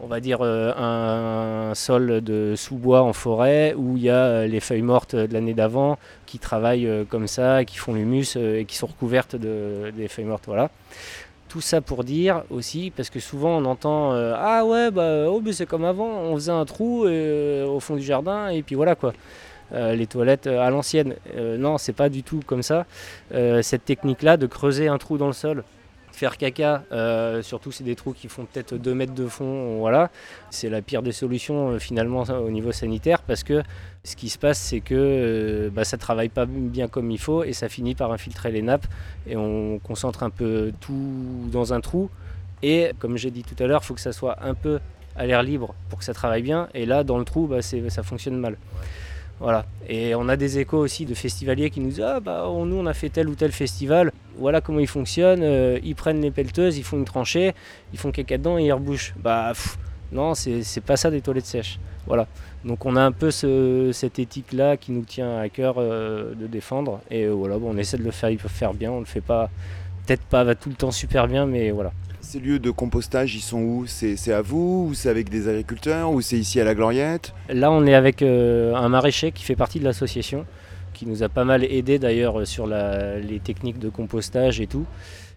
on 0.00 0.08
va 0.08 0.18
dire, 0.18 0.38
euh, 0.40 0.72
un, 0.76 1.74
sol 1.76 2.20
de 2.22 2.54
sous-bois 2.56 3.02
en 3.02 3.12
forêt 3.12 3.74
où 3.76 3.96
il 3.96 4.02
y 4.02 4.10
a 4.10 4.44
les 4.46 4.58
feuilles 4.58 4.82
mortes 4.82 5.14
de 5.14 5.32
l'année 5.32 5.54
d'avant 5.54 5.98
qui 6.26 6.40
travaillent 6.40 7.06
comme 7.08 7.28
ça, 7.28 7.64
qui 7.64 7.78
font 7.78 7.94
l'humus 7.94 8.36
et 8.36 8.64
qui 8.64 8.76
sont 8.76 8.88
recouvertes 8.88 9.36
de, 9.36 9.92
des 9.96 10.08
feuilles 10.08 10.24
mortes. 10.24 10.44
Voilà. 10.46 10.70
Tout 11.48 11.60
ça 11.60 11.80
pour 11.80 12.02
dire 12.02 12.42
aussi, 12.50 12.92
parce 12.94 13.08
que 13.08 13.20
souvent 13.20 13.56
on 13.58 13.64
entend 13.66 14.12
Ah 14.12 14.64
ouais, 14.64 14.90
bah, 14.90 15.26
oh, 15.28 15.40
c'est 15.52 15.66
comme 15.66 15.84
avant, 15.84 16.08
on 16.08 16.34
faisait 16.34 16.50
un 16.50 16.64
trou 16.64 17.06
au 17.06 17.80
fond 17.80 17.94
du 17.94 18.02
jardin 18.02 18.48
et 18.48 18.62
puis 18.62 18.74
voilà 18.74 18.96
quoi. 18.96 19.12
Euh, 19.72 19.94
les 19.94 20.06
toilettes 20.06 20.46
euh, 20.46 20.60
à 20.60 20.70
l'ancienne. 20.70 21.14
Euh, 21.36 21.56
non, 21.56 21.78
c'est 21.78 21.92
pas 21.92 22.08
du 22.08 22.22
tout 22.22 22.40
comme 22.46 22.62
ça. 22.62 22.86
Euh, 23.34 23.62
cette 23.62 23.84
technique-là 23.84 24.36
de 24.36 24.46
creuser 24.46 24.88
un 24.88 24.98
trou 24.98 25.18
dans 25.18 25.26
le 25.26 25.32
sol, 25.32 25.64
faire 26.12 26.38
caca, 26.38 26.82
surtout 27.42 27.72
c'est 27.72 27.84
des 27.84 27.94
trous 27.94 28.14
qui 28.14 28.28
font 28.28 28.46
peut-être 28.46 28.74
2 28.74 28.94
mètres 28.94 29.14
de 29.14 29.26
fond, 29.26 29.78
voilà, 29.80 30.10
c'est 30.50 30.70
la 30.70 30.80
pire 30.80 31.02
des 31.02 31.12
solutions 31.12 31.78
finalement 31.78 32.22
au 32.22 32.48
niveau 32.48 32.72
sanitaire 32.72 33.20
parce 33.20 33.44
que 33.44 33.62
ce 34.02 34.16
qui 34.16 34.30
se 34.30 34.38
passe 34.38 34.58
c'est 34.58 34.80
que 34.80 34.94
euh, 34.94 35.70
bah, 35.70 35.84
ça 35.84 35.98
travaille 35.98 36.28
pas 36.28 36.46
bien 36.46 36.88
comme 36.88 37.10
il 37.10 37.18
faut 37.18 37.44
et 37.44 37.52
ça 37.52 37.68
finit 37.68 37.94
par 37.94 38.12
infiltrer 38.12 38.50
les 38.50 38.62
nappes 38.62 38.86
et 39.26 39.36
on 39.36 39.78
concentre 39.80 40.22
un 40.22 40.30
peu 40.30 40.72
tout 40.80 41.48
dans 41.52 41.74
un 41.74 41.80
trou 41.80 42.08
et 42.62 42.92
comme 42.98 43.18
j'ai 43.18 43.30
dit 43.30 43.42
tout 43.42 43.60
à 43.62 43.66
l'heure, 43.66 43.80
il 43.82 43.86
faut 43.86 43.94
que 43.94 44.00
ça 44.00 44.12
soit 44.12 44.38
un 44.42 44.54
peu 44.54 44.78
à 45.16 45.26
l'air 45.26 45.42
libre 45.42 45.74
pour 45.90 45.98
que 45.98 46.04
ça 46.04 46.14
travaille 46.14 46.42
bien 46.42 46.68
et 46.72 46.86
là 46.86 47.04
dans 47.04 47.18
le 47.18 47.24
trou 47.24 47.46
bah, 47.46 47.60
ça 47.62 48.02
fonctionne 48.02 48.38
mal. 48.38 48.56
Voilà. 49.38 49.66
Et 49.88 50.14
on 50.14 50.28
a 50.28 50.36
des 50.36 50.58
échos 50.58 50.78
aussi 50.78 51.04
de 51.04 51.14
festivaliers 51.14 51.70
qui 51.70 51.80
nous 51.80 51.90
disent 51.90 52.00
Ah, 52.00 52.20
bah, 52.20 52.44
on- 52.48 52.64
nous, 52.64 52.76
on 52.76 52.86
a 52.86 52.94
fait 52.94 53.10
tel 53.10 53.28
ou 53.28 53.34
tel 53.34 53.52
festival, 53.52 54.12
voilà 54.38 54.60
comment 54.60 54.78
ils 54.80 54.86
fonctionnent. 54.86 55.42
euh, 55.42 55.78
ils 55.84 55.94
prennent 55.94 56.20
les 56.22 56.30
pelleteuses, 56.30 56.78
ils 56.78 56.84
font 56.84 56.96
une 56.96 57.04
tranchée, 57.04 57.54
ils 57.92 57.98
font 57.98 58.10
caca 58.10 58.38
dedans 58.38 58.58
et 58.58 58.64
ils 58.64 58.72
rebouchent. 58.72 59.14
Bah, 59.18 59.52
non, 60.12 60.34
c'est 60.34 60.80
pas 60.84 60.96
ça 60.96 61.10
des 61.10 61.20
toilettes 61.20 61.46
sèches. 61.46 61.78
Voilà. 62.06 62.26
Donc, 62.64 62.86
on 62.86 62.96
a 62.96 63.02
un 63.02 63.12
peu 63.12 63.30
ce- 63.30 63.90
cette 63.92 64.18
éthique-là 64.18 64.76
qui 64.76 64.92
nous 64.92 65.02
tient 65.02 65.38
à 65.38 65.48
cœur 65.48 65.74
euh, 65.78 66.34
de 66.34 66.46
défendre. 66.46 67.00
Et 67.10 67.24
euh, 67.24 67.32
voilà, 67.32 67.56
on 67.62 67.76
essaie 67.76 67.98
de 67.98 68.04
le 68.04 68.10
faire, 68.12 68.30
faire 68.40 68.72
bien. 68.74 68.90
On 68.92 69.00
le 69.00 69.04
fait 69.04 69.20
pas, 69.20 69.50
peut-être 70.06 70.22
pas 70.22 70.54
tout 70.54 70.68
le 70.70 70.76
temps 70.76 70.92
super 70.92 71.26
bien, 71.28 71.46
mais 71.46 71.70
voilà. 71.72 71.92
Ces 72.28 72.40
lieux 72.40 72.58
de 72.58 72.72
compostage, 72.72 73.36
ils 73.36 73.40
sont 73.40 73.60
où? 73.60 73.84
C'est 73.86 74.32
à 74.32 74.42
vous 74.42 74.88
Ou 74.90 74.94
c'est 74.94 75.08
avec 75.08 75.28
des 75.28 75.46
agriculteurs 75.46 76.10
Ou 76.10 76.20
c'est 76.20 76.36
ici 76.36 76.60
à 76.60 76.64
la 76.64 76.74
Gloriette? 76.74 77.32
Là, 77.48 77.70
on 77.70 77.86
est 77.86 77.94
avec 77.94 78.20
euh, 78.20 78.74
un 78.74 78.88
maraîcher 78.88 79.30
qui 79.30 79.44
fait 79.44 79.54
partie 79.54 79.78
de 79.78 79.84
l'association, 79.84 80.44
qui 80.92 81.06
nous 81.06 81.22
a 81.22 81.28
pas 81.28 81.44
mal 81.44 81.62
aidé 81.62 82.00
d'ailleurs 82.00 82.40
euh, 82.40 82.44
sur 82.44 82.66
les 82.66 83.38
techniques 83.38 83.78
de 83.78 83.88
compostage 83.88 84.60
et 84.60 84.66
tout. 84.66 84.86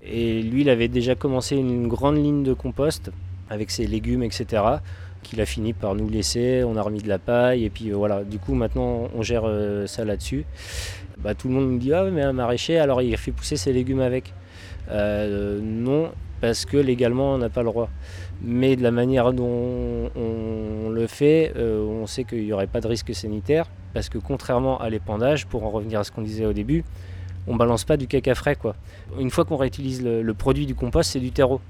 Et 0.03 0.41
lui, 0.41 0.61
il 0.61 0.69
avait 0.71 0.87
déjà 0.87 1.13
commencé 1.13 1.55
une 1.55 1.87
grande 1.87 2.17
ligne 2.17 2.41
de 2.41 2.53
compost 2.53 3.11
avec 3.51 3.69
ses 3.69 3.85
légumes, 3.85 4.23
etc. 4.23 4.63
Qu'il 5.21 5.41
a 5.41 5.45
fini 5.45 5.73
par 5.73 5.93
nous 5.93 6.09
laisser. 6.09 6.63
On 6.65 6.75
a 6.75 6.81
remis 6.81 7.03
de 7.03 7.07
la 7.07 7.19
paille 7.19 7.65
et 7.65 7.69
puis 7.69 7.91
euh, 7.91 7.97
voilà. 7.97 8.23
Du 8.23 8.39
coup, 8.39 8.55
maintenant, 8.55 9.09
on 9.15 9.21
gère 9.21 9.43
ça 9.85 10.05
là-dessus. 10.05 10.43
Bah, 11.19 11.35
tout 11.35 11.49
le 11.49 11.53
monde 11.53 11.71
me 11.71 11.77
dit 11.77 11.93
ah 11.93 12.05
mais 12.05 12.23
un 12.23 12.33
maraîcher, 12.33 12.79
alors 12.79 13.03
il 13.03 13.15
fait 13.15 13.31
pousser 13.31 13.57
ses 13.57 13.73
légumes 13.73 14.01
avec. 14.01 14.33
Non, 14.89 16.09
parce 16.41 16.65
que 16.65 16.77
légalement, 16.77 17.33
on 17.33 17.37
n'a 17.37 17.49
pas 17.49 17.61
le 17.61 17.69
droit 17.69 17.89
mais 18.41 18.75
de 18.75 18.83
la 18.83 18.91
manière 18.91 19.33
dont 19.33 20.09
on 20.15 20.89
le 20.89 21.07
fait, 21.07 21.53
euh, 21.57 21.83
on 21.83 22.07
sait 22.07 22.23
qu'il 22.23 22.43
n'y 22.43 22.53
aurait 22.53 22.67
pas 22.67 22.81
de 22.81 22.87
risque 22.87 23.13
sanitaire, 23.13 23.65
parce 23.93 24.09
que 24.09 24.17
contrairement 24.17 24.79
à 24.79 24.89
l'épandage, 24.89 25.45
pour 25.45 25.65
en 25.65 25.69
revenir 25.69 25.99
à 25.99 26.03
ce 26.03 26.11
qu'on 26.11 26.21
disait 26.21 26.45
au 26.45 26.53
début, 26.53 26.83
on 27.47 27.55
balance 27.55 27.83
pas 27.83 27.97
du 27.97 28.07
caca 28.07 28.35
frais. 28.35 28.55
Quoi. 28.55 28.75
Une 29.19 29.29
fois 29.29 29.43
qu'on 29.43 29.57
réutilise 29.57 30.03
le, 30.03 30.33
produit 30.33 30.65
du 30.65 30.75
compost, 30.75 31.11
c'est 31.11 31.19
du 31.19 31.31
terreau. 31.31 31.61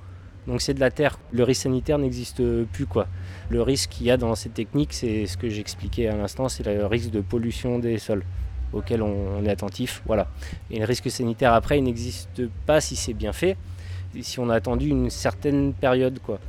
Donc 0.48 0.62
c'est 0.62 0.74
de 0.74 0.80
la 0.80 0.92
terre. 0.92 1.20
Le 1.32 1.44
risque 1.44 1.64
sanitaire 1.64 1.98
n'existe 1.98 2.42
plus. 2.66 2.86
Quoi. 2.86 3.08
Le 3.50 3.62
risque 3.62 3.90
qu'il 3.92 4.08
y 4.08 4.12
a 4.12 4.18
dans 4.18 4.36
cette 4.36 4.54
technique, 4.54 4.94
c'est 4.94 5.26
ce 5.26 5.38
que 5.38 5.50
j'expliquais 5.50 6.08
à 6.08 6.16
l'instant, 6.16 6.50
c'est 6.50 6.66
le 6.66 6.86
risque 6.86 7.12
de 7.12 7.22
pollution 7.22 7.80
des 7.80 7.98
sols 7.98 8.24
auquel 8.74 9.02
on, 9.02 9.40
on 9.40 9.46
est 9.46 9.50
attentif. 9.50 10.02
Voilà. 10.06 10.28
Et 10.70 10.80
le 10.80 10.86
risque 10.86 11.10
sanitaire 11.10 11.54
après, 11.54 11.78
il 11.78 11.84
n'existe 11.84 12.48
pas 12.66 12.82
si 12.82 12.96
c'est 12.96 13.14
bien 13.14 13.32
fait, 13.32 13.58
si 14.22 14.40
on 14.40 14.50
a 14.50 14.56
attendu 14.56 14.88
une 14.90 15.10
certaine 15.10 15.74
période. 15.74 16.20
Quoi. 16.26 16.40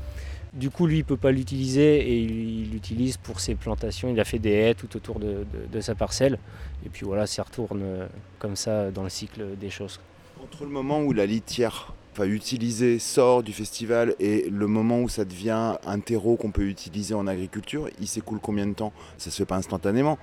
Du 0.53 0.71
coup, 0.71 0.87
lui, 0.87 0.97
il 0.97 1.01
ne 1.01 1.05
peut 1.05 1.17
pas 1.17 1.31
l'utiliser 1.33 1.99
et 2.01 2.19
il 2.19 2.61
il 2.63 2.71
l'utilise 2.73 3.17
pour 3.17 3.41
ses 3.41 3.55
plantations. 3.55 4.11
Il 4.11 4.19
a 4.21 4.25
fait 4.25 4.39
des 4.39 4.51
haies 4.51 4.75
tout 4.75 4.97
autour 4.97 5.19
de, 5.21 5.27
de- 5.27 5.67
de 5.73 5.81
sa 5.81 5.95
parcelle. 5.95 6.39
Et 6.85 6.89
puis 6.89 7.05
voilà, 7.07 7.27
ça 7.27 7.43
retourne 7.43 7.81
euh, 7.83 8.07
comme 8.39 8.57
ça 8.57 8.91
dans 8.91 9.03
le 9.03 9.09
cycle 9.11 9.43
des 9.61 9.71
choses. 9.71 10.01
Entre 10.43 10.65
le 10.65 10.71
moment 10.71 11.01
où 11.03 11.13
la 11.13 11.27
litière 11.27 11.93
enfin, 12.13 12.25
utilisée 12.25 12.99
sort 12.99 13.43
du 13.43 13.53
festival 13.53 14.15
et 14.19 14.49
le 14.51 14.67
moment 14.67 15.01
où 15.01 15.09
ça 15.09 15.25
devient 15.25 15.75
un 15.87 16.01
terreau 16.01 16.37
qu'on 16.37 16.51
peut 16.51 16.67
utiliser 16.67 17.15
en 17.15 17.27
agriculture, 17.27 17.89
il 18.01 18.09
s'écoule 18.09 18.39
combien 18.43 18.67
de 18.67 18.73
temps? 18.75 18.93
Ça 19.19 19.31
se 19.31 19.37
fait 19.37 19.45
pas 19.45 19.57
instantanément, 19.57 20.19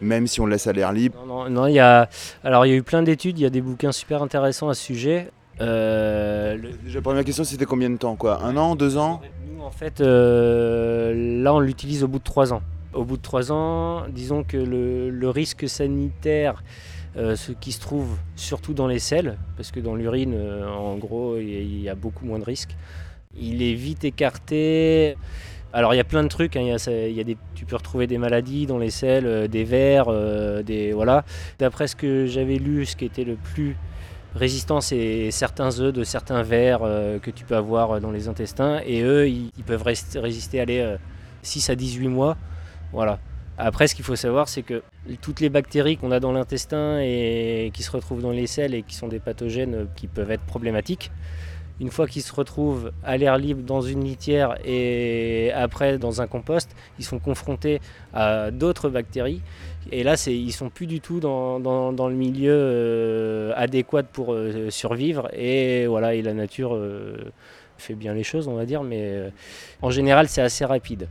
même 0.00 0.26
si 0.26 0.40
on 0.40 0.46
le 0.46 0.52
laisse 0.52 0.66
à 0.66 0.72
l'air 0.72 0.92
libre. 0.92 1.24
Non, 1.26 1.48
non, 1.48 1.66
il 1.66 1.74
y 1.74 1.78
a, 1.78 2.08
alors, 2.44 2.66
il 2.66 2.70
y 2.70 2.72
a 2.72 2.76
eu 2.76 2.82
plein 2.82 3.02
d'études, 3.02 3.38
il 3.38 3.42
y 3.42 3.46
a 3.46 3.50
des 3.50 3.62
bouquins 3.62 3.92
super 3.92 4.22
intéressants 4.22 4.68
à 4.68 4.74
ce 4.74 4.82
sujet. 4.84 5.30
Euh, 5.60 6.56
le- 6.56 6.70
la 6.92 7.00
première 7.02 7.24
question, 7.24 7.44
c'était 7.44 7.64
combien 7.66 7.90
de 7.90 7.96
temps 7.96 8.16
quoi 8.16 8.42
Un 8.42 8.56
an, 8.56 8.76
deux 8.76 8.96
ans 8.96 9.20
Nous, 9.54 9.62
en 9.62 9.70
fait, 9.70 10.00
euh, 10.00 11.42
là, 11.42 11.54
on 11.54 11.60
l'utilise 11.60 12.02
au 12.04 12.08
bout 12.08 12.18
de 12.18 12.24
trois 12.24 12.52
ans. 12.52 12.62
Au 12.92 13.04
bout 13.04 13.16
de 13.16 13.22
trois 13.22 13.52
ans, 13.52 14.06
disons 14.08 14.42
que 14.42 14.56
le, 14.56 15.10
le 15.10 15.28
risque 15.30 15.68
sanitaire, 15.68 16.64
euh, 17.16 17.36
ce 17.36 17.52
qui 17.52 17.72
se 17.72 17.80
trouve 17.80 18.16
surtout 18.36 18.72
dans 18.74 18.86
les 18.86 18.98
selles, 18.98 19.36
parce 19.56 19.70
que 19.70 19.80
dans 19.80 19.94
l'urine, 19.94 20.34
en 20.66 20.96
gros, 20.96 21.36
il 21.36 21.48
y, 21.50 21.56
a- 21.56 21.60
il 21.60 21.80
y 21.82 21.88
a 21.88 21.94
beaucoup 21.94 22.24
moins 22.24 22.38
de 22.38 22.44
risques, 22.44 22.76
il 23.38 23.62
est 23.62 23.74
vite 23.74 24.04
écarté. 24.04 25.16
Alors 25.72 25.94
il 25.94 25.98
y 25.98 26.00
a 26.00 26.04
plein 26.04 26.24
de 26.24 26.28
trucs, 26.28 26.56
hein, 26.56 26.62
il 26.62 26.66
y 26.68 26.72
a 26.72 26.78
ça- 26.78 26.90
il 26.90 27.12
y 27.14 27.20
a 27.20 27.24
des, 27.24 27.36
tu 27.54 27.64
peux 27.64 27.76
retrouver 27.76 28.08
des 28.08 28.18
maladies 28.18 28.66
dans 28.66 28.78
les 28.78 28.90
selles, 28.90 29.46
des 29.46 29.62
vers, 29.62 30.06
des 30.64 30.92
voilà. 30.92 31.24
D'après 31.60 31.86
ce 31.86 31.94
que 31.94 32.26
j'avais 32.26 32.56
lu, 32.56 32.86
ce 32.86 32.96
qui 32.96 33.04
était 33.04 33.22
le 33.22 33.36
plus 33.36 33.76
résistant, 34.34 34.80
c'est 34.80 35.30
certains 35.30 35.80
œufs 35.80 35.92
de 35.92 36.04
certains 36.04 36.42
vers 36.42 36.80
euh, 36.82 37.18
que 37.18 37.30
tu 37.30 37.44
peux 37.44 37.56
avoir 37.56 38.00
dans 38.00 38.10
les 38.10 38.28
intestins, 38.28 38.80
et 38.86 39.02
eux, 39.02 39.28
ils, 39.28 39.50
peuvent 39.66 39.82
résister 39.82 40.60
allez, 40.60 40.80
euh, 40.80 40.96
6 41.42 41.70
à 41.70 41.74
18 41.74 42.08
mois. 42.08 42.36
Voilà. 42.92 43.18
Après, 43.58 43.86
ce 43.86 43.94
qu'il 43.94 44.04
faut 44.04 44.16
savoir, 44.16 44.48
c'est 44.48 44.62
que 44.62 44.82
toutes 45.20 45.40
les 45.40 45.50
bactéries 45.50 45.98
qu'on 45.98 46.12
a 46.12 46.20
dans 46.20 46.32
l'intestin 46.32 46.98
et 47.00 47.70
qui 47.74 47.82
se 47.82 47.90
retrouvent 47.90 48.22
dans 48.22 48.30
les 48.30 48.46
selles 48.46 48.74
et 48.74 48.82
qui 48.82 48.94
sont 48.94 49.08
des 49.08 49.20
pathogènes 49.20 49.74
euh, 49.74 49.84
qui 49.96 50.06
peuvent 50.06 50.30
être 50.30 50.44
problématiques, 50.44 51.10
une 51.80 51.90
fois 51.90 52.06
qu'ils 52.06 52.22
se 52.22 52.32
retrouvent 52.32 52.92
à 53.02 53.16
l'air 53.16 53.38
libre 53.38 53.62
dans 53.62 53.80
une 53.80 54.04
litière 54.04 54.56
et 54.64 55.50
après 55.54 55.98
dans 55.98 56.20
un 56.20 56.26
compost, 56.26 56.70
ils 56.98 57.04
sont 57.04 57.18
confrontés 57.18 57.80
à 58.12 58.50
d'autres 58.50 58.90
bactéries. 58.90 59.40
Et 59.90 60.02
là, 60.02 60.16
c'est, 60.16 60.36
ils 60.36 60.52
sont 60.52 60.68
plus 60.68 60.86
du 60.86 61.00
tout 61.00 61.20
dans, 61.20 61.58
le 61.58 62.14
milieu 62.14 62.52
euh, 62.54 63.52
adéquat 63.56 64.02
pour 64.02 64.34
euh, 64.34 64.68
survivre. 64.68 65.28
Et 65.32 65.86
voilà, 65.86 66.14
la 66.14 66.34
nature 66.34 66.74
euh, 66.74 67.16
fait 67.78 67.94
bien 67.94 68.12
les 68.12 68.24
choses, 68.24 68.46
on 68.46 68.54
va 68.54 68.66
dire. 68.66 68.82
Mais 68.82 69.32
en 69.80 69.90
général, 69.90 70.28
c'est 70.28 70.42
assez 70.42 70.66
rapide 70.66 71.08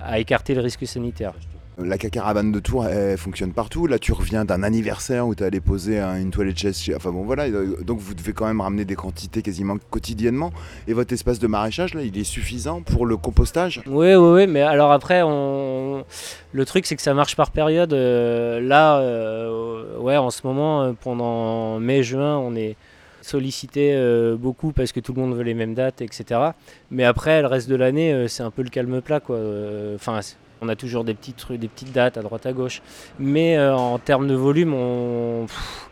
à 0.00 0.20
écarter 0.20 0.54
le 0.54 0.60
risque 0.60 0.86
sanitaire. 0.86 1.34
La 1.78 1.98
cacaravane 1.98 2.52
de 2.52 2.58
Tours, 2.58 2.86
elle 2.86 3.18
fonctionne 3.18 3.52
partout. 3.52 3.86
Là, 3.86 3.98
tu 3.98 4.12
reviens 4.12 4.46
d'un 4.46 4.62
anniversaire 4.62 5.26
où 5.26 5.34
tu 5.34 5.44
allé 5.44 5.60
poser 5.60 5.98
un- 6.00 6.18
une 6.18 6.30
toilette 6.30 6.56
chaise. 6.58 6.78
Chez... 6.78 6.94
Enfin 6.94 7.10
bon, 7.12 7.22
voilà. 7.24 7.44
euh, 7.44 7.76
Donc, 7.84 7.98
vous 7.98 8.14
devez 8.14 8.32
quand 8.32 8.46
même 8.46 8.62
ramener 8.62 8.86
des 8.86 8.94
quantités 8.94 9.42
quasiment 9.42 9.76
quotidiennement. 9.90 10.52
Et 10.88 10.94
votre 10.94 11.12
espace 11.12 11.38
de 11.38 11.46
maraîchage, 11.46 11.92
là, 11.92 12.00
il 12.02 12.16
est 12.16 12.24
suffisant 12.24 12.80
pour 12.80 13.04
le 13.04 13.18
compostage? 13.18 13.82
Oui, 13.86 14.14
oui, 14.14 14.28
oui, 14.32 14.46
mais 14.46 14.62
alors 14.62 14.90
après, 14.90 15.20
on... 15.22 16.02
le 16.52 16.64
truc 16.64 16.86
c'est 16.86 16.96
que 16.96 17.02
ça 17.02 17.12
marche 17.12 17.36
par 17.36 17.50
période. 17.50 17.92
Euh, 17.92 18.58
là, 18.60 18.98
euh, 19.00 19.98
ouais, 19.98 20.16
en 20.16 20.30
ce 20.30 20.46
moment, 20.46 20.82
euh, 20.82 20.92
pendant 20.98 21.78
mai-juin, 21.78 22.38
on 22.38 22.56
est 22.56 22.74
sollicité 23.20 23.92
euh, 23.94 24.36
beaucoup 24.36 24.72
parce 24.72 24.92
que 24.92 25.00
tout 25.00 25.12
le 25.12 25.20
monde 25.20 25.34
veut 25.36 25.42
les 25.42 25.52
mêmes 25.54 25.74
dates, 25.74 26.00
etc. 26.00 26.40
Mais 26.90 27.04
après, 27.04 27.42
le 27.42 27.48
reste 27.48 27.68
de 27.68 27.76
l'année, 27.76 28.14
euh, 28.14 28.28
c'est 28.28 28.44
un 28.44 28.50
peu 28.50 28.62
le 28.62 28.70
calme 28.70 29.02
plat, 29.02 29.20
quoi. 29.20 29.36
Euh, 29.36 29.96
Enfin, 29.96 30.20
on 30.60 30.68
a 30.68 30.76
toujours 30.76 31.04
des 31.04 31.14
petites, 31.14 31.36
trucs- 31.36 31.60
des 31.60 31.68
petites 31.68 31.92
dates 31.92 32.16
à 32.16 32.22
droite 32.22 32.46
à 32.46 32.52
gauche. 32.52 32.82
Mais 33.18 33.56
euh, 33.56 33.74
en 33.76 33.98
termes 33.98 34.26
de 34.28 34.34
volume, 34.34 34.74
on. 34.74 35.44
pff, 35.46 35.88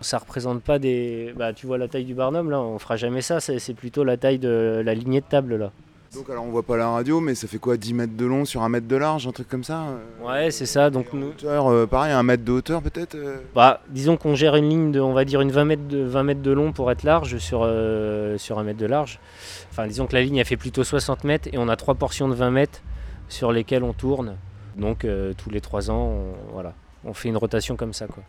ça 0.00 0.18
représente 0.18 0.62
pas 0.62 0.78
des. 0.78 1.32
Bah, 1.36 1.52
tu 1.52 1.66
vois 1.66 1.78
la 1.78 1.88
taille 1.88 2.04
du 2.04 2.14
Barnum, 2.14 2.50
là, 2.50 2.60
on 2.60 2.78
fera 2.78 2.96
jamais 2.96 3.22
ça. 3.22 3.40
C'est 3.40 3.74
plutôt 3.74 4.04
la 4.04 4.16
taille 4.16 4.38
de 4.38 4.82
la 4.84 4.94
lignée 4.94 5.20
de 5.20 5.26
table, 5.26 5.56
là. 5.56 5.72
Donc, 6.14 6.30
alors, 6.30 6.44
on 6.44 6.50
voit 6.50 6.62
pas 6.62 6.76
la 6.78 6.88
radio, 6.88 7.20
mais 7.20 7.34
ça 7.34 7.46
fait 7.46 7.58
quoi 7.58 7.76
10 7.76 7.92
mètres 7.92 8.16
de 8.16 8.24
long 8.24 8.46
sur 8.46 8.62
1 8.62 8.68
mètre 8.70 8.86
de 8.86 8.96
large, 8.96 9.26
un 9.26 9.32
truc 9.32 9.48
comme 9.48 9.64
ça 9.64 9.82
euh, 9.82 10.26
Ouais, 10.26 10.50
c'est 10.50 10.64
ça. 10.64 10.88
Donc 10.88 11.12
nous. 11.12 11.26
hauteur, 11.28 11.66
euh, 11.66 11.86
pareil, 11.86 12.12
1 12.12 12.22
mètre 12.22 12.42
de 12.44 12.52
hauteur 12.52 12.80
peut-être 12.80 13.16
euh? 13.16 13.36
Bah, 13.54 13.82
disons 13.90 14.16
qu'on 14.16 14.34
gère 14.34 14.56
une 14.56 14.66
ligne 14.68 14.92
de, 14.92 15.00
on 15.00 15.12
va 15.12 15.24
dire 15.26 15.42
une 15.42 15.50
20 15.50 15.64
mètres 15.64 15.86
de, 15.88 15.98
20 16.04 16.22
mètres 16.22 16.40
de 16.42 16.52
long 16.52 16.72
pour 16.72 16.90
être 16.90 17.02
large 17.02 17.36
sur, 17.38 17.62
euh, 17.64 18.38
sur 18.38 18.58
un 18.58 18.62
mètre 18.62 18.78
de 18.78 18.86
large. 18.86 19.18
Enfin, 19.70 19.86
disons 19.88 20.06
que 20.06 20.14
la 20.14 20.22
ligne 20.22 20.36
elle 20.36 20.46
fait 20.46 20.56
plutôt 20.56 20.84
60 20.84 21.24
mètres 21.24 21.48
et 21.52 21.58
on 21.58 21.68
a 21.68 21.76
trois 21.76 21.94
portions 21.96 22.28
de 22.28 22.34
20 22.34 22.50
mètres 22.50 22.80
sur 23.28 23.52
lesquelles 23.52 23.84
on 23.84 23.92
tourne. 23.92 24.36
Donc 24.76 25.04
euh, 25.04 25.32
tous 25.36 25.50
les 25.50 25.60
trois 25.60 25.90
ans, 25.90 26.08
on, 26.08 26.52
voilà, 26.52 26.74
on 27.04 27.14
fait 27.14 27.28
une 27.28 27.36
rotation 27.36 27.76
comme 27.76 27.92
ça, 27.92 28.06
quoi. 28.06 28.22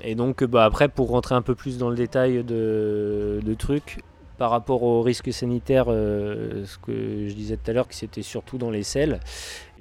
Et 0.00 0.14
donc, 0.14 0.42
euh, 0.42 0.46
bah, 0.46 0.64
après, 0.64 0.88
pour 0.88 1.10
rentrer 1.10 1.34
un 1.34 1.42
peu 1.42 1.54
plus 1.54 1.76
dans 1.76 1.90
le 1.90 1.96
détail 1.96 2.44
de, 2.44 3.40
de 3.42 3.54
trucs, 3.54 3.98
par 4.38 4.50
rapport 4.50 4.84
au 4.84 5.02
risque 5.02 5.32
sanitaire, 5.32 5.86
euh, 5.88 6.64
ce 6.64 6.78
que 6.78 7.28
je 7.28 7.34
disais 7.34 7.56
tout 7.56 7.70
à 7.70 7.74
l'heure, 7.74 7.88
que 7.88 7.94
c'était 7.94 8.22
surtout 8.22 8.56
dans 8.56 8.70
les 8.70 8.84
selles, 8.84 9.18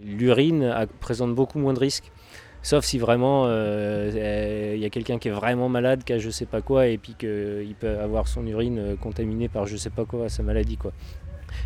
l'urine 0.04 0.88
présente 1.00 1.36
beaucoup 1.36 1.60
moins 1.60 1.74
de 1.74 1.80
risques. 1.80 2.12
Sauf 2.64 2.84
si 2.84 2.98
vraiment 2.98 3.46
euh, 3.46 4.74
il 4.76 4.82
y 4.82 4.86
a 4.86 4.90
quelqu'un 4.90 5.20
qui 5.20 5.30
est 5.30 5.32
vraiment 5.32 5.70
malade, 5.70 6.04
qui 6.04 6.12
a 6.12 6.18
je 6.18 6.30
sais 6.30 6.48
pas 6.48 6.62
quoi, 6.62 6.88
et 6.88 6.98
puis 6.98 7.14
qu'il 7.14 7.76
peut 7.80 8.00
avoir 8.00 8.28
son 8.28 8.46
urine 8.46 8.80
euh, 8.80 8.96
contaminée 8.96 9.48
par 9.48 9.68
je 9.68 9.78
sais 9.78 9.92
pas 9.92 10.06
quoi, 10.06 10.28
sa 10.28 10.44
maladie 10.44 10.76
quoi. 10.76 10.92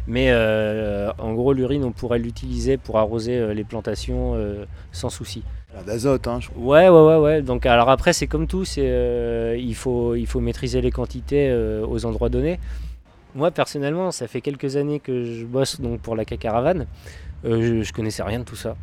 Mais 0.07 0.27
euh, 0.29 1.11
en 1.17 1.33
gros, 1.33 1.53
l'urine, 1.53 1.83
on 1.83 1.91
pourrait 1.91 2.19
l'utiliser 2.19 2.77
pour 2.77 2.97
arroser 2.97 3.37
euh, 3.37 3.53
les 3.53 3.63
plantations 3.63 4.33
euh, 4.35 4.65
sans 4.91 5.09
souci. 5.09 5.43
D'azote, 5.85 6.27
hein, 6.27 6.39
je 6.41 6.49
Ouais, 6.55 6.89
ouais, 6.89 7.05
ouais, 7.07 7.17
ouais. 7.17 7.41
Donc, 7.41 7.65
alors 7.65 7.89
après, 7.89 8.11
c'est 8.11 8.27
comme 8.27 8.47
tout, 8.47 8.65
c'est, 8.65 8.83
euh, 8.83 9.55
il, 9.57 9.75
faut, 9.75 10.15
il 10.15 10.27
faut 10.27 10.41
maîtriser 10.41 10.81
les 10.81 10.91
quantités 10.91 11.53
aux 11.87 12.05
endroits 12.05 12.29
donnés. 12.29 12.59
Moi, 13.35 13.51
personnellement, 13.51 14.11
ça 14.11 14.27
fait 14.27 14.41
quelques 14.41 14.75
années 14.75 14.99
que 14.99 15.23
je 15.23 15.45
bosse 15.45 15.79
donc, 15.79 16.01
pour 16.01 16.15
la 16.17 16.25
cacaravane. 16.25 16.87
Je, 17.45 17.83
je 17.83 17.93
connaissais 17.93 18.23
rien 18.23 18.39
de 18.39 18.43
tout 18.43 18.57
ça. 18.57 18.75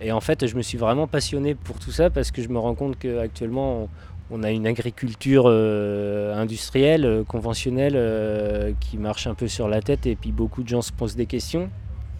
Et 0.00 0.12
en 0.12 0.20
fait, 0.20 0.46
je 0.46 0.54
me 0.54 0.62
suis 0.62 0.78
vraiment 0.78 1.08
passionné 1.08 1.56
pour 1.56 1.80
tout 1.80 1.90
ça 1.90 2.08
parce 2.08 2.30
que 2.30 2.40
je 2.40 2.48
me 2.48 2.58
rends 2.58 2.76
compte 2.76 2.96
qu'actuellement, 2.98 3.88
on, 4.30 4.42
a 4.42 4.50
une 4.50 4.66
agriculture 4.66 5.44
euh, 5.46 6.34
industrielle, 6.34 7.04
euh, 7.04 7.24
conventionnelle, 7.24 7.94
euh, 7.96 8.72
qui 8.80 8.98
marche 8.98 9.26
un 9.26 9.34
peu 9.34 9.48
sur 9.48 9.68
la 9.68 9.80
tête 9.80 10.06
et 10.06 10.16
puis 10.16 10.32
beaucoup 10.32 10.62
de 10.62 10.68
gens 10.68 10.82
se 10.82 10.92
posent 10.92 11.16
des 11.16 11.26
questions. 11.26 11.70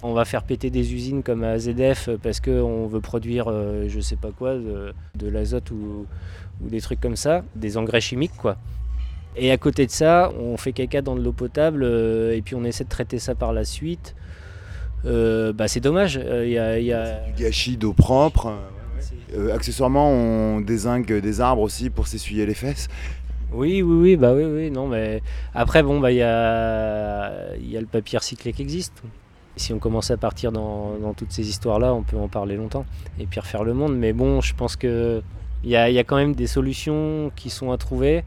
On 0.02 0.12
va 0.12 0.24
faire 0.24 0.44
péter 0.44 0.70
des 0.70 0.94
usines 0.94 1.22
comme 1.22 1.42
à 1.42 1.58
ZF 1.58 2.10
parce 2.22 2.40
qu'on 2.40 2.86
veut 2.86 3.00
produire 3.00 3.52
je 3.88 3.98
sais 3.98 4.14
pas 4.14 4.30
quoi, 4.30 4.54
de, 4.54 5.28
l'azote 5.28 5.72
ou, 5.72 6.06
des 6.60 6.80
trucs 6.80 7.00
comme 7.00 7.16
ça, 7.16 7.42
des 7.56 7.76
engrais 7.76 8.00
chimiques 8.00 8.36
quoi. 8.36 8.58
Et 9.36 9.50
à 9.50 9.56
côté 9.56 9.86
de 9.86 9.90
ça, 9.90 10.30
on 10.38 10.56
fait 10.56 10.72
caca 10.72 11.02
dans 11.02 11.16
de 11.16 11.20
l'eau 11.20 11.32
potable 11.32 11.84
et 11.84 12.40
puis 12.44 12.54
on 12.54 12.62
essaie 12.62 12.84
de 12.84 12.88
traiter 12.88 13.18
ça 13.18 13.34
par 13.34 13.52
la 13.52 13.64
suite. 13.64 14.14
Bah 15.02 15.66
c'est 15.66 15.80
dommage. 15.80 16.14
il 16.14 16.52
y 16.52 16.58
a... 16.92 17.18
Du 17.34 17.42
gâchis 17.42 17.76
d'eau 17.76 17.92
propre. 17.92 18.52
Euh, 19.34 19.54
accessoirement, 19.54 20.10
on 20.10 20.60
dézingue 20.60 21.20
des 21.20 21.40
arbres 21.40 21.62
aussi 21.62 21.90
pour 21.90 22.06
s'essuyer 22.06 22.46
les 22.46 22.54
fesses. 22.54 22.88
Oui, 23.52 23.80
oui, 23.82 23.96
oui, 24.00 24.16
bah 24.16 24.34
oui, 24.34 24.44
oui, 24.44 24.70
non, 24.70 24.86
mais 24.86 25.22
après, 25.54 25.82
bon, 25.82 26.00
bah, 26.00 26.12
il 26.12 26.18
y 26.18 26.22
a, 26.22 27.56
y 27.56 27.76
a 27.76 27.80
le 27.80 27.86
papier 27.86 28.18
recyclé 28.18 28.52
qui 28.52 28.62
existe. 28.62 29.02
Si 29.56 29.72
on 29.72 29.78
commence 29.78 30.10
à 30.10 30.16
partir 30.16 30.52
dans, 30.52 31.14
toutes 31.16 31.32
ces 31.32 31.48
histoires-là, 31.48 31.94
on 31.94 32.02
peut 32.02 32.16
en 32.16 32.28
parler 32.28 32.56
longtemps 32.56 32.84
et 33.18 33.26
puis 33.26 33.40
refaire 33.40 33.64
le 33.64 33.74
monde. 33.74 33.96
Mais 33.96 34.12
bon, 34.12 34.40
je 34.40 34.54
pense 34.54 34.76
que 34.76 35.22
il 35.64 35.70
y 35.70 35.76
a, 35.76 35.90
y 35.90 35.98
a 35.98 36.04
quand 36.04 36.16
même 36.16 36.34
des 36.34 36.46
solutions 36.46 37.32
qui 37.34 37.50
sont 37.50 37.72
à 37.72 37.78
trouver. 37.78 38.24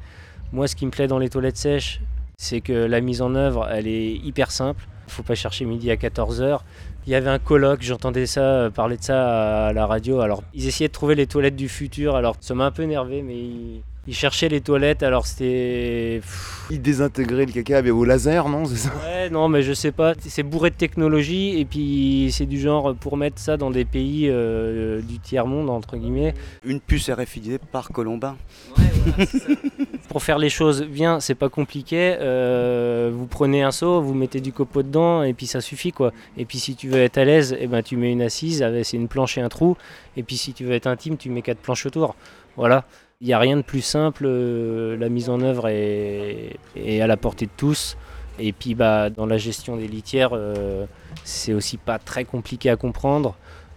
Moi, 0.51 0.67
ce 0.67 0.75
qui 0.75 0.85
me 0.85 0.91
plaît 0.91 1.07
dans 1.07 1.19
les 1.19 1.29
toilettes 1.29 1.55
sèches, 1.55 2.01
c'est 2.35 2.59
que 2.59 2.73
la 2.73 2.99
mise 2.99 3.21
en 3.21 3.35
œuvre, 3.35 3.69
elle 3.71 3.87
est 3.87 4.13
hyper 4.13 4.51
simple. 4.51 4.87
Il 5.07 5.13
faut 5.13 5.23
pas 5.23 5.35
chercher 5.35 5.63
midi 5.65 5.91
à 5.91 5.95
14h. 5.95 6.59
Il 7.07 7.11
y 7.11 7.15
avait 7.15 7.29
un 7.29 7.39
colloque, 7.39 7.81
j'entendais 7.81 8.27
ça, 8.27 8.41
euh, 8.41 8.69
parler 8.69 8.97
de 8.97 9.03
ça 9.03 9.67
à 9.67 9.73
la 9.73 9.87
radio. 9.87 10.19
Alors, 10.19 10.43
ils 10.53 10.67
essayaient 10.67 10.87
de 10.87 10.93
trouver 10.93 11.15
les 11.15 11.25
toilettes 11.25 11.55
du 11.55 11.67
futur. 11.67 12.15
Alors, 12.15 12.35
ça 12.41 12.53
m'a 12.53 12.65
un 12.65 12.71
peu 12.71 12.83
énervé, 12.83 13.23
mais 13.23 13.35
ils, 13.35 13.81
ils 14.07 14.15
cherchaient 14.15 14.49
les 14.49 14.61
toilettes. 14.61 15.03
Alors, 15.03 15.27
c'était. 15.27 16.21
Ils 16.69 16.81
désintégraient 16.81 17.45
le 17.45 17.51
caca 17.51 17.77
avec 17.77 17.93
au 17.93 18.03
laser, 18.03 18.49
non 18.49 18.65
C'est 18.65 18.77
ça? 18.77 18.91
Ouais, 19.03 19.29
non, 19.29 19.47
mais 19.47 19.61
je 19.61 19.73
sais 19.73 19.91
pas. 19.91 20.13
C'est 20.19 20.43
bourré 20.43 20.71
de 20.71 20.75
technologie 20.75 21.59
et 21.59 21.65
puis 21.65 22.29
c'est 22.31 22.45
du 22.45 22.59
genre 22.59 22.95
pour 22.95 23.17
mettre 23.17 23.39
ça 23.39 23.57
dans 23.57 23.69
des 23.69 23.85
pays 23.85 24.27
euh, 24.29 25.01
du 25.01 25.19
tiers-monde, 25.19 25.69
entre 25.69 25.97
guillemets. 25.97 26.33
Une 26.65 26.79
puce 26.79 27.09
RFID 27.09 27.59
par 27.71 27.89
Colombin. 27.89 28.37
Pour 30.09 30.23
faire 30.23 30.39
les 30.39 30.49
choses 30.49 30.83
bien, 30.83 31.19
c'est 31.19 31.35
pas 31.35 31.49
compliqué. 31.49 32.17
Euh, 32.19 33.11
vous 33.13 33.27
prenez 33.27 33.63
un 33.63 33.71
seau, 33.71 34.01
vous 34.01 34.13
mettez 34.13 34.41
du 34.41 34.51
copeau 34.51 34.83
dedans 34.83 35.23
et 35.23 35.33
puis 35.33 35.47
ça 35.47 35.61
suffit 35.61 35.91
quoi. 35.91 36.11
Et 36.37 36.45
puis 36.45 36.59
si 36.59 36.75
tu 36.75 36.89
veux 36.89 37.01
être 37.01 37.17
à 37.17 37.23
l'aise, 37.23 37.55
eh 37.59 37.67
ben, 37.67 37.81
tu 37.81 37.95
mets 37.95 38.11
une 38.11 38.21
assise, 38.21 38.65
c'est 38.83 38.97
une 38.97 39.07
planche 39.07 39.37
et 39.37 39.41
un 39.41 39.49
trou. 39.49 39.77
Et 40.17 40.23
puis 40.23 40.35
si 40.35 40.53
tu 40.53 40.65
veux 40.65 40.73
être 40.73 40.87
intime, 40.87 41.17
tu 41.17 41.29
mets 41.29 41.41
quatre 41.41 41.59
planches 41.59 41.85
autour. 41.85 42.15
Voilà. 42.57 42.85
Il 43.21 43.27
n'y 43.27 43.33
a 43.33 43.39
rien 43.39 43.55
de 43.55 43.61
plus 43.61 43.81
simple. 43.81 44.23
euh, 44.25 44.97
la 44.97 45.07
mise 45.07 45.29
en 45.29 45.41
œuvre 45.41 45.67
est, 45.67 46.57
à 47.01 47.05
la 47.05 47.17
portée 47.17 47.45
de 47.45 47.51
tous. 47.55 47.95
Et 48.39 48.51
puis 48.51 48.73
bah, 48.73 49.11
dans 49.11 49.27
la 49.27 49.37
gestion 49.37 49.77
des 49.77 49.87
litières, 49.87 50.31
euh, 50.33 50.85
c'est 51.23 51.53
aussi 51.53 51.77
pas 51.77 51.99
très 51.99 52.25
compliqué 52.25 52.71
à 52.71 52.75
comprendre 52.77 53.35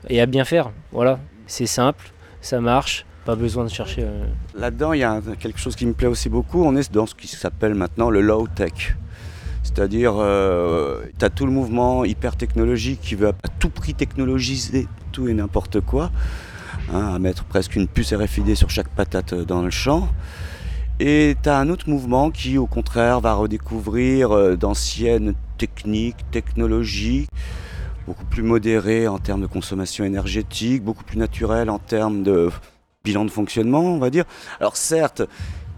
et 0.08 0.22
à 0.22 0.26
bien 0.26 0.46
faire. 0.46 0.70
Voilà. 0.92 1.18
C'est 1.46 1.66
simple, 1.66 2.10
ça 2.40 2.58
marche. 2.62 3.04
Pas 3.26 3.36
besoin 3.36 3.64
de 3.64 3.68
chercher. 3.68 4.02
euh, 4.04 4.24
Là-dedans, 4.54 4.94
il 4.94 5.00
y 5.00 5.04
a 5.04 5.20
quelque 5.38 5.58
chose 5.58 5.76
qui 5.76 5.84
me 5.84 5.92
plaît 5.92 6.08
aussi 6.08 6.30
beaucoup. 6.30 6.64
On 6.64 6.74
est 6.76 6.90
dans 6.90 7.04
ce 7.04 7.14
qui 7.14 7.26
s'appelle 7.28 7.74
maintenant 7.74 8.08
le 8.08 8.22
low 8.22 8.46
tech. 8.46 8.96
C'est-à-dire, 9.62 10.12
tu 11.18 11.24
as 11.24 11.30
tout 11.30 11.46
le 11.46 11.52
mouvement 11.52 12.04
hyper 12.04 12.36
technologique 12.36 13.00
qui 13.00 13.14
veut 13.14 13.28
à 13.28 13.48
tout 13.58 13.70
prix 13.70 13.94
technologiser 13.94 14.86
tout 15.10 15.26
et 15.26 15.32
n'importe 15.32 15.80
quoi, 15.80 16.10
hein, 16.92 17.14
à 17.14 17.18
mettre 17.18 17.44
presque 17.44 17.76
une 17.76 17.88
puce 17.88 18.12
RFID 18.12 18.54
sur 18.54 18.70
chaque 18.70 18.88
patate 18.88 19.34
dans 19.34 19.62
le 19.62 19.70
champ. 19.70 20.08
Et 21.00 21.36
tu 21.42 21.48
as 21.48 21.58
un 21.58 21.70
autre 21.70 21.88
mouvement 21.88 22.30
qui, 22.30 22.56
au 22.56 22.66
contraire, 22.66 23.20
va 23.20 23.34
redécouvrir 23.34 24.30
euh, 24.30 24.56
d'anciennes 24.56 25.34
techniques, 25.58 26.30
technologies, 26.30 27.26
beaucoup 28.06 28.24
plus 28.24 28.42
modérées 28.42 29.08
en 29.08 29.18
termes 29.18 29.40
de 29.40 29.46
consommation 29.46 30.04
énergétique, 30.04 30.84
beaucoup 30.84 31.04
plus 31.04 31.18
naturelles 31.18 31.70
en 31.70 31.78
termes 31.78 32.22
de 32.22 32.50
bilan 33.02 33.24
de 33.24 33.30
fonctionnement, 33.30 33.82
on 33.82 33.98
va 33.98 34.10
dire. 34.10 34.24
Alors 34.60 34.76
certes, 34.76 35.22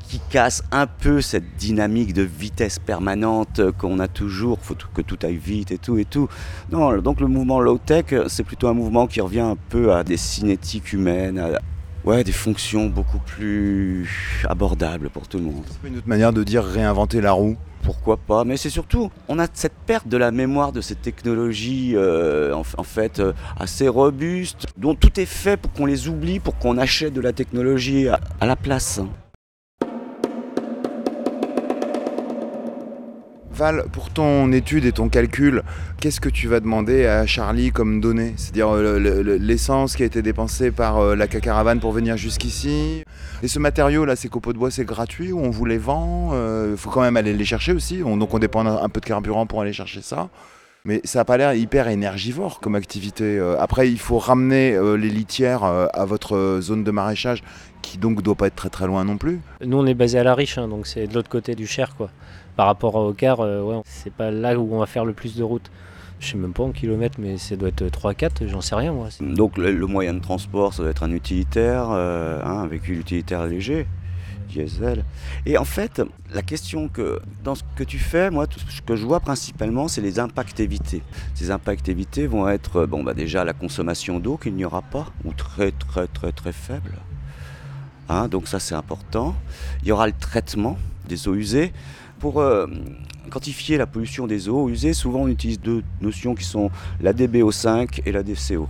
qui 0.07 0.20
casse 0.30 0.62
un 0.72 0.86
peu 0.86 1.20
cette 1.20 1.57
dynamique 1.57 2.12
de 2.12 2.22
vitesse 2.22 2.78
permanente 2.78 3.61
qu'on 3.78 3.98
a 3.98 4.09
toujours, 4.09 4.59
faut 4.61 4.76
que 4.94 5.02
tout 5.02 5.18
aille 5.22 5.36
vite 5.36 5.72
et 5.72 5.78
tout 5.78 5.98
et 5.98 6.04
tout. 6.04 6.28
Non, 6.70 6.96
donc 6.98 7.20
le 7.20 7.26
mouvement 7.26 7.61
low-tech, 7.61 8.07
c'est 8.28 8.44
plutôt 8.44 8.68
un 8.68 8.74
mouvement 8.74 9.07
qui 9.07 9.20
revient 9.20 9.40
un 9.40 9.57
peu 9.68 9.92
à 9.92 10.04
des 10.04 10.16
cinétiques 10.16 10.92
humaines, 10.92 11.38
à 11.38 11.59
ouais, 12.04 12.24
des 12.24 12.32
fonctions 12.32 12.86
beaucoup 12.86 13.18
plus 13.18 14.09
abordables 14.48 15.11
pour 15.11 15.28
tout 15.28 15.38
le 15.38 15.44
monde. 15.44 15.64
Une 15.84 15.98
autre 15.98 16.09
manière 16.09 16.32
de 16.32 16.42
dire 16.44 16.64
réinventer 16.64 17.20
la 17.20 17.32
roue? 17.32 17.57
pourquoi 17.86 18.16
pas 18.16 18.42
Mais 18.42 18.57
c'est 18.57 18.68
surtout, 18.68 19.12
on 19.28 19.38
a 19.38 19.46
cette 19.52 19.76
perte 19.86 20.09
de 20.09 20.16
la 20.16 20.32
mémoire 20.32 20.72
de 20.72 20.80
ces 20.80 20.96
technologies 20.96 21.92
euh, 21.94 22.52
en, 22.52 22.62
en, 22.76 22.82
fait 22.82 23.20
euh, 23.20 23.32
assez 23.61 23.86
robustes, 23.86 24.66
dont 24.76 24.96
tout 24.96 25.20
est 25.20 25.24
fait 25.24 25.57
pour 25.57 25.72
qu'on 25.72 25.86
les 25.86 26.09
oublie, 26.09 26.40
pour 26.40 26.59
qu'on 26.59 26.78
achète 26.78 27.12
de 27.12 27.20
la 27.20 27.32
technologie 27.32 28.09
à, 28.09 28.18
à 28.40 28.46
la 28.46 28.57
place. 28.57 29.00
Val, 33.57 33.84
pour 33.90 34.11
ton 34.11 34.52
étude 34.52 34.84
et 34.84 34.92
ton 34.92 35.09
calcul, 35.09 35.62
qu'est-ce 35.98 36.20
que 36.20 36.28
tu 36.28 36.46
vas 36.46 36.61
demander 36.61 37.07
à 37.07 37.24
Charlie 37.24 37.72
comme 37.72 38.02
données 38.02 38.34
C'est-à-dire 38.36 38.68
euh, 38.68 39.38
l'essence 39.40 39.96
qui 39.96 40.02
a 40.02 40.07
été 40.07 40.20
dépensée 40.20 40.70
par 40.70 40.98
euh, 40.98 41.16
la 41.16 41.26
caravane 41.26 41.80
pour 41.80 41.92
venir 41.92 42.18
jusqu'ici? 42.18 43.02
Et 43.42 43.48
ce 43.48 43.59
matériau 43.59 44.04
là, 44.04 44.14
ces 44.14 44.28
copeaux 44.28 44.52
de 44.52 44.59
bois, 44.59 44.70
c'est 44.70 44.84
gratuit 44.84 45.32
ou 45.32 45.40
on 45.40 45.48
vous 45.48 45.64
les 45.64 45.78
vend? 45.78 46.32
Il 46.32 46.36
euh, 46.36 46.76
faut 46.76 46.90
quand 46.90 47.00
même 47.00 47.16
aller 47.16 47.32
les 47.32 47.44
chercher 47.46 47.72
aussi, 47.72 48.00
donc 48.00 48.34
on 48.34 48.38
dépend 48.38 48.66
un 48.66 48.88
peu 48.90 49.00
de 49.00 49.07
carburant 49.07 49.46
pour 49.46 49.62
aller 49.62 49.72
chercher 49.72 50.02
ça. 50.02 50.28
Mais 50.84 51.00
ça 51.04 51.20
n'a 51.20 51.24
pas 51.24 51.38
l'air 51.38 51.54
hyper 51.54 51.88
énergivore 51.88 52.61
comme 52.61 52.74
activité. 52.74 53.40
Après, 53.59 53.90
il 53.90 53.98
faut 53.98 54.18
ramener 54.18 54.78
les 54.96 55.09
litières 55.09 55.64
à 55.64 56.04
votre 56.04 56.61
zone 56.61 56.84
de 56.84 56.90
maraîchage, 56.92 57.42
qui 57.82 57.98
donc 57.98 58.22
doit 58.22 58.36
pas 58.36 58.46
être 58.46 58.54
très 58.54 58.68
très 58.68 58.86
loin 58.86 59.04
non 59.04 59.16
plus. 59.16 59.40
Nous, 59.64 59.76
on 59.76 59.86
est 59.86 59.94
basé 59.94 60.18
à 60.18 60.22
La 60.22 60.36
Riche, 60.36 60.59
hein, 60.59 60.68
donc 60.68 60.86
c'est 60.86 61.09
de 61.09 61.14
l'autre 61.14 61.28
côté 61.28 61.57
du 61.57 61.66
Cher, 61.66 61.96
quoi 61.96 62.11
par 62.57 62.66
rapport 62.66 62.94
au 62.94 63.12
car, 63.12 63.40
euh, 63.40 63.62
ouais, 63.62 63.80
c'est 63.84 64.12
pas 64.12 64.30
là 64.30 64.59
où 64.59 64.74
on 64.74 64.78
va 64.78 64.86
faire 64.86 65.04
le 65.04 65.12
plus 65.12 65.36
de 65.36 65.42
route. 65.42 65.70
Je 66.18 66.28
sais 66.28 66.38
même 66.38 66.54
pas 66.54 66.62
en 66.62 66.72
kilomètres, 66.72 67.18
mais 67.20 67.36
ça 67.36 67.57
doit 67.57 67.68
être 67.68 67.84
3-4, 67.84 68.48
j'en 68.48 68.62
sais 68.62 68.74
rien 68.74 68.92
moi. 68.92 69.09
Donc 69.20 69.59
le, 69.59 69.74
moyen 69.86 70.14
de 70.14 70.20
transport, 70.20 70.72
ça 70.72 70.82
doit 70.82 70.90
être 70.90 71.02
un 71.02 71.12
utilitaire, 71.12 71.88
euh, 71.90 72.40
hein, 72.42 72.61
un 72.62 72.66
véhicule 72.66 72.98
utilitaire 72.98 73.46
léger, 73.46 73.86
diesel. 74.48 75.04
Et 75.44 75.59
en 75.59 75.66
fait, 75.66 76.00
la 76.32 76.40
question 76.40 76.88
que 76.88 77.20
dans 77.44 77.54
ce 77.54 77.62
que 77.76 77.84
tu 77.84 77.98
fais, 77.98 78.30
moi, 78.30 78.46
ce 78.70 78.80
que 78.80 78.96
je 78.96 79.04
vois 79.04 79.20
principalement, 79.20 79.88
c'est 79.88 80.00
les 80.00 80.18
impacts 80.18 80.59
évités. 80.59 81.02
Ces 81.34 81.50
impacts 81.50 81.90
évités 81.90 82.26
vont 82.26 82.48
être, 82.48 82.86
bon, 82.86 83.04
bah 83.04 83.12
déjà 83.12 83.44
la 83.44 83.52
consommation 83.52 84.18
d'eau 84.18 84.38
qu'il 84.38 84.54
n'y 84.54 84.64
aura 84.64 84.80
pas, 84.80 85.09
ou 85.26 85.34
très 85.34 85.70
très 85.70 86.07
très 86.07 86.32
très 86.32 86.52
faible. 86.52 86.94
Hein, 88.09 88.28
donc 88.28 88.48
ça 88.48 88.59
c'est 88.59 88.74
important. 88.74 89.34
Il 89.82 89.88
y 89.88 89.92
aura 89.92 90.07
le 90.07 90.14
traitement 90.18 90.78
des 91.09 91.28
eaux 91.28 91.34
usées. 91.34 91.72
Pour 92.18 92.40
euh, 92.40 92.66
quantifier 93.30 93.76
la 93.76 93.86
pollution 93.86 94.26
des 94.26 94.48
eaux 94.48 94.68
usées, 94.68 94.94
souvent 94.94 95.22
on 95.22 95.28
utilise 95.28 95.60
deux 95.60 95.82
notions 96.00 96.34
qui 96.34 96.44
sont 96.44 96.70
la 97.00 97.12
DBO5 97.12 98.00
et 98.06 98.12
la 98.12 98.22
DCO. 98.22 98.68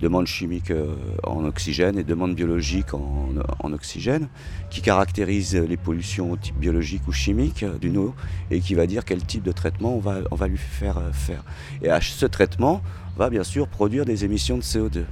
Demande 0.00 0.26
chimique 0.26 0.70
euh, 0.70 0.94
en 1.24 1.44
oxygène 1.44 1.98
et 1.98 2.04
demande 2.04 2.34
biologique 2.34 2.94
en, 2.94 3.72
oxygène, 3.72 4.28
qui 4.70 4.80
caractérise 4.80 5.54
les 5.54 5.76
pollutions 5.76 6.36
type 6.36 6.56
biologique 6.56 7.06
ou 7.08 7.12
chimique 7.12 7.64
d'une 7.80 7.98
eau 7.98 8.14
et 8.50 8.60
qui 8.60 8.74
va 8.74 8.86
dire 8.86 9.04
quel 9.04 9.22
type 9.22 9.42
de 9.42 9.52
traitement 9.52 9.94
on 9.94 9.98
va, 9.98 10.20
on 10.30 10.36
va 10.36 10.48
lui 10.48 10.56
faire 10.56 10.96
euh, 10.98 11.12
faire. 11.12 11.42
Et 11.82 11.88
ce 12.00 12.26
traitement 12.26 12.80
va 13.18 13.28
bien 13.28 13.44
sûr 13.44 13.68
produire 13.68 14.06
des 14.06 14.24
émissions 14.24 14.56
de 14.56 14.62
CO2. 14.62 15.04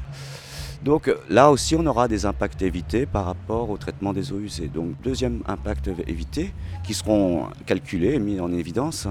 Donc 0.86 1.12
là 1.28 1.50
aussi, 1.50 1.74
on 1.74 1.84
aura 1.84 2.06
des 2.06 2.26
impacts 2.26 2.62
évités 2.62 3.06
par 3.06 3.24
rapport 3.24 3.70
au 3.70 3.76
traitement 3.76 4.12
des 4.12 4.32
eaux 4.32 4.38
usées. 4.38 4.68
Donc 4.68 4.90
deuxième 5.02 5.42
impact 5.48 5.90
évité, 6.06 6.52
qui 6.84 6.94
seront 6.94 7.48
calculés 7.66 8.14
et 8.14 8.18
mis 8.20 8.38
en 8.38 8.52
évidence. 8.52 9.08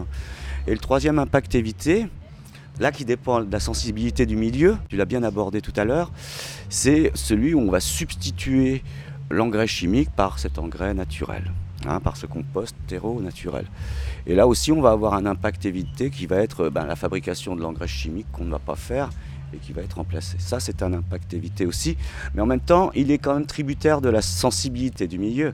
Et 0.67 0.71
le 0.71 0.77
troisième 0.77 1.19
impact 1.19 1.53
évité, 1.53 2.07
là 2.79 2.93
qui 2.93 3.03
dépend 3.03 3.41
de 3.41 3.51
la 3.51 3.59
sensibilité 3.59 4.25
du 4.25 4.37
milieu, 4.37 4.77
tu 4.87 4.95
l'as 4.95 5.03
bien 5.03 5.21
abordé 5.21 5.59
tout 5.59 5.73
à 5.75 5.83
l'heure, 5.83 6.13
c'est 6.69 7.11
celui 7.13 7.53
où 7.53 7.59
on 7.59 7.69
va 7.69 7.81
substituer 7.81 8.81
l'engrais 9.29 9.67
chimique 9.67 10.09
par 10.15 10.39
cet 10.39 10.59
engrais 10.59 10.93
naturel. 10.93 11.51
Hein, 11.85 11.99
par 11.99 12.15
ce 12.15 12.25
compost 12.25 12.75
terreau 12.87 13.21
naturel. 13.21 13.65
Et 14.25 14.33
là 14.33 14.47
aussi, 14.47 14.71
on 14.71 14.81
va 14.81 14.91
avoir 14.91 15.13
un 15.13 15.25
impact 15.25 15.65
évité 15.65 16.09
qui 16.09 16.25
va 16.25 16.37
être 16.37 16.69
ben, 16.69 16.85
la 16.85 16.95
fabrication 16.95 17.55
de 17.55 17.61
l'engrais 17.61 17.87
chimique 17.87 18.25
qu'on 18.31 18.45
ne 18.45 18.51
va 18.51 18.59
pas 18.59 18.75
faire 18.75 19.09
qui 19.61 19.73
va 19.73 19.81
être 19.81 19.95
remplacé. 19.95 20.37
Ça, 20.39 20.59
c'est 20.59 20.83
un 20.83 20.93
impact 20.93 21.33
évité 21.33 21.65
aussi. 21.65 21.97
Mais 22.33 22.41
en 22.41 22.45
même 22.45 22.59
temps, 22.59 22.91
il 22.95 23.11
est 23.11 23.17
quand 23.17 23.33
même 23.33 23.45
tributaire 23.45 24.01
de 24.01 24.09
la 24.09 24.21
sensibilité 24.21 25.07
du 25.07 25.19
milieu. 25.19 25.53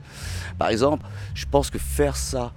Par 0.58 0.68
exemple, 0.68 1.06
je 1.34 1.46
pense 1.50 1.70
que 1.70 1.78
faire 1.78 2.16
ça 2.16 2.52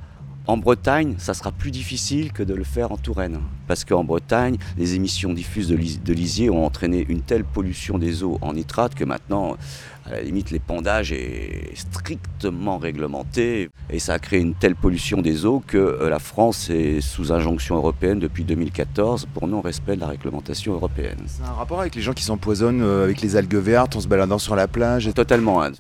en 0.47 0.57
Bretagne, 0.57 1.15
ça 1.17 1.33
sera 1.33 1.51
plus 1.51 1.71
difficile 1.71 2.31
que 2.31 2.43
de 2.43 2.53
le 2.53 2.63
faire 2.63 2.91
en 2.91 2.97
Touraine. 2.97 3.39
Parce 3.67 3.83
qu'en 3.83 4.03
Bretagne, 4.03 4.57
les 4.77 4.93
émissions 4.93 5.33
diffuses 5.33 5.69
de 5.69 6.13
lisier 6.13 6.51
ont 6.51 6.65
entraîné 6.65 7.03
une 7.09 7.21
telle 7.21 7.43
pollution 7.43 7.97
des 7.97 8.23
eaux 8.23 8.37
en 8.41 8.53
nitrate 8.53 8.93
que 8.93 9.03
maintenant, 9.03 9.57
à 10.05 10.11
la 10.11 10.21
limite, 10.21 10.51
l'épandage 10.51 11.11
est 11.11 11.71
strictement 11.73 12.77
réglementé. 12.77 13.69
Et 13.89 13.97
ça 13.97 14.13
a 14.13 14.19
créé 14.19 14.39
une 14.39 14.53
telle 14.53 14.75
pollution 14.75 15.21
des 15.21 15.45
eaux 15.45 15.63
que 15.65 15.77
euh, 15.77 16.09
la 16.09 16.19
France 16.19 16.69
est 16.69 17.01
sous 17.01 17.31
injonction 17.31 17.75
européenne 17.75 18.19
depuis 18.19 18.43
2014 18.43 19.27
pour 19.33 19.47
non-respect 19.47 19.95
de 19.95 20.01
la 20.01 20.07
réglementation 20.07 20.73
européenne. 20.73 21.17
C'est 21.25 21.43
un 21.43 21.53
rapport 21.53 21.81
avec 21.81 21.95
les 21.95 22.03
gens 22.03 22.13
qui 22.13 22.23
s'empoisonnent 22.23 22.83
euh, 22.83 23.03
avec 23.03 23.21
les 23.21 23.35
algues 23.35 23.55
vertes 23.55 23.95
en 23.95 24.01
se 24.01 24.07
baladant 24.07 24.37
sur 24.37 24.55
la 24.55 24.67
plage 24.67 25.09
Totalement. 25.15 25.63
Hein. 25.63 25.71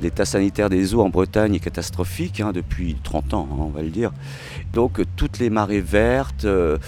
L'état 0.00 0.24
sanitaire 0.24 0.70
des 0.70 0.94
eaux 0.94 1.00
en 1.00 1.08
Bretagne 1.08 1.54
est 1.54 1.60
catastrophique 1.60 2.40
hein, 2.40 2.52
depuis 2.52 2.96
30 3.02 3.34
ans, 3.34 3.48
hein, 3.50 3.56
on 3.58 3.70
va 3.70 3.82
le 3.82 3.90
dire. 3.90 4.12
Donc 4.72 5.00
toutes 5.16 5.38
les 5.38 5.50
marées 5.50 5.80
vertes... 5.80 6.44
Euh, 6.44 6.78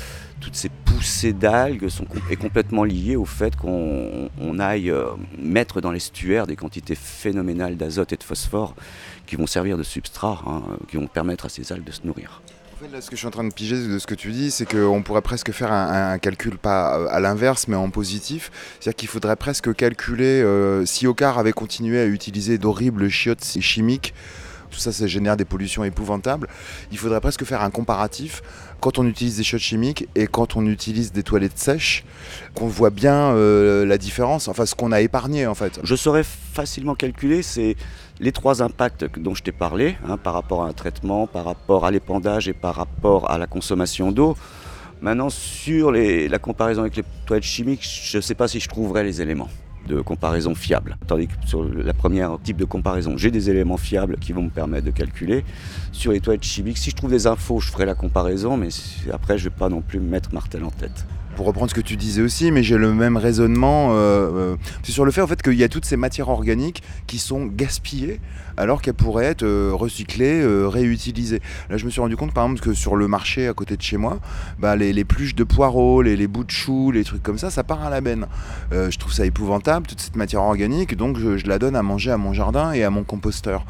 toutes 0.45 0.57
ces 0.57 0.68
poussées 0.68 1.32
d'algues 1.32 1.88
sont 1.88 2.05
complètement 2.38 2.84
liées 2.84 3.16
au 3.16 3.24
fait 3.24 3.57
qu'on 3.57 4.59
aille 4.59 4.90
euh, 4.90 5.07
mettre 5.38 5.80
dans 5.80 5.90
l'estuaire 5.90 6.47
des 6.47 6.55
quantités 6.55 6.95
phénoménales 6.95 7.78
d'azote 7.78 8.12
et 8.12 8.16
de 8.16 8.22
phosphore 8.22 8.74
qui 9.24 9.36
vont 9.36 9.47
servir 9.47 9.78
de 9.78 9.82
substrat, 9.82 10.42
hein, 10.47 10.62
qui 10.86 10.97
vont 10.97 11.07
permettre 11.07 11.47
à 11.47 11.49
ces 11.49 11.72
algues 11.72 11.84
de 11.84 11.92
se 11.92 12.03
nourrir. 12.05 12.42
En 12.74 12.84
fait, 12.84 13.01
ce 13.01 13.09
que 13.09 13.16
je 13.16 13.20
suis 13.20 13.26
en 13.26 13.30
train 13.30 13.45
de 13.45 13.55
piger 13.55 13.88
de 13.88 13.99
ce 13.99 14.07
que 14.07 14.14
tu 14.14 14.32
dis, 14.32 14.51
c'est 14.51 14.66
qu'on 14.66 15.03
pourrait 15.03 15.22
presque 15.22 15.51
faire 15.53 15.72
un, 15.72 16.18
calcul, 16.18 16.59
pas 16.59 17.09
à 17.11 17.20
l'inverse, 17.20 17.66
mais 17.66 17.76
en 17.76 17.88
positif. 17.88 18.51
C'est-à-dire 18.80 18.97
qu'il 18.97 19.09
faudrait 19.09 19.36
presque 19.36 19.74
calculer 19.74 20.42
euh, 20.42 20.84
si 20.84 21.07
Ocar 21.07 21.38
avait 21.38 21.53
continué 21.53 22.01
à 22.01 22.07
utiliser 22.07 22.59
d'horribles 22.59 23.09
chiottes 23.09 23.42
chimiques 23.61 24.12
tout 24.75 24.81
ça, 24.81 24.93
ça 24.93 25.07
génère 25.07 25.37
des 25.37 25.45
pollutions 25.45 25.85
épouvantables. 25.85 26.49
Il 26.91 26.99
faudrait 26.99 27.20
presque 27.20 27.45
faire 27.45 27.62
un 27.62 27.70
comparatif 27.70 28.43
quand 28.81 28.99
on 28.99 29.07
utilise 29.07 29.37
des 29.37 29.45
chiottes 29.45 29.62
chimiques 29.62 30.09
et 30.14 30.27
quand 30.27 30.57
on 30.57 30.66
utilise 30.66 31.12
des 31.12 31.22
toilettes 31.22 31.59
sèches, 31.59 32.05
qu'on 32.55 32.66
voit 32.66 32.91
bien 32.91 33.33
euh, 33.33 33.87
la 33.87 33.97
différence, 33.99 34.49
enfin 34.49 34.66
ce 34.66 34.75
qu'on 34.75 34.93
a 34.93 35.01
épargné 35.01 35.47
en 35.47 35.55
fait. 35.55 35.81
Je 35.83 35.95
saurais 35.95 36.25
facilement 36.25 36.95
calculer, 36.95 37.43
c'est 37.43 37.77
les 38.20 38.33
trois 38.33 38.62
impacts 38.62 39.07
dont 39.18 39.35
je 39.35 39.43
t'ai 39.43 39.53
parlé, 39.53 39.97
hein, 40.07 40.16
par 40.16 40.35
rapport 40.35 40.64
à 40.64 40.68
un 40.68 40.72
traitement, 40.72 41.27
par 41.27 41.45
rapport 41.45 41.87
à 41.87 41.91
l'épandage 41.91 42.49
et 42.49 42.53
par 42.53 42.75
rapport 42.75 43.31
à 43.31 43.39
la 43.39 43.47
consommation 43.47 44.12
d'eau. 44.12 44.37
Maintenant, 45.01 45.31
sur 45.31 45.93
la 45.93 46.39
comparaison 46.39 46.83
avec 46.83 46.97
les 46.97 47.05
toilettes 47.27 47.45
chimiques, 47.45 47.87
je 48.05 48.18
ne 48.18 48.22
sais 48.22 48.35
pas 48.35 48.49
si 48.49 48.61
je 48.61 48.68
trouverai 48.68 49.05
les 49.05 49.20
éléments 49.20 49.49
de 49.87 50.01
comparaison 50.01 50.55
fiable. 50.55 50.97
Tandis 51.07 51.28
que 51.28 51.35
sur 51.47 51.64
la 51.64 51.93
première 51.93 52.39
type 52.43 52.57
de 52.57 52.64
comparaison, 52.64 53.16
j'ai 53.16 53.30
des 53.30 53.51
éléments 53.51 53.76
fiables 53.76 54.16
qui 54.18 54.32
vont 54.32 54.43
me 54.43 54.51
permettre 54.51 54.87
de 54.87 54.91
calculer. 54.91 55.45
Sur 55.93 56.12
les 56.12 56.20
toilettes 56.20 56.45
chimiques, 56.45 56.78
si 56.78 56.91
je 56.91 56.97
trouve 56.97 57.11
des 57.11 57.26
infos, 57.26 57.61
je 57.61 57.70
ferai 57.70 57.87
la 57.87 57.95
comparaison, 57.95 58.57
mais 58.57 58.68
après, 59.12 59.39
je 59.39 59.45
ne 59.45 59.51
vais 59.51 59.57
pas 59.57 59.68
non 59.68 59.80
plus 59.80 60.01
me 60.01 60.09
mettre 60.09 60.32
martel 60.32 60.64
en 60.64 60.70
tête 60.70 61.07
pour 61.35 61.47
reprendre 61.47 61.70
ce 61.70 61.74
que 61.74 61.80
tu 61.80 61.97
disais 61.97 62.22
aussi, 62.22 62.51
mais 62.51 62.62
j'ai 62.62 62.78
le 62.78 62.93
même 62.95 63.16
raisonnement. 63.16 63.91
Euh, 63.91 63.95
euh, 63.95 64.57
c'est 64.82 64.93
sur 64.93 65.05
le 65.05 65.11
fait 65.11 65.20
en 65.20 65.26
fait 65.26 65.43
qu'il 65.43 65.55
y 65.55 65.64
a 65.64 65.68
toutes 65.68 65.85
ces 65.85 65.97
matières 65.97 66.28
organiques 66.28 66.82
qui 67.07 67.18
sont 67.18 67.47
gaspillées 67.47 68.20
alors 68.57 68.80
qu'elles 68.80 68.95
pourraient 68.95 69.24
être 69.24 69.43
euh, 69.43 69.72
recyclées, 69.74 70.45
réutilisées. 70.66 71.41
Là, 71.70 71.76
je 71.76 71.85
me 71.85 71.91
suis 71.91 72.01
rendu 72.01 72.16
compte 72.16 72.32
par 72.32 72.45
exemple 72.45 72.61
que 72.61 72.72
sur 72.72 72.97
le 72.97 73.09
marché 73.09 73.49
à 73.49 73.53
côté 73.53 73.76
de 73.76 73.82
chez 73.82 73.97
moi, 73.97 74.20
bah, 74.59 74.76
les, 74.76 75.05
pluches 75.05 75.35
de 75.35 75.45
poireaux, 75.45 76.03
les, 76.03 76.26
bouts 76.26 76.45
de 76.45 76.51
choux, 76.51 76.91
les 76.93 77.05
trucs 77.05 77.22
comme 77.22 77.39
ça, 77.39 77.51
ça 77.51 77.64
part 77.64 77.82
à 77.82 77.91
la 77.91 78.01
benne. 78.01 78.26
je 78.72 78.97
trouve 78.99 79.12
ça 79.12 79.26
épouvantable 79.26 79.87
toute 79.87 80.01
cette 80.01 80.16
matière 80.16 80.43
organique, 80.43 80.97
donc 80.97 81.18
je, 81.18 81.37
je, 81.37 81.47
la 81.47 81.59
donne 81.59 81.76
à 81.76 81.82
manger 81.82 82.12
à 82.12 82.16
mon 82.16 82.32
jardin 82.32 82.72
et 82.72 82.85
à 82.85 82.91
mon 82.91 83.03
composteur. 83.03 83.64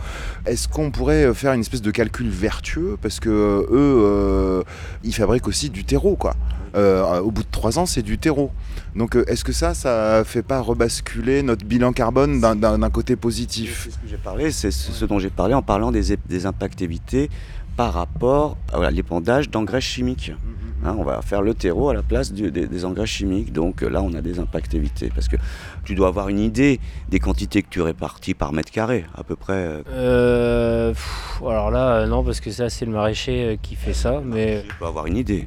Est-ce 0.46 0.68
qu'on 0.68 0.90
pourrait 0.90 1.32
faire 1.34 1.52
une 1.54 1.60
espèce 1.60 1.82
de 1.82 1.90
calcul 1.90 2.28
vertueux? 2.28 2.96
Parce 3.00 3.20
que 3.20 3.66
eux, 3.70 4.64
ils 5.02 5.14
fabriquent 5.14 5.48
aussi 5.48 5.70
du 5.70 5.84
terreau, 5.84 6.16
quoi. 6.16 6.34
au 6.74 7.30
bout 7.30 7.42
de 7.42 7.48
trois 7.54 7.78
ans, 7.78 7.86
c'est 7.86 8.02
du 8.02 8.18
terreau. 8.18 8.50
Donc 8.96 9.16
euh, 9.16 9.24
est-ce 9.28 9.44
que 9.44 9.52
ça, 9.52 9.74
ça 9.74 10.22
fait 10.24 10.42
pas 10.42 10.60
rebasculer 10.60 11.42
notre 11.42 11.64
bilan 11.64 11.92
carbone 11.92 12.40
d'un 12.40 12.90
côté 12.90 13.16
positif 13.16 13.84
C'est 13.84 13.90
ce 13.92 13.98
que 13.98 14.08
j'ai 14.08 14.16
parlé, 14.16 14.50
c'est 14.50 14.70
ce 14.72 15.04
dont 15.04 15.18
j'ai 15.18 15.30
parlé 15.30 15.54
en 15.54 15.62
parlant 15.62 15.92
des, 15.92 16.16
des 16.16 16.46
impacts 16.46 16.82
évités 16.82 17.30
par 17.76 17.92
rapport 17.92 18.56
à 18.72 18.90
l'épandage 18.90 19.50
d'engrais 19.50 19.80
chimiques. 19.80 20.32
Mm-hmm. 20.32 20.64
Hein, 20.86 20.96
on 20.98 21.04
va 21.04 21.22
faire 21.22 21.42
le 21.42 21.54
terreau 21.54 21.88
à 21.88 21.94
la 21.94 22.02
place 22.02 22.32
des, 22.32 22.84
engrais 22.84 23.06
chimiques. 23.06 23.52
Donc 23.52 23.80
là, 23.80 24.02
on 24.02 24.12
a 24.14 24.20
des 24.20 24.38
impacts 24.38 24.74
évités. 24.74 25.10
Parce 25.14 25.28
que 25.28 25.36
tu 25.84 25.94
dois 25.94 26.08
avoir 26.08 26.28
une 26.28 26.38
idée 26.38 26.80
des 27.08 27.18
quantités 27.18 27.62
que 27.62 27.68
tu 27.68 27.80
répartis 27.80 28.34
par 28.34 28.52
mètre 28.52 28.72
carré, 28.72 29.04
à 29.14 29.24
peu 29.24 29.36
près. 29.36 29.54
Euh, 29.54 29.82
euh 29.92 30.94
alors 31.40 31.70
là, 31.70 32.06
non, 32.06 32.22
parce 32.22 32.40
que 32.40 32.50
ça, 32.50 32.68
c'est 32.70 32.84
le 32.84 32.92
maraîcher 32.92 33.58
qui 33.62 33.74
fait 33.74 33.92
ça. 33.92 34.22
Mais... 34.24 34.64
Tu 34.68 34.74
peux 34.76 34.86
avoir 34.86 35.06
une 35.06 35.16
idée. 35.16 35.46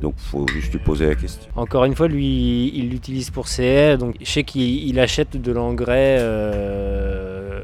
Donc 0.00 0.14
il 0.18 0.24
faut 0.30 0.46
juste 0.48 0.72
lui 0.72 0.80
poser 0.80 1.06
la 1.06 1.14
question. 1.14 1.50
Encore 1.54 1.84
une 1.84 1.94
fois, 1.94 2.08
lui, 2.08 2.72
il 2.74 2.90
l'utilise 2.90 3.30
pour 3.30 3.48
ses 3.48 3.64
haies. 3.64 3.96
Donc 3.96 4.16
je 4.20 4.26
sais 4.26 4.42
qu'il 4.42 4.98
achète 4.98 5.36
de 5.36 5.52
l'engrais, 5.52 6.16
euh, 6.18 7.60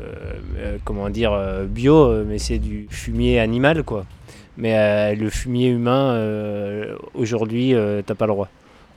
euh, 0.57 0.79
comment 0.85 1.11
dire, 1.11 1.33
euh, 1.33 1.67
bio, 1.67 2.25
mais 2.25 2.39
c'est 2.39 2.59
du 2.59 2.87
fumier 2.91 3.41
animal, 3.41 3.83
quoi. 3.83 4.05
Mais 4.59 4.77
euh, 4.77 5.15
le 5.15 5.31
fumier 5.31 5.69
humain, 5.69 6.15
euh, 6.15 6.97
aujourd'hui, 7.15 7.75
euh, 7.75 8.03
t'as 8.05 8.17
pas 8.17 8.27
le 8.27 8.33
droit. 8.33 8.49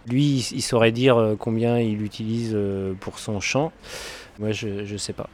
Lui, 0.08 0.50
il, 0.52 0.62
saurait 0.62 0.92
dire 0.92 1.18
euh, 1.18 1.36
combien 1.38 1.80
il 1.80 2.02
utilise 2.02 2.54
euh, 2.56 2.94
pour 3.00 3.20
son 3.20 3.40
champ. 3.40 3.72
Moi, 4.40 4.52
je, 4.52 4.86
je 4.86 4.98
sais 4.98 5.14
pas. 5.14 5.30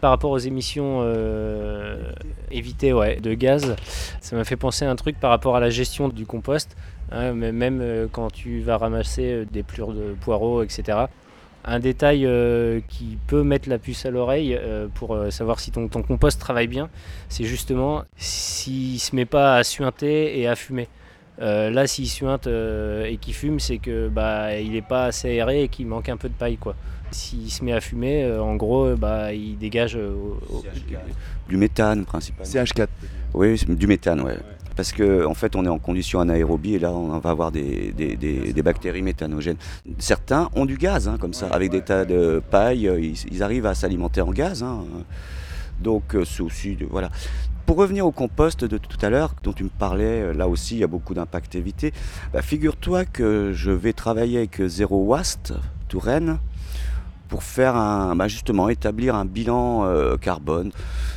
Par 0.00 0.10
rapport 0.10 0.30
aux 0.30 0.38
émissions 0.38 1.00
euh, 1.00 2.12
évitées 2.50 2.90
de 2.92 3.34
gaz, 3.34 3.74
ça 4.20 4.36
m'a 4.36 4.44
fait 4.44 4.56
penser 4.56 4.84
à 4.84 4.90
un 4.90 4.96
truc 4.96 5.18
par 5.18 5.30
rapport 5.30 5.56
à 5.56 5.60
la 5.60 5.70
gestion 5.70 6.08
du 6.08 6.26
compost. 6.26 6.76
hein, 7.10 7.32
même 7.32 8.08
quand 8.12 8.30
tu 8.30 8.60
vas 8.60 8.76
ramasser 8.76 9.46
des 9.50 9.62
plures 9.62 9.94
de 9.94 10.14
poireaux, 10.20 10.62
etc. 10.62 11.06
Un 11.64 11.80
détail 11.80 12.28
qui 12.88 13.18
peut 13.26 13.42
mettre 13.42 13.70
la 13.70 13.78
puce 13.78 14.04
à 14.04 14.10
l'oreille 14.10 14.60
pour 14.94 15.18
savoir 15.30 15.58
si 15.58 15.70
ton, 15.72 15.88
ton 15.88 16.02
compost 16.02 16.38
travaille 16.38 16.68
bien, 16.68 16.90
c'est 17.30 17.44
justement 17.44 18.04
s'il 18.18 19.00
se 19.00 19.16
met 19.16 19.24
pas 19.24 19.56
à 19.56 19.64
suinter 19.64 20.38
et 20.38 20.46
à 20.46 20.54
fumer. 20.54 20.88
Euh, 21.40 21.70
là, 21.70 21.86
s'il 21.86 22.08
suinte 22.08 22.46
euh, 22.46 23.04
et 23.04 23.18
qu'il 23.18 23.34
fume, 23.34 23.60
c'est 23.60 23.78
que 23.78 24.08
bah 24.08 24.58
il 24.58 24.74
est 24.74 24.80
pas 24.86 25.06
assez 25.06 25.28
aéré 25.28 25.64
et 25.64 25.68
qu'il 25.68 25.86
manque 25.86 26.08
un 26.08 26.16
peu 26.16 26.28
de 26.28 26.34
paille 26.34 26.56
quoi. 26.56 26.74
S'il 27.10 27.50
se 27.50 27.62
met 27.64 27.72
à 27.72 27.80
fumer, 27.80 28.24
euh, 28.24 28.42
en 28.42 28.56
gros, 28.56 28.94
bah 28.96 29.32
il 29.32 29.58
dégage 29.58 29.96
euh, 29.96 30.14
au- 30.50 30.64
Du 31.48 31.56
méthane 31.56 32.04
principalement. 32.04 32.50
CH4. 32.52 32.88
Oui, 33.34 33.56
c'est 33.58 33.70
du 33.74 33.86
méthane, 33.86 34.22
ouais. 34.22 34.36
Parce 34.74 34.92
qu'en 34.92 35.24
en 35.30 35.34
fait, 35.34 35.56
on 35.56 35.64
est 35.64 35.68
en 35.68 35.78
condition 35.78 36.20
anaérobie 36.20 36.74
et 36.74 36.78
là, 36.78 36.92
on 36.92 37.18
va 37.18 37.30
avoir 37.30 37.52
des, 37.52 37.92
des- 37.92 38.16
des- 38.16 38.52
des 38.52 38.62
bactéries 38.62 39.02
méthanogènes. 39.02 39.56
Certains 39.98 40.50
ont 40.54 40.66
du 40.66 40.76
gaz, 40.76 41.06
hein, 41.08 41.16
comme 41.18 41.32
ça, 41.32 41.46
avec 41.48 41.70
des 41.70 41.80
tas 41.82 42.04
de 42.04 42.42
paille, 42.50 42.90
ils, 42.98 43.14
ils 43.30 43.42
arrivent 43.42 43.66
à 43.66 43.74
s'alimenter 43.74 44.20
en 44.20 44.32
gaz. 44.32 44.62
hein. 44.62 44.84
Donc, 45.80 46.14
euh, 46.14 46.24
c'est 46.24 46.42
aussi. 46.42 46.74
de- 46.76 46.86
voilà. 46.86 47.10
Pour 47.66 47.78
revenir 47.78 48.06
au 48.06 48.12
compost 48.12 48.64
de 48.64 48.78
tout 48.78 49.04
à 49.04 49.10
l'heure, 49.10 49.34
dont 49.42 49.52
tu 49.52 49.64
me 49.64 49.68
parlais, 49.68 50.22
euh, 50.22 50.32
là 50.32 50.46
aussi, 50.46 50.76
il 50.76 50.78
y 50.78 50.84
a 50.84 50.86
beaucoup 50.86 51.14
d'impact 51.14 51.56
évité. 51.56 51.92
Bah, 52.32 52.40
Figure-toi 52.40 53.04
que 53.04 53.50
je 53.52 53.72
vais 53.72 53.92
travailler 53.92 54.38
avec 54.38 54.64
Zero 54.64 55.04
Waste, 55.04 55.52
Touraine, 55.88 56.38
pour 57.28 57.42
faire 57.42 57.74
un, 57.74 58.14
bah, 58.14 58.28
justement 58.28 58.68
établir 58.68 59.16
un 59.16 59.24
bilan 59.24 59.84
euh, 59.84 60.16
carbone 60.16 60.70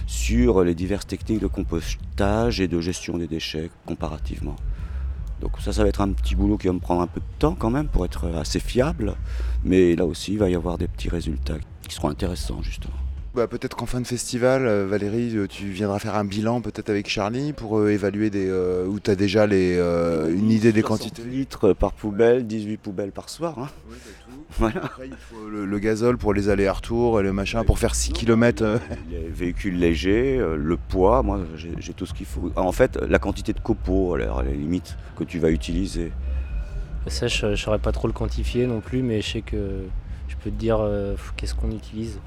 sur 0.08 0.64
les 0.64 0.74
diverses 0.74 1.06
techniques 1.06 1.40
de 1.40 1.46
compostage 1.46 2.60
et 2.60 2.68
de 2.68 2.82
gestion 2.82 3.20
des 3.20 3.28
déchets 3.28 3.70
comparativement. 3.86 4.56
Donc 5.42 5.52
ça, 5.60 5.72
ça 5.72 5.84
va 5.84 5.90
être 5.90 6.02
un 6.02 6.12
petit 6.14 6.34
boulot 6.34 6.58
qui 6.58 6.66
va 6.66 6.74
me 6.74 6.80
prendre 6.80 7.02
un 7.02 7.08
peu 7.08 7.20
de 7.20 7.38
temps 7.38 7.56
quand 7.58 7.70
même 7.70 7.88
pour 7.88 8.06
être 8.06 8.28
assez 8.36 8.60
fiable, 8.60 9.14
mais 9.64 9.96
là 9.96 10.04
aussi, 10.04 10.34
il 10.34 10.40
va 10.40 10.50
y 10.50 10.56
avoir 10.56 10.80
des 10.80 10.88
petits 10.88 11.10
résultats 11.10 11.58
qui 11.88 11.94
seront 11.94 12.10
intéressants 12.10 12.64
justement. 12.64 12.96
Bah, 13.40 13.48
peut-être 13.48 13.78
qu'en 13.78 13.86
fin 13.86 14.02
de 14.02 14.06
festival, 14.08 14.66
euh, 14.68 14.86
Valérie, 14.86 15.34
euh, 15.38 15.48
tu 15.48 15.68
viendras 15.68 15.98
faire 16.00 16.16
un 16.16 16.26
bilan 16.26 16.60
peut-être 16.60 16.90
avec 16.90 17.08
Charlie 17.08 17.54
pour 17.54 17.80
euh, 17.80 17.88
évaluer 17.90 18.30
des. 18.30 18.50
euh, 18.50 18.86
où 18.86 19.00
tu 19.00 19.10
as 19.10 19.16
déjà 19.16 19.48
les, 19.48 19.78
euh, 19.78 20.30
une 20.36 20.52
idée 20.52 20.74
des 20.74 20.82
60 20.82 21.00
quantités. 21.00 21.24
litres 21.24 21.72
par 21.72 21.94
poubelle, 21.94 22.46
18 22.46 22.76
poubelles 22.76 23.14
par 23.14 23.30
soir. 23.30 23.58
hein. 23.58 23.68
Voilà. 24.58 24.84
Après, 24.84 25.08
il 25.08 25.14
faut 25.16 25.48
le, 25.48 25.66
le 25.66 25.80
gazole 25.80 26.18
pour 26.18 26.34
les 26.34 26.50
allers-retours 26.50 27.22
et 27.22 27.24
le 27.24 27.32
machin 27.32 27.64
pour 27.64 27.80
faire 27.80 27.96
6 27.96 28.12
km. 28.12 28.80
Les 29.10 29.30
véhicules 29.30 29.78
légers, 29.80 30.38
le 30.58 30.76
poids, 30.76 31.24
moi 31.24 31.40
j'ai 31.56 31.94
tout 31.94 32.06
ce 32.06 32.14
qu'il 32.14 32.26
faut. 32.26 32.52
En 32.58 32.72
fait, 32.74 32.98
la 33.08 33.20
quantité 33.20 33.54
de 33.54 33.60
copeaux, 33.62 34.16
à 34.16 34.18
la 34.18 34.34
à 34.34 34.44
la 34.44 34.52
limite, 34.52 34.98
que 35.18 35.24
tu 35.24 35.40
vas 35.40 35.50
utiliser. 35.52 36.12
Ça, 37.08 37.28
je 37.28 37.46
ne 37.46 37.56
saurais 37.56 37.80
pas 37.80 37.92
trop 37.94 38.08
le 38.08 38.14
quantifier 38.14 38.68
non 38.68 38.82
plus, 38.82 39.02
mais 39.02 39.22
je 39.22 39.32
sais 39.34 39.42
que 39.42 39.84
je 40.28 40.36
peux 40.44 40.50
te 40.50 40.56
dire 40.60 40.80
euh, 40.82 41.16
qu'est-ce 41.38 41.54
qu'on 41.56 41.72
utilise. 41.72 42.20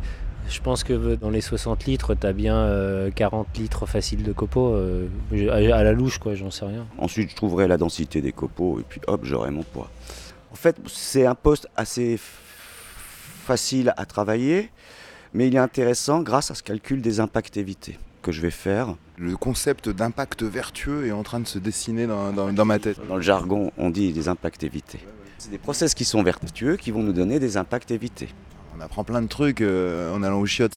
Je 0.48 0.60
pense 0.60 0.84
que 0.84 1.14
dans 1.14 1.30
les 1.30 1.40
60 1.40 1.84
litres, 1.86 2.14
tu 2.14 2.26
as 2.26 2.32
bien 2.32 2.56
euh, 2.56 3.10
40 3.10 3.56
litres 3.58 3.86
faciles 3.86 4.22
de 4.22 4.32
copeaux. 4.32 4.74
euh, 4.74 5.08
à, 5.50 5.82
la 5.82 5.92
louche, 5.92 6.18
quoi, 6.18 6.34
j'en 6.34 6.50
sais 6.50 6.64
rien. 6.66 6.86
Ensuite, 6.98 7.30
je 7.30 7.36
trouverai 7.36 7.68
la 7.68 7.78
densité 7.78 8.20
des 8.20 8.32
copeaux 8.32 8.78
et 8.80 8.82
puis 8.88 9.00
hop, 9.06 9.20
j'aurai 9.24 9.50
mon 9.50 9.62
poids. 9.62 9.90
En 10.52 10.56
fait, 10.56 10.76
c'est 10.86 11.24
un 11.26 11.34
poste 11.34 11.68
assez 11.76 12.18
facile 13.44 13.92
à 13.96 14.04
travailler, 14.04 14.70
mais 15.32 15.48
il 15.48 15.54
est 15.54 15.58
intéressant 15.58 16.20
grâce 16.20 16.50
à 16.50 16.54
ce 16.54 16.62
calcul 16.62 17.00
des 17.00 17.20
impacts 17.20 17.56
évités 17.56 17.98
que 18.20 18.30
je 18.32 18.40
vais 18.40 18.50
faire. 18.50 18.94
Le 19.16 19.36
concept 19.36 19.88
d'impact 19.88 20.42
vertueux 20.42 21.06
est 21.06 21.12
en 21.12 21.22
train 21.22 21.40
de 21.40 21.46
se 21.46 21.58
dessiner 21.58 22.06
dans, 22.06 22.32
dans- 22.32 22.52
dans 22.52 22.64
ma 22.64 22.78
tête. 22.78 22.98
Dans 23.08 23.16
le 23.16 23.22
jargon, 23.22 23.72
on 23.78 23.90
dit 23.90 24.12
des 24.12 24.28
impacts 24.28 24.62
évités. 24.62 25.00
C'est 25.38 25.50
des 25.50 25.58
process 25.58 25.94
qui 25.94 26.04
sont 26.04 26.22
vertueux 26.22 26.76
qui 26.76 26.90
vont 26.92 27.02
nous 27.02 27.12
donner 27.12 27.40
des 27.40 27.56
impacts 27.56 27.90
évités. 27.90 28.28
On 28.76 28.80
apprend 28.80 29.04
plein 29.04 29.22
de 29.22 29.28
trucs 29.28 29.60
euh, 29.60 30.14
en 30.14 30.22
allant 30.22 30.40
au 30.40 30.46
chiottes. 30.46 30.72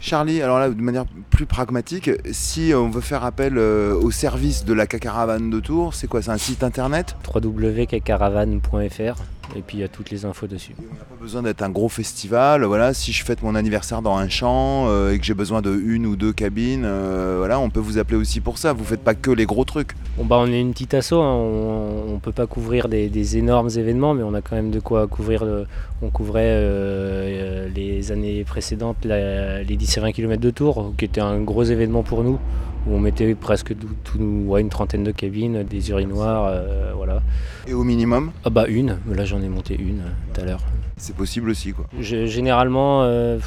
Charlie, 0.00 0.42
alors 0.42 0.58
là, 0.58 0.68
de 0.68 0.82
manière 0.82 1.04
plus 1.30 1.46
pragmatique, 1.46 2.10
si 2.32 2.72
on 2.74 2.90
veut 2.90 3.00
faire 3.00 3.24
appel 3.24 3.56
euh, 3.56 3.94
au 3.94 4.10
service 4.10 4.64
de 4.64 4.72
la 4.72 4.86
caravane 4.86 5.48
de 5.48 5.60
Tours, 5.60 5.94
c'est 5.94 6.08
quoi 6.08 6.22
C'est 6.22 6.32
un 6.32 6.38
site 6.38 6.64
internet? 6.64 7.16
www.caravane.fr 7.32 9.22
et 9.56 9.60
puis 9.62 9.78
il 9.78 9.80
y 9.80 9.84
a 9.84 9.88
toutes 9.88 10.10
les 10.10 10.24
infos 10.24 10.46
dessus. 10.46 10.72
Pas 10.74 11.16
besoin 11.20 11.42
d'être 11.42 11.62
un 11.62 11.70
gros 11.70 11.88
festival. 11.88 12.64
Voilà, 12.64 12.94
si 12.94 13.12
je 13.12 13.24
fête 13.24 13.42
mon 13.42 13.54
anniversaire 13.54 14.02
dans 14.02 14.16
un 14.16 14.28
champ 14.28 14.86
euh, 14.88 15.12
et 15.12 15.18
que 15.18 15.24
j'ai 15.24 15.34
besoin 15.34 15.62
de 15.62 15.72
une 15.74 16.06
ou 16.06 16.16
deux 16.16 16.32
cabines, 16.32 16.84
euh, 16.84 17.36
voilà, 17.38 17.58
on 17.60 17.70
peut 17.70 17.80
vous 17.80 17.98
appeler 17.98 18.16
aussi 18.16 18.40
pour 18.40 18.58
ça. 18.58 18.72
Vous 18.72 18.84
faites 18.84 19.02
pas 19.02 19.14
que 19.14 19.30
les 19.30 19.46
gros 19.46 19.64
trucs. 19.64 19.92
Bon 20.16 20.24
bah 20.24 20.36
on 20.38 20.46
est 20.46 20.60
une 20.60 20.72
petite 20.72 20.94
asso, 20.94 21.12
hein, 21.14 21.34
on, 21.34 22.14
on 22.14 22.18
peut 22.18 22.32
pas 22.32 22.46
couvrir 22.46 22.88
des, 22.88 23.08
des 23.08 23.36
énormes 23.38 23.70
événements, 23.76 24.14
mais 24.14 24.22
on 24.22 24.34
a 24.34 24.40
quand 24.42 24.56
même 24.56 24.70
de 24.70 24.80
quoi 24.80 25.06
couvrir. 25.06 25.44
le- 25.44 25.66
on 26.04 26.10
couvrait 26.10 26.42
euh, 26.44 27.66
euh, 27.66 27.68
les 27.74 28.10
années 28.10 28.42
précédentes 28.44 29.04
la- 29.04 29.62
les 29.62 29.76
10 29.76 29.96
et 29.96 30.00
20 30.00 30.12
km 30.12 30.40
de 30.42 30.50
tour, 30.50 30.92
qui 30.98 31.04
était 31.04 31.20
un 31.20 31.40
gros 31.40 31.62
événement 31.62 32.02
pour 32.02 32.24
nous, 32.24 32.38
où 32.86 32.94
on 32.94 32.98
mettait 32.98 33.34
presque 33.34 33.76
tout, 33.78 33.88
tout- 34.04 34.44
ouais, 34.46 34.60
une 34.60 34.68
trentaine 34.68 35.04
de 35.04 35.12
cabines, 35.12 35.62
des 35.62 35.90
urinoirs, 35.90 36.46
euh, 36.48 36.92
voilà. 36.96 37.22
Et 37.66 37.74
au 37.74 37.84
minimum 37.84 38.32
Ah 38.44 38.50
bah 38.50 38.66
une, 38.68 38.98
là 39.10 39.24
j'en 39.24 39.40
ai 39.42 39.48
monté 39.48 39.76
une 39.78 40.00
euh, 40.00 40.32
tout 40.34 40.40
à 40.40 40.44
l'heure. 40.44 40.60
C'est 40.96 41.14
possible 41.16 41.50
aussi, 41.50 41.72
quoi. 41.72 41.86
Je- 42.00 42.26
généralement, 42.26 43.02
euh, 43.04 43.38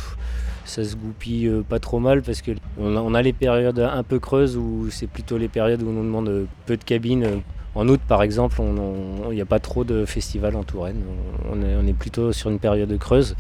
ça 0.66 0.84
se 0.84 0.96
goupille 0.96 1.52
pas 1.70 1.80
trop 1.80 2.00
mal 2.00 2.22
parce 2.22 2.42
que 2.42 2.52
on 2.80 2.96
a, 2.98 3.00
on 3.00 3.14
a 3.14 3.22
les 3.22 3.34
périodes 3.34 3.80
un 3.80 4.04
peu 4.04 4.20
creuses 4.20 4.58
où 4.58 4.88
c'est 4.90 5.08
plutôt 5.08 5.38
les 5.38 5.48
périodes 5.48 5.82
où 5.84 5.90
on 5.90 5.94
nous 5.94 6.04
demande 6.04 6.48
peu 6.66 6.76
de 6.78 6.84
cabines. 6.84 7.42
En 7.76 7.89
août, 7.89 7.99
par 8.07 8.23
exemple, 8.23 8.61
il 9.30 9.36
n'y 9.36 9.41
a 9.41 9.45
pas 9.45 9.59
trop 9.59 9.84
de 9.84 10.05
festivals 10.05 10.55
en 10.55 10.63
Touraine. 10.63 11.01
On 11.51 11.61
est, 11.61 11.76
on 11.76 11.86
est 11.86 11.93
plutôt 11.93 12.32
sur 12.32 12.49
une 12.49 12.59
période 12.59 12.97
creuse. 12.97 13.36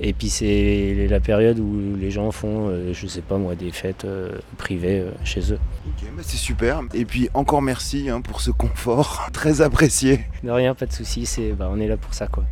Et 0.00 0.12
puis 0.12 0.28
c'est 0.28 1.06
la 1.08 1.20
période 1.20 1.60
où 1.60 1.96
les 1.96 2.10
gens 2.10 2.32
font, 2.32 2.68
euh, 2.68 2.92
je 2.92 3.06
sais 3.06 3.20
pas 3.20 3.38
moi, 3.38 3.54
des 3.54 3.70
fêtes 3.70 4.04
euh, 4.04 4.32
privées 4.58 5.00
euh, 5.00 5.10
chez 5.24 5.52
eux. 5.52 5.58
Ok, 5.86 6.08
bah, 6.16 6.22
c'est 6.24 6.36
super. 6.36 6.82
Et 6.94 7.04
puis 7.04 7.28
encore 7.32 7.62
merci 7.62 8.10
hein, 8.10 8.20
pour 8.20 8.40
ce 8.40 8.50
confort 8.50 9.28
très 9.32 9.60
apprécié. 9.60 10.20
De 10.42 10.50
rien, 10.50 10.74
pas 10.74 10.86
de 10.86 10.92
souci. 10.92 11.24
C'est, 11.24 11.52
bah, 11.52 11.68
on 11.70 11.78
est 11.78 11.88
là 11.88 11.96
pour 11.96 12.12
ça, 12.12 12.26
quoi. 12.26 12.44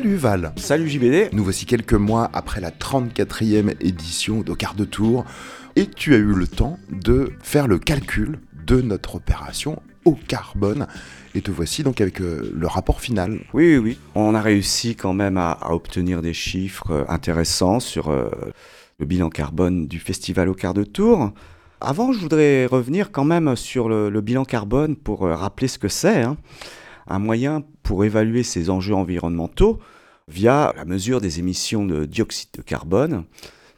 Salut 0.00 0.16
Val. 0.16 0.52
Salut 0.56 0.88
JBD. 0.88 1.28
Nous 1.34 1.44
voici 1.44 1.66
quelques 1.66 1.92
mois 1.92 2.30
après 2.32 2.62
la 2.62 2.70
34e 2.70 3.74
édition 3.82 4.40
de 4.40 4.54
Quart 4.54 4.74
de 4.74 4.86
Tour 4.86 5.26
et 5.76 5.84
tu 5.84 6.14
as 6.14 6.16
eu 6.16 6.32
le 6.32 6.46
temps 6.46 6.78
de 6.90 7.32
faire 7.42 7.68
le 7.68 7.78
calcul 7.78 8.38
de 8.66 8.80
notre 8.80 9.16
opération 9.16 9.82
au 10.06 10.14
carbone. 10.14 10.86
Et 11.34 11.42
te 11.42 11.50
voici 11.50 11.82
donc 11.82 12.00
avec 12.00 12.22
euh, 12.22 12.50
le 12.56 12.66
rapport 12.66 13.02
final. 13.02 13.40
Oui, 13.52 13.76
oui, 13.76 13.76
oui. 13.76 13.98
On 14.14 14.34
a 14.34 14.40
réussi 14.40 14.96
quand 14.96 15.12
même 15.12 15.36
à, 15.36 15.50
à 15.50 15.72
obtenir 15.74 16.22
des 16.22 16.32
chiffres 16.32 16.90
euh, 16.90 17.04
intéressants 17.08 17.78
sur 17.78 18.08
euh, 18.08 18.30
le 19.00 19.04
bilan 19.04 19.28
carbone 19.28 19.86
du 19.86 19.98
festival 19.98 20.48
au 20.48 20.54
quart 20.54 20.72
de 20.72 20.84
tour. 20.84 21.30
Avant, 21.82 22.14
je 22.14 22.20
voudrais 22.20 22.64
revenir 22.64 23.12
quand 23.12 23.24
même 23.24 23.54
sur 23.54 23.90
le, 23.90 24.08
le 24.08 24.20
bilan 24.22 24.46
carbone 24.46 24.96
pour 24.96 25.20
rappeler 25.28 25.68
ce 25.68 25.78
que 25.78 25.88
c'est. 25.88 26.22
hein. 26.22 26.38
Un 27.10 27.18
moyen 27.18 27.64
pour 27.82 28.04
évaluer 28.04 28.44
ces 28.44 28.70
enjeux 28.70 28.94
environnementaux 28.94 29.80
via 30.28 30.72
la 30.76 30.84
mesure 30.84 31.20
des 31.20 31.40
émissions 31.40 31.84
de 31.84 32.04
dioxyde 32.04 32.50
de 32.56 32.62
carbone, 32.62 33.24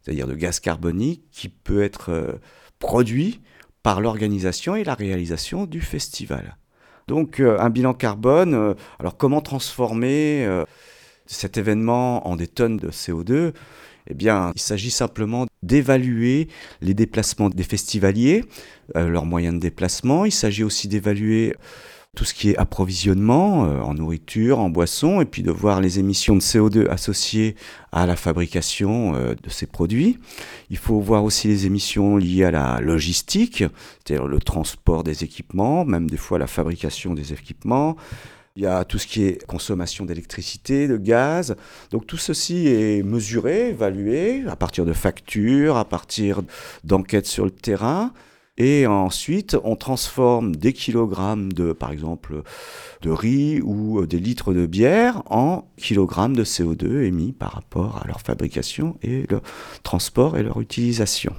c'est-à-dire 0.02 0.26
de 0.26 0.34
gaz 0.34 0.60
carbonique, 0.60 1.22
qui 1.32 1.48
peut 1.48 1.82
être 1.82 2.10
euh, 2.10 2.32
produit 2.78 3.40
par 3.82 4.02
l'organisation 4.02 4.76
et 4.76 4.84
la 4.84 4.92
réalisation 4.92 5.64
du 5.64 5.80
festival. 5.80 6.58
Donc 7.08 7.40
euh, 7.40 7.58
un 7.58 7.70
bilan 7.70 7.94
carbone, 7.94 8.52
euh, 8.52 8.74
alors 9.00 9.16
comment 9.16 9.40
transformer 9.40 10.46
cet 11.24 11.56
événement 11.56 12.28
en 12.28 12.36
des 12.36 12.48
tonnes 12.48 12.76
de 12.76 12.90
CO2 12.90 13.54
Eh 14.08 14.14
bien, 14.14 14.52
il 14.54 14.60
s'agit 14.60 14.90
simplement 14.90 15.46
d'évaluer 15.62 16.48
les 16.82 16.92
déplacements 16.92 17.48
des 17.48 17.62
festivaliers, 17.62 18.44
leurs 18.94 19.24
moyens 19.24 19.54
de 19.54 19.60
déplacement. 19.60 20.26
Il 20.26 20.32
s'agit 20.32 20.64
aussi 20.64 20.86
d'évaluer 20.86 21.54
tout 22.14 22.24
ce 22.26 22.34
qui 22.34 22.50
est 22.50 22.58
approvisionnement 22.58 23.64
euh, 23.64 23.80
en 23.80 23.94
nourriture, 23.94 24.58
en 24.58 24.68
boisson, 24.68 25.22
et 25.22 25.24
puis 25.24 25.42
de 25.42 25.50
voir 25.50 25.80
les 25.80 25.98
émissions 25.98 26.36
de 26.36 26.42
CO2 26.42 26.86
associées 26.88 27.56
à 27.90 28.04
la 28.04 28.16
fabrication 28.16 29.14
euh, 29.14 29.34
de 29.42 29.48
ces 29.48 29.64
produits. 29.64 30.18
Il 30.68 30.76
faut 30.76 31.00
voir 31.00 31.24
aussi 31.24 31.48
les 31.48 31.64
émissions 31.64 32.18
liées 32.18 32.44
à 32.44 32.50
la 32.50 32.80
logistique, 32.82 33.64
c'est-à-dire 34.04 34.26
le 34.26 34.40
transport 34.40 35.04
des 35.04 35.24
équipements, 35.24 35.86
même 35.86 36.10
des 36.10 36.18
fois 36.18 36.38
la 36.38 36.46
fabrication 36.46 37.14
des 37.14 37.32
équipements. 37.32 37.96
Il 38.56 38.62
y 38.62 38.66
a 38.66 38.84
tout 38.84 38.98
ce 38.98 39.06
qui 39.06 39.24
est 39.24 39.46
consommation 39.46 40.04
d'électricité, 40.04 40.88
de 40.88 40.98
gaz. 40.98 41.56
Donc 41.90 42.06
tout 42.06 42.18
ceci 42.18 42.68
est 42.68 43.02
mesuré, 43.02 43.70
évalué 43.70 44.44
à 44.46 44.56
partir 44.56 44.84
de 44.84 44.92
factures, 44.92 45.78
à 45.78 45.86
partir 45.86 46.42
d'enquêtes 46.84 47.26
sur 47.26 47.46
le 47.46 47.50
terrain. 47.50 48.12
Et 48.58 48.86
ensuite, 48.86 49.56
on 49.64 49.76
transforme 49.76 50.54
des 50.54 50.74
kilogrammes 50.74 51.52
de, 51.52 51.72
par 51.72 51.90
exemple, 51.90 52.42
de 53.00 53.10
riz 53.10 53.60
ou 53.62 54.06
des 54.06 54.18
litres 54.18 54.52
de 54.52 54.66
bière 54.66 55.22
en 55.26 55.70
kilogrammes 55.78 56.36
de 56.36 56.44
CO2 56.44 57.04
émis 57.04 57.32
par 57.32 57.52
rapport 57.52 58.02
à 58.02 58.06
leur 58.06 58.20
fabrication 58.20 58.98
et 59.02 59.24
leur 59.30 59.40
transport 59.82 60.36
et 60.36 60.42
leur 60.42 60.60
utilisation. 60.60 61.34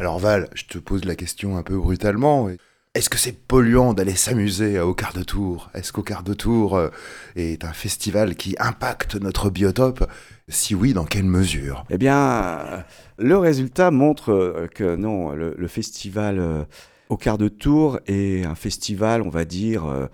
Alors 0.00 0.18
Val, 0.18 0.48
je 0.54 0.64
te 0.64 0.78
pose 0.78 1.04
la 1.04 1.16
question 1.16 1.58
un 1.58 1.62
peu 1.62 1.76
brutalement. 1.76 2.48
Est-ce 2.94 3.08
que 3.08 3.16
c'est 3.16 3.32
polluant 3.32 3.94
d'aller 3.94 4.14
s'amuser 4.14 4.78
au 4.78 4.92
quart 4.92 5.14
de 5.14 5.22
tour 5.22 5.70
Est-ce 5.72 5.94
qu'au 5.94 6.02
quart 6.02 6.22
de 6.22 6.34
tour 6.34 6.76
euh, 6.76 6.90
est 7.36 7.64
un 7.64 7.72
festival 7.72 8.36
qui 8.36 8.54
impacte 8.58 9.14
notre 9.14 9.48
biotope? 9.48 10.06
Si 10.48 10.74
oui, 10.74 10.92
dans 10.92 11.06
quelle 11.06 11.24
mesure? 11.24 11.86
Eh 11.88 11.96
bien, 11.96 12.18
euh, 12.18 12.82
le 13.16 13.38
résultat 13.38 13.90
montre 13.90 14.30
euh, 14.30 14.66
que 14.66 14.94
non, 14.94 15.30
le, 15.30 15.68
festival 15.68 16.38
euh, 16.38 16.64
au 17.08 17.16
quart 17.16 17.38
de 17.38 17.48
tour 17.48 17.98
est 18.06 18.44
un 18.44 18.54
festival, 18.54 19.22
on 19.22 19.30
va 19.30 19.46
dire, 19.46 19.86
euh, 19.86 20.08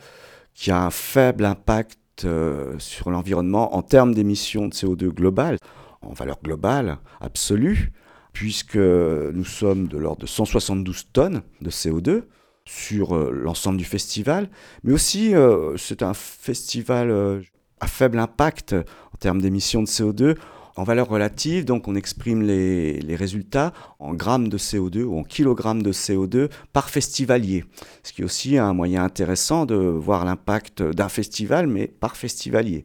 qui 0.55 0.71
a 0.71 0.81
un 0.81 0.91
faible 0.91 1.47
impact 1.47 1.99
euh, 2.27 2.79
sur 2.79 3.11
l'environnement 3.11 3.75
en 3.75 3.83
termes 3.83 4.15
d'émissions 4.15 4.69
de 4.69 4.73
CO2 4.73 5.09
globales, 5.09 5.59
en 6.01 6.13
valeur 6.13 6.39
globale 6.45 6.99
absolue, 7.21 7.91
puisque 8.33 8.77
nous 8.77 9.45
sommes 9.45 9.89
de 9.89 9.99
l'ordre 9.99 10.21
de 10.21 10.27
172 10.27 11.09
tonnes 11.13 11.43
de 11.61 11.71
CO2 11.71 12.23
sur 12.69 13.17
euh, 13.17 13.31
l'ensemble 13.33 13.79
du 13.79 13.85
festival, 13.85 14.51
mais 14.85 14.93
aussi 14.93 15.35
euh, 15.35 15.77
c'est 15.79 16.03
un 16.03 16.13
festival 16.13 17.11
euh, 17.11 17.41
à 17.81 17.87
faible 17.87 18.19
impact 18.19 18.75
en 18.75 19.17
termes 19.19 19.41
d'émissions 19.41 19.83
de 19.83 19.87
CO2 19.87 20.37
en 20.77 20.85
valeur 20.85 21.09
relative, 21.09 21.65
donc 21.65 21.89
on 21.89 21.97
exprime 21.97 22.43
les, 22.43 23.01
les 23.01 23.17
résultats 23.17 23.73
en 23.99 24.15
grammes 24.15 24.49
de 24.49 24.59
CO2 24.59 25.03
ou 25.03 25.19
en 25.19 25.25
kilogrammes 25.25 25.83
de 25.83 25.93
CO2 25.93 26.51
par 26.73 26.89
festivalier, 26.89 27.65
ce 28.05 28.13
qui 28.13 28.23
est 28.23 28.25
aussi 28.25 28.59
un 28.59 28.75
moyen 28.75 29.03
intéressant 29.03 29.67
de 29.67 29.75
voir 29.75 30.25
l'impact 30.25 30.83
d'un 30.83 31.09
festival, 31.09 31.67
mais 31.67 31.89
par 31.89 32.17
festivalier. 32.17 32.85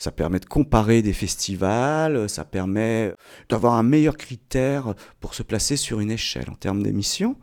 Ça 0.00 0.10
permet 0.10 0.40
de 0.40 0.46
comparer 0.46 1.00
des 1.00 1.12
festivals, 1.12 2.28
ça 2.28 2.44
permet 2.44 3.14
d'avoir 3.48 3.74
un 3.74 3.84
meilleur 3.84 4.16
critère 4.16 4.94
pour 5.20 5.34
se 5.34 5.44
placer 5.44 5.76
sur 5.76 6.00
une 6.00 6.10
échelle 6.10 6.50
en 6.50 6.56
termes 6.56 6.82
d'émissions. 6.82 7.36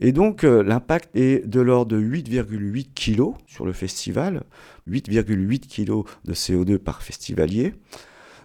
Et 0.00 0.12
donc 0.12 0.44
euh, 0.44 0.62
l'impact 0.62 1.14
est 1.14 1.46
de 1.46 1.60
l'ordre 1.60 1.92
de 1.92 2.00
8,8 2.00 2.88
kg 2.94 3.34
sur 3.46 3.66
le 3.66 3.72
festival, 3.72 4.44
8,8 4.88 5.60
kg 5.68 6.08
de 6.24 6.34
CO2 6.34 6.78
par 6.78 7.02
festivalier. 7.02 7.74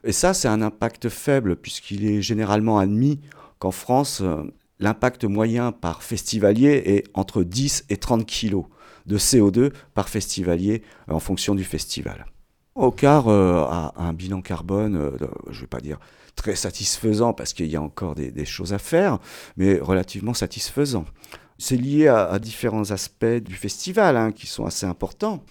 Et 0.04 0.12
ça, 0.12 0.34
c'est 0.34 0.50
un 0.50 0.62
impact 0.62 1.10
faible 1.10 1.56
puisqu'il 1.56 2.06
est 2.06 2.22
généralement 2.22 2.78
admis 2.78 3.22
qu'en 3.58 3.72
France, 3.72 4.22
euh, 4.22 4.44
l'impact 4.80 5.24
moyen 5.24 5.72
par 5.72 6.04
festivalier 6.04 6.84
est 6.86 7.06
entre 7.14 7.44
10 7.44 7.86
et 7.90 7.98
30 7.98 8.26
kg 8.26 8.64
de 9.06 9.18
CO2 9.18 9.72
par 9.94 10.10
festivalier 10.10 10.84
euh, 11.10 11.14
en 11.14 11.20
fonction 11.20 11.56
du 11.56 11.64
festival. 11.64 12.26
Ocar 12.76 13.30
euh, 13.30 13.64
a 13.64 13.94
un 13.96 14.12
bilan 14.12 14.42
carbone, 14.42 15.12
je 15.50 15.56
ne 15.56 15.62
vais 15.62 15.68
pas 15.68 15.80
dire 15.80 16.00
très 16.36 16.56
satisfaisant 16.56 17.32
parce 17.32 17.54
qu'il 17.54 17.68
y 17.68 17.78
a 17.78 17.82
encore 17.82 18.14
des 18.14 18.46
choses 18.46 18.74
à 18.74 18.78
faire, 18.78 19.20
mais 19.56 19.80
relativement 19.80 20.34
satisfaisant. 20.34 21.06
C'est 21.58 21.78
lié 21.78 22.08
à, 22.08 22.38
différents 22.40 22.92
aspects 22.92 23.26
du 23.26 23.56
festival 23.56 24.18
hein, 24.18 24.32
qui 24.32 24.48
sont 24.48 24.66
assez 24.66 24.86
importants. 24.86 25.44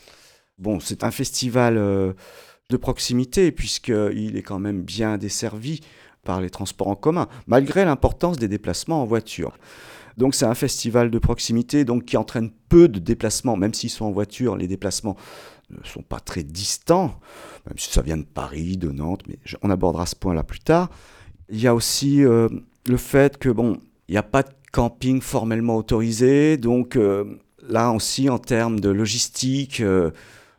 Bon, 0.58 0.80
c'est 0.80 1.02
un 1.02 1.10
festival 1.10 1.76
euh, 1.78 2.12
de 2.70 2.76
proximité 2.76 3.52
puisqu'il 3.52 4.36
est 4.36 4.42
quand 4.42 4.58
même 4.58 4.82
bien 4.82 5.18
desservi 5.18 5.80
par 6.24 6.40
les 6.40 6.50
transports 6.50 6.88
en 6.88 6.96
commun, 6.96 7.28
malgré 7.46 7.84
l'importance 7.84 8.38
des 8.38 8.48
déplacements 8.48 9.02
en 9.02 9.04
voiture. 9.04 9.56
Donc 10.16 10.34
c'est 10.34 10.46
un 10.46 10.54
festival 10.54 11.10
de 11.10 11.18
proximité 11.18 11.84
donc 11.84 12.04
qui 12.04 12.16
entraîne 12.16 12.50
peu 12.68 12.88
de 12.88 12.98
déplacements, 12.98 13.56
même 13.56 13.74
s'ils 13.74 13.90
sont 13.90 14.04
en 14.04 14.12
voiture, 14.12 14.56
les 14.56 14.68
déplacements 14.68 15.16
ne 15.70 15.84
sont 15.84 16.02
pas 16.02 16.20
très 16.20 16.42
distants, 16.42 17.18
même 17.66 17.78
si 17.78 17.90
ça 17.90 18.02
vient 18.02 18.16
de 18.16 18.22
Paris, 18.24 18.76
de 18.76 18.90
Nantes, 18.90 19.22
mais 19.28 19.38
on 19.62 19.70
abordera 19.70 20.06
ce 20.06 20.14
point-là 20.16 20.44
plus 20.44 20.60
tard. 20.60 20.90
Il 21.48 21.60
y 21.60 21.66
a 21.66 21.74
aussi 21.74 22.24
euh, 22.24 22.48
le 22.86 22.96
fait 22.96 23.38
que 23.38 23.48
bon, 23.48 23.78
il 24.08 24.12
n'y 24.12 24.18
a 24.18 24.22
pas 24.22 24.42
de 24.42 24.50
camping 24.74 25.20
formellement 25.20 25.76
autorisé, 25.76 26.56
donc 26.56 26.96
euh, 26.96 27.38
là 27.68 27.92
aussi 27.92 28.28
en 28.28 28.40
termes 28.40 28.80
de 28.80 28.88
logistique, 28.88 29.80
euh, 29.80 30.10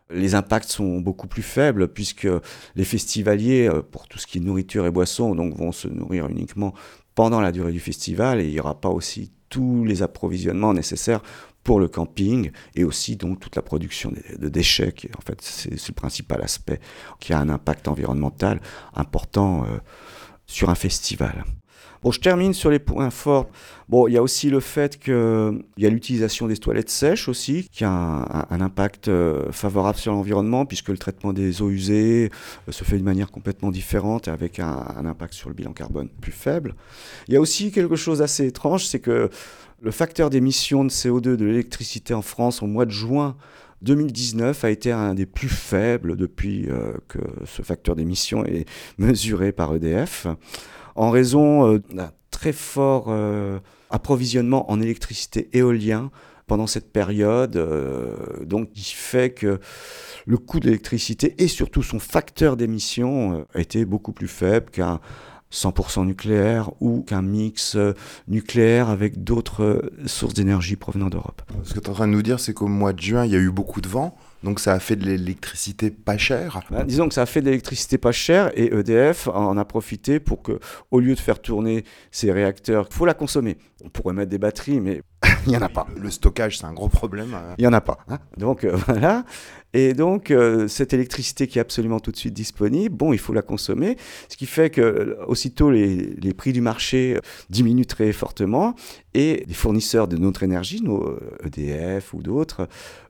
les 0.09 0.35
impacts 0.35 0.69
sont 0.69 1.01
beaucoup 1.01 1.27
plus 1.27 1.41
faibles 1.41 1.89
puisque 1.89 2.29
les 2.77 2.85
festivaliers, 2.85 3.67
euh, 3.67 3.81
pour 3.81 4.07
tout 4.07 4.17
ce 4.17 4.25
qui 4.25 4.37
est 4.37 4.41
nourriture 4.41 4.85
et 4.85 4.91
boissons, 4.91 5.35
donc 5.35 5.57
vont 5.57 5.73
se 5.73 5.89
nourrir 5.89 6.29
uniquement 6.29 6.73
pendant 7.13 7.41
la 7.41 7.51
durée 7.51 7.73
du 7.73 7.81
festival 7.81 8.39
et 8.39 8.45
il 8.45 8.51
n'y 8.51 8.59
aura 8.61 8.79
pas 8.79 8.87
aussi 8.87 9.33
tous 9.49 9.83
les 9.83 10.01
approvisionnements 10.01 10.73
nécessaires 10.73 11.21
pour 11.65 11.81
le 11.81 11.89
camping 11.89 12.51
et 12.73 12.85
aussi 12.85 13.17
donc 13.17 13.41
toute 13.41 13.57
la 13.57 13.63
production 13.63 14.13
de, 14.39 14.47
déchets 14.47 14.93
en 15.17 15.21
fait 15.21 15.41
c'est 15.41 15.89
le 15.89 15.93
principal 15.93 16.41
aspect 16.41 16.79
qui 17.19 17.33
a 17.33 17.39
un 17.39 17.49
impact 17.49 17.89
environnemental 17.89 18.61
important 18.93 19.65
sur 20.45 20.69
un 20.69 20.75
festival. 20.75 21.43
Bon, 22.05 22.11
je 22.11 22.19
termine 22.19 22.53
sur 22.53 22.69
les 22.69 22.77
points 22.77 23.09
forts. 23.09 23.49
Bon, 23.89 24.07
il 24.07 24.13
y 24.13 24.17
a 24.17 24.21
aussi 24.21 24.51
le 24.51 24.59
fait 24.59 24.99
qu'il 24.99 25.63
y 25.79 25.87
a 25.87 25.89
l'utilisation 25.89 26.45
des 26.45 26.55
toilettes 26.55 26.91
sèches 26.91 27.27
aussi, 27.27 27.67
qui 27.71 27.83
a 27.83 27.89
un, 27.89 28.61
impact 28.61 29.07
euh, 29.07 29.51
favorable 29.51 29.97
sur 29.97 30.11
l'environnement, 30.11 30.67
puisque 30.67 30.89
le 30.89 30.99
traitement 30.99 31.33
des 31.33 31.63
eaux 31.63 31.71
usées 31.71 32.29
euh, 32.69 32.71
se 32.71 32.83
fait 32.83 32.99
de 32.99 33.03
manière 33.03 33.31
complètement 33.31 33.71
différente 33.71 34.27
et 34.27 34.31
avec 34.31 34.59
un, 34.59 34.85
un 34.95 35.07
impact 35.07 35.33
sur 35.33 35.49
le 35.49 35.55
bilan 35.55 35.73
carbone 35.73 36.09
plus 36.21 36.31
faible. 36.31 36.75
Il 37.27 37.33
y 37.33 37.37
a 37.37 37.41
aussi 37.41 37.71
quelque 37.71 37.95
chose 37.95 38.19
d'assez 38.19 38.45
étrange, 38.45 38.85
c'est 38.85 38.99
que 38.99 39.31
le 39.81 39.91
facteur 39.91 40.29
d'émission 40.29 40.85
de 40.85 40.91
CO2 40.91 41.35
de 41.37 41.45
l'électricité 41.45 42.13
en 42.13 42.21
France 42.21 42.61
au 42.61 42.67
mois 42.67 42.85
de 42.85 42.91
juin 42.91 43.35
2019 43.81 44.63
a 44.63 44.69
été 44.69 44.91
un 44.91 45.15
des 45.15 45.25
plus 45.25 45.49
faibles 45.49 46.15
depuis 46.15 46.67
euh, 46.69 46.93
que 47.07 47.19
ce 47.45 47.63
facteur 47.63 47.95
d'émission 47.95 48.45
est 48.45 48.65
mesuré 48.99 49.51
par 49.51 49.73
EDF, 49.75 50.27
en 50.95 51.09
raison 51.11 51.73
euh, 51.73 51.79
d'un 51.93 52.11
très 52.35 52.51
fort 52.51 53.05
euh, 53.07 53.59
approvisionnement 53.89 54.69
en 54.69 54.81
électricité 54.81 55.49
éolien 55.53 56.11
pendant 56.47 56.67
cette 56.67 56.91
période, 56.91 57.55
euh, 57.55 58.43
donc 58.45 58.71
qui 58.71 58.93
fait 58.93 59.31
que 59.31 59.59
le 60.27 60.37
coût 60.37 60.59
de 60.59 60.65
l'électricité 60.65 61.33
et 61.37 61.47
surtout 61.47 61.81
son 61.81 61.97
facteur 61.97 62.57
d'émission 62.57 63.45
euh, 63.55 63.59
été 63.59 63.85
beaucoup 63.85 64.11
plus 64.11 64.27
faible 64.27 64.69
qu'un 64.69 64.99
100% 65.51 66.05
nucléaire 66.05 66.71
ou 66.81 67.03
qu'un 67.03 67.21
mix 67.21 67.77
nucléaire 68.27 68.89
avec 68.89 69.23
d'autres 69.23 69.89
sources 70.05 70.33
d'énergie 70.33 70.75
provenant 70.75 71.09
d'Europe. 71.09 71.41
Ce 71.63 71.73
que 71.73 71.79
tu 71.79 71.85
es 71.85 71.89
en 71.89 71.93
train 71.93 72.07
de 72.07 72.13
nous 72.13 72.23
dire, 72.23 72.41
c'est 72.41 72.53
qu'au 72.53 72.67
mois 72.67 72.91
de 72.91 72.99
juin, 72.99 73.25
il 73.25 73.31
y 73.31 73.35
a 73.35 73.39
eu 73.39 73.51
beaucoup 73.51 73.79
de 73.79 73.87
vent, 73.87 74.17
Donc 74.45 74.59
ça 74.59 74.73
a 74.73 74.79
fait 74.79 74.95
de 74.95 75.05
l'électricité 75.05 75.89
pas 75.89 76.19
chère. 76.19 76.61
Ben, 76.69 76.83
disons 76.83 77.07
que 77.07 77.15
ça 77.15 77.23
a 77.23 77.25
fait 77.25 77.41
de 77.41 77.47
l'électricité 77.47 77.97
pas 77.97 78.11
chère 78.11 78.51
et 78.53 78.71
EDF 78.71 79.27
en 79.27 79.57
a 79.57 79.65
profité 79.65 80.19
pour 80.19 80.43
que, 80.43 80.59
au 80.91 80.99
lieu 80.99 81.15
de 81.15 81.19
faire 81.19 81.41
tourner 81.41 81.83
ces 82.11 82.31
réacteurs, 82.31 82.85
il 82.91 82.95
faut 82.95 83.07
la 83.07 83.15
consommer. 83.15 83.57
On 83.83 83.89
pourrait 83.89 84.13
mettre 84.13 84.29
des 84.29 84.37
batteries, 84.37 84.79
mais 84.79 85.01
il 85.47 85.49
n'y 85.49 85.57
en 85.57 85.63
a 85.63 85.69
pas. 85.69 85.87
Le 85.99 86.11
stockage, 86.11 86.59
c'est 86.59 86.65
un 86.65 86.73
gros 86.73 86.89
problème. 86.89 87.35
Il 87.57 87.61
n'y 87.61 87.67
en 87.67 87.73
a 87.73 87.81
pas. 87.81 87.97
Hein. 88.07 88.19
donc 88.37 88.65
euh, 88.65 88.75
voilà. 88.87 89.25
Et 89.77 89.93
donc 89.93 90.31
euh, 90.31 90.69
cette 90.69 90.93
électricité 90.93 91.47
qui 91.47 91.57
est 91.57 91.61
absolument 91.61 91.99
tout 91.99 92.13
de 92.13 92.15
suite 92.15 92.33
disponible, 92.33 92.95
bon, 92.95 93.11
il 93.11 93.19
faut 93.19 93.33
la 93.33 93.41
consommer. 93.41 93.97
Ce 94.29 94.37
qui 94.37 94.45
fait 94.45 94.69
que 94.69 94.79
euh, 94.79 95.25
aussitôt 95.27 95.69
les, 95.69 95.97
les 95.97 96.33
prix 96.33 96.53
du 96.53 96.61
marché 96.61 97.19
diminuent 97.49 97.85
très 97.85 98.13
fortement 98.13 98.73
et 99.13 99.43
les 99.45 99.53
fournisseurs 99.53 100.07
de 100.07 100.15
notre 100.15 100.43
énergie, 100.43 100.81
nos 100.81 101.19
EDF 101.43 102.13
e 102.13 102.15
ou 102.15 102.23
d'autres, 102.23 102.69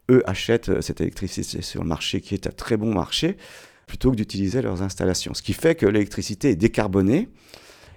eux 0.10 0.24
achètent 0.26 0.82
cette 0.82 1.02
électricité 1.02 1.62
sur 1.62 1.84
le 1.84 1.88
marché 1.88 2.20
qui 2.20 2.34
est 2.34 2.48
un 2.48 2.52
très 2.52 2.78
bon 2.78 2.92
marché 2.92 3.38
plutôt 3.86 4.10
que 4.10 4.16
d'utiliser 4.16 4.64
leurs 4.64 4.82
installations. 4.82 5.36
Ce 5.36 5.44
qui 5.44 5.54
fait 5.54 5.76
que 5.76 5.86
l'électricité 5.86 6.50
est 6.50 6.56
décarbonée. 6.56 7.30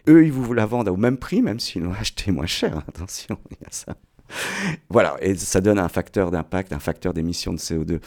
Eux, 0.08 0.26
ils 0.26 0.32
vous 0.32 0.52
la 0.52 0.66
vendent 0.66 0.90
au 0.90 0.96
même 0.98 1.16
prix, 1.16 1.40
même 1.40 1.58
s'ils 1.58 1.82
l'ont 1.82 1.94
acheté 1.98 2.32
moins 2.32 2.44
cher. 2.44 2.84
Attention, 2.86 3.38
il 3.50 3.56
y 3.62 3.66
a 3.66 3.70
ça. 3.70 3.96
Voilà, 4.90 5.16
et 5.20 5.34
ça 5.34 5.60
donne 5.60 5.78
un 5.78 5.88
facteur 5.88 6.30
d'impact, 6.30 6.72
un 6.72 6.78
facteur 6.78 7.14
d'émission 7.14 7.52
de 7.52 7.58
CO2 7.58 8.00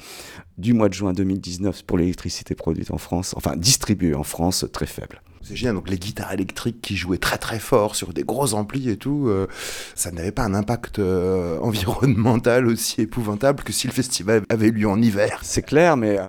du 0.58 0.74
mois 0.74 0.90
de 0.90 0.94
juin 0.94 1.14
2019 1.14 1.84
pour 1.84 1.98
l'électricité 1.98 2.56
produite 2.56 2.92
en 2.92 2.98
France, 2.98 3.34
enfin 3.38 3.56
distribuée 3.56 4.16
en 4.16 4.24
France, 4.24 4.66
très 4.72 4.86
faible. 4.86 5.22
C'est 5.44 5.56
génial, 5.56 5.76
donc 5.76 5.90
les 5.90 5.98
guitares 5.98 6.32
électriques 6.34 6.82
qui 6.82 6.96
jouaient 6.96 7.18
très 7.18 7.38
très 7.38 7.60
fort 7.60 7.96
sur 7.96 8.14
des 8.14 8.24
gros 8.24 8.54
amplis 8.54 8.90
et 8.90 8.98
tout, 8.98 9.28
euh, 9.28 9.48
ça 9.96 10.12
n'avait 10.12 10.32
pas 10.32 10.44
un 10.44 10.54
impact 10.54 11.00
euh, 11.00 11.58
environnemental 11.60 12.68
aussi 12.68 13.02
épouvantable 13.02 13.64
que 13.64 13.74
si 13.74 13.88
le 13.88 13.94
festival 13.94 14.44
avait 14.50 14.70
lieu 14.70 14.88
en 14.88 15.02
hiver. 15.02 15.40
C'est 15.42 15.64
clair, 15.64 15.98
mais 15.98 16.20
euh, 16.20 16.24
de 16.24 16.28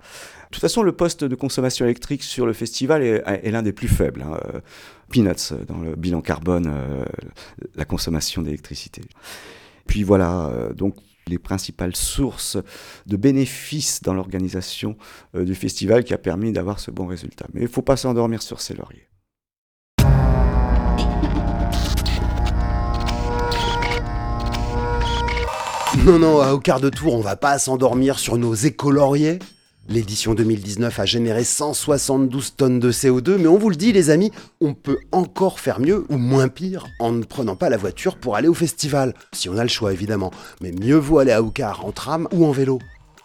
toute 0.51 0.61
façon, 0.61 0.81
le 0.81 0.91
poste 0.91 1.23
de 1.23 1.35
consommation 1.35 1.85
électrique 1.85 2.23
sur 2.23 2.45
le 2.45 2.53
festival 2.53 3.03
est, 3.03 3.51
l'un 3.51 3.63
des 3.63 3.73
plus 3.73 3.87
faibles. 3.87 4.21
Hein. 4.21 4.37
Peanuts 5.09 5.53
dans 5.67 5.79
le 5.79 5.95
bilan 5.95 6.21
carbone, 6.21 6.71
la 7.75 7.85
consommation 7.85 8.43
d'électricité. 8.43 9.01
Puis 9.87 10.03
voilà, 10.03 10.47
euh, 10.47 10.73
donc 10.73 10.95
les 11.27 11.39
principales 11.39 11.95
sources 11.95 12.57
de 13.05 13.17
bénéfices 13.17 14.01
dans 14.01 14.13
l'organisation 14.13 14.97
euh, 15.35 15.45
du 15.45 15.55
festival 15.55 16.03
qui 16.03 16.13
a 16.13 16.17
permis 16.17 16.51
d'avoir 16.51 16.79
ce 16.79 16.91
bon 16.91 17.07
résultat. 17.07 17.45
Mais 17.53 17.61
il 17.61 17.67
ne 17.67 17.69
faut 17.69 17.81
pas 17.81 17.97
s'endormir 17.97 18.41
sur 18.41 18.61
ses 18.61 18.73
lauriers. 18.73 19.07
Non, 26.05 26.19
non, 26.19 26.51
au 26.51 26.59
quart 26.59 26.81
de 26.81 26.89
tour, 26.89 27.13
on 27.13 27.21
va 27.21 27.37
pas 27.37 27.57
s'endormir 27.59 28.19
sur 28.19 28.37
nos 28.37 28.53
écolauriers. 28.53 29.39
L'édition 29.89 30.33
2019 30.33 30.97
a 30.97 31.05
généré 31.05 31.43
172 31.43 32.55
tonnes 32.55 32.79
de 32.79 32.89
CO2, 32.89 33.35
mais 33.37 33.47
on 33.47 33.57
vous 33.57 33.69
le 33.69 33.75
dit 33.75 33.91
les 33.91 34.09
amis, 34.11 34.31
on 34.61 34.73
peut 34.73 34.99
encore 35.11 35.59
faire 35.59 35.81
mieux 35.81 36.05
ou 36.07 36.17
moins 36.17 36.47
pire 36.47 36.87
en 36.99 37.11
ne 37.11 37.23
prenant 37.25 37.57
pas 37.57 37.69
la 37.69 37.75
voiture 37.75 38.15
pour 38.15 38.37
aller 38.37 38.47
au 38.47 38.53
festival. 38.53 39.13
Si 39.33 39.49
on 39.49 39.57
a 39.57 39.63
le 39.63 39.69
choix 39.69 39.91
évidemment, 39.91 40.31
mais 40.61 40.71
mieux 40.71 40.95
vaut 40.95 41.19
aller 41.19 41.33
à 41.33 41.41
Oukar 41.41 41.85
en 41.85 41.91
tram 41.91 42.29
ou 42.31 42.45
en 42.45 42.51
vélo. 42.51 42.79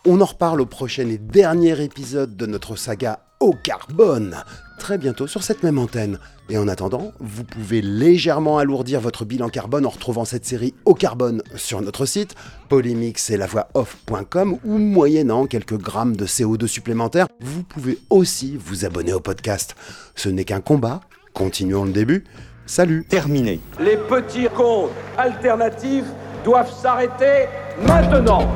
On 0.05 0.21
en 0.21 0.25
reparle 0.25 0.61
au 0.61 0.67
prochain 0.67 1.09
et 1.09 1.19
dernier 1.19 1.81
épisode 1.81 2.37
de 2.37 2.47
notre 2.47 2.75
saga 2.75 3.21
au 3.39 3.53
carbone, 3.53 4.37
très 4.81 4.99
bientôt 4.99 5.29
sur 5.29 5.45
cette 5.45 5.63
même 5.63 5.79
antenne. 5.79 6.19
Et 6.51 6.57
en 6.57 6.66
attendant, 6.66 7.12
vous 7.20 7.44
pouvez 7.44 7.82
légèrement 7.82 8.57
alourdir 8.57 9.01
votre 9.01 9.26
bilan 9.26 9.51
carbone 9.51 9.84
en 9.84 9.90
retrouvant 9.90 10.24
cette 10.24 10.46
série 10.46 10.72
au 10.86 10.94
carbone 10.94 11.42
sur 11.57 11.82
notre 11.82 12.07
site, 12.07 12.34
polémix 12.70 13.28
et 13.28 13.36
la 13.36 13.46
voix 13.46 13.68
off.com 13.74 14.57
ou 14.64 14.78
moyennant 14.78 15.46
quelques 15.46 15.76
grammes 15.76 16.16
de 16.16 16.24
CO2 16.24 16.66
supplémentaires, 16.66 17.28
vous 17.40 17.62
pouvez 17.62 17.99
aussi 18.09 18.57
vous 18.59 18.86
abonner 18.86 19.12
au 19.12 19.20
podcast. 19.20 19.76
Ce 20.14 20.30
n'est 20.30 20.44
qu'un 20.44 20.61
combat, 20.61 21.01
continuons 21.34 21.84
le 21.84 21.92
début. 21.92 22.24
Salut 22.64 23.05
Terminé. 23.07 23.61
Les 23.78 23.96
petits 23.96 24.49
comptes 24.57 24.90
alternatifs 25.18 26.07
doivent 26.44 26.72
s'arrêter 26.72 27.46
maintenant 27.86 28.49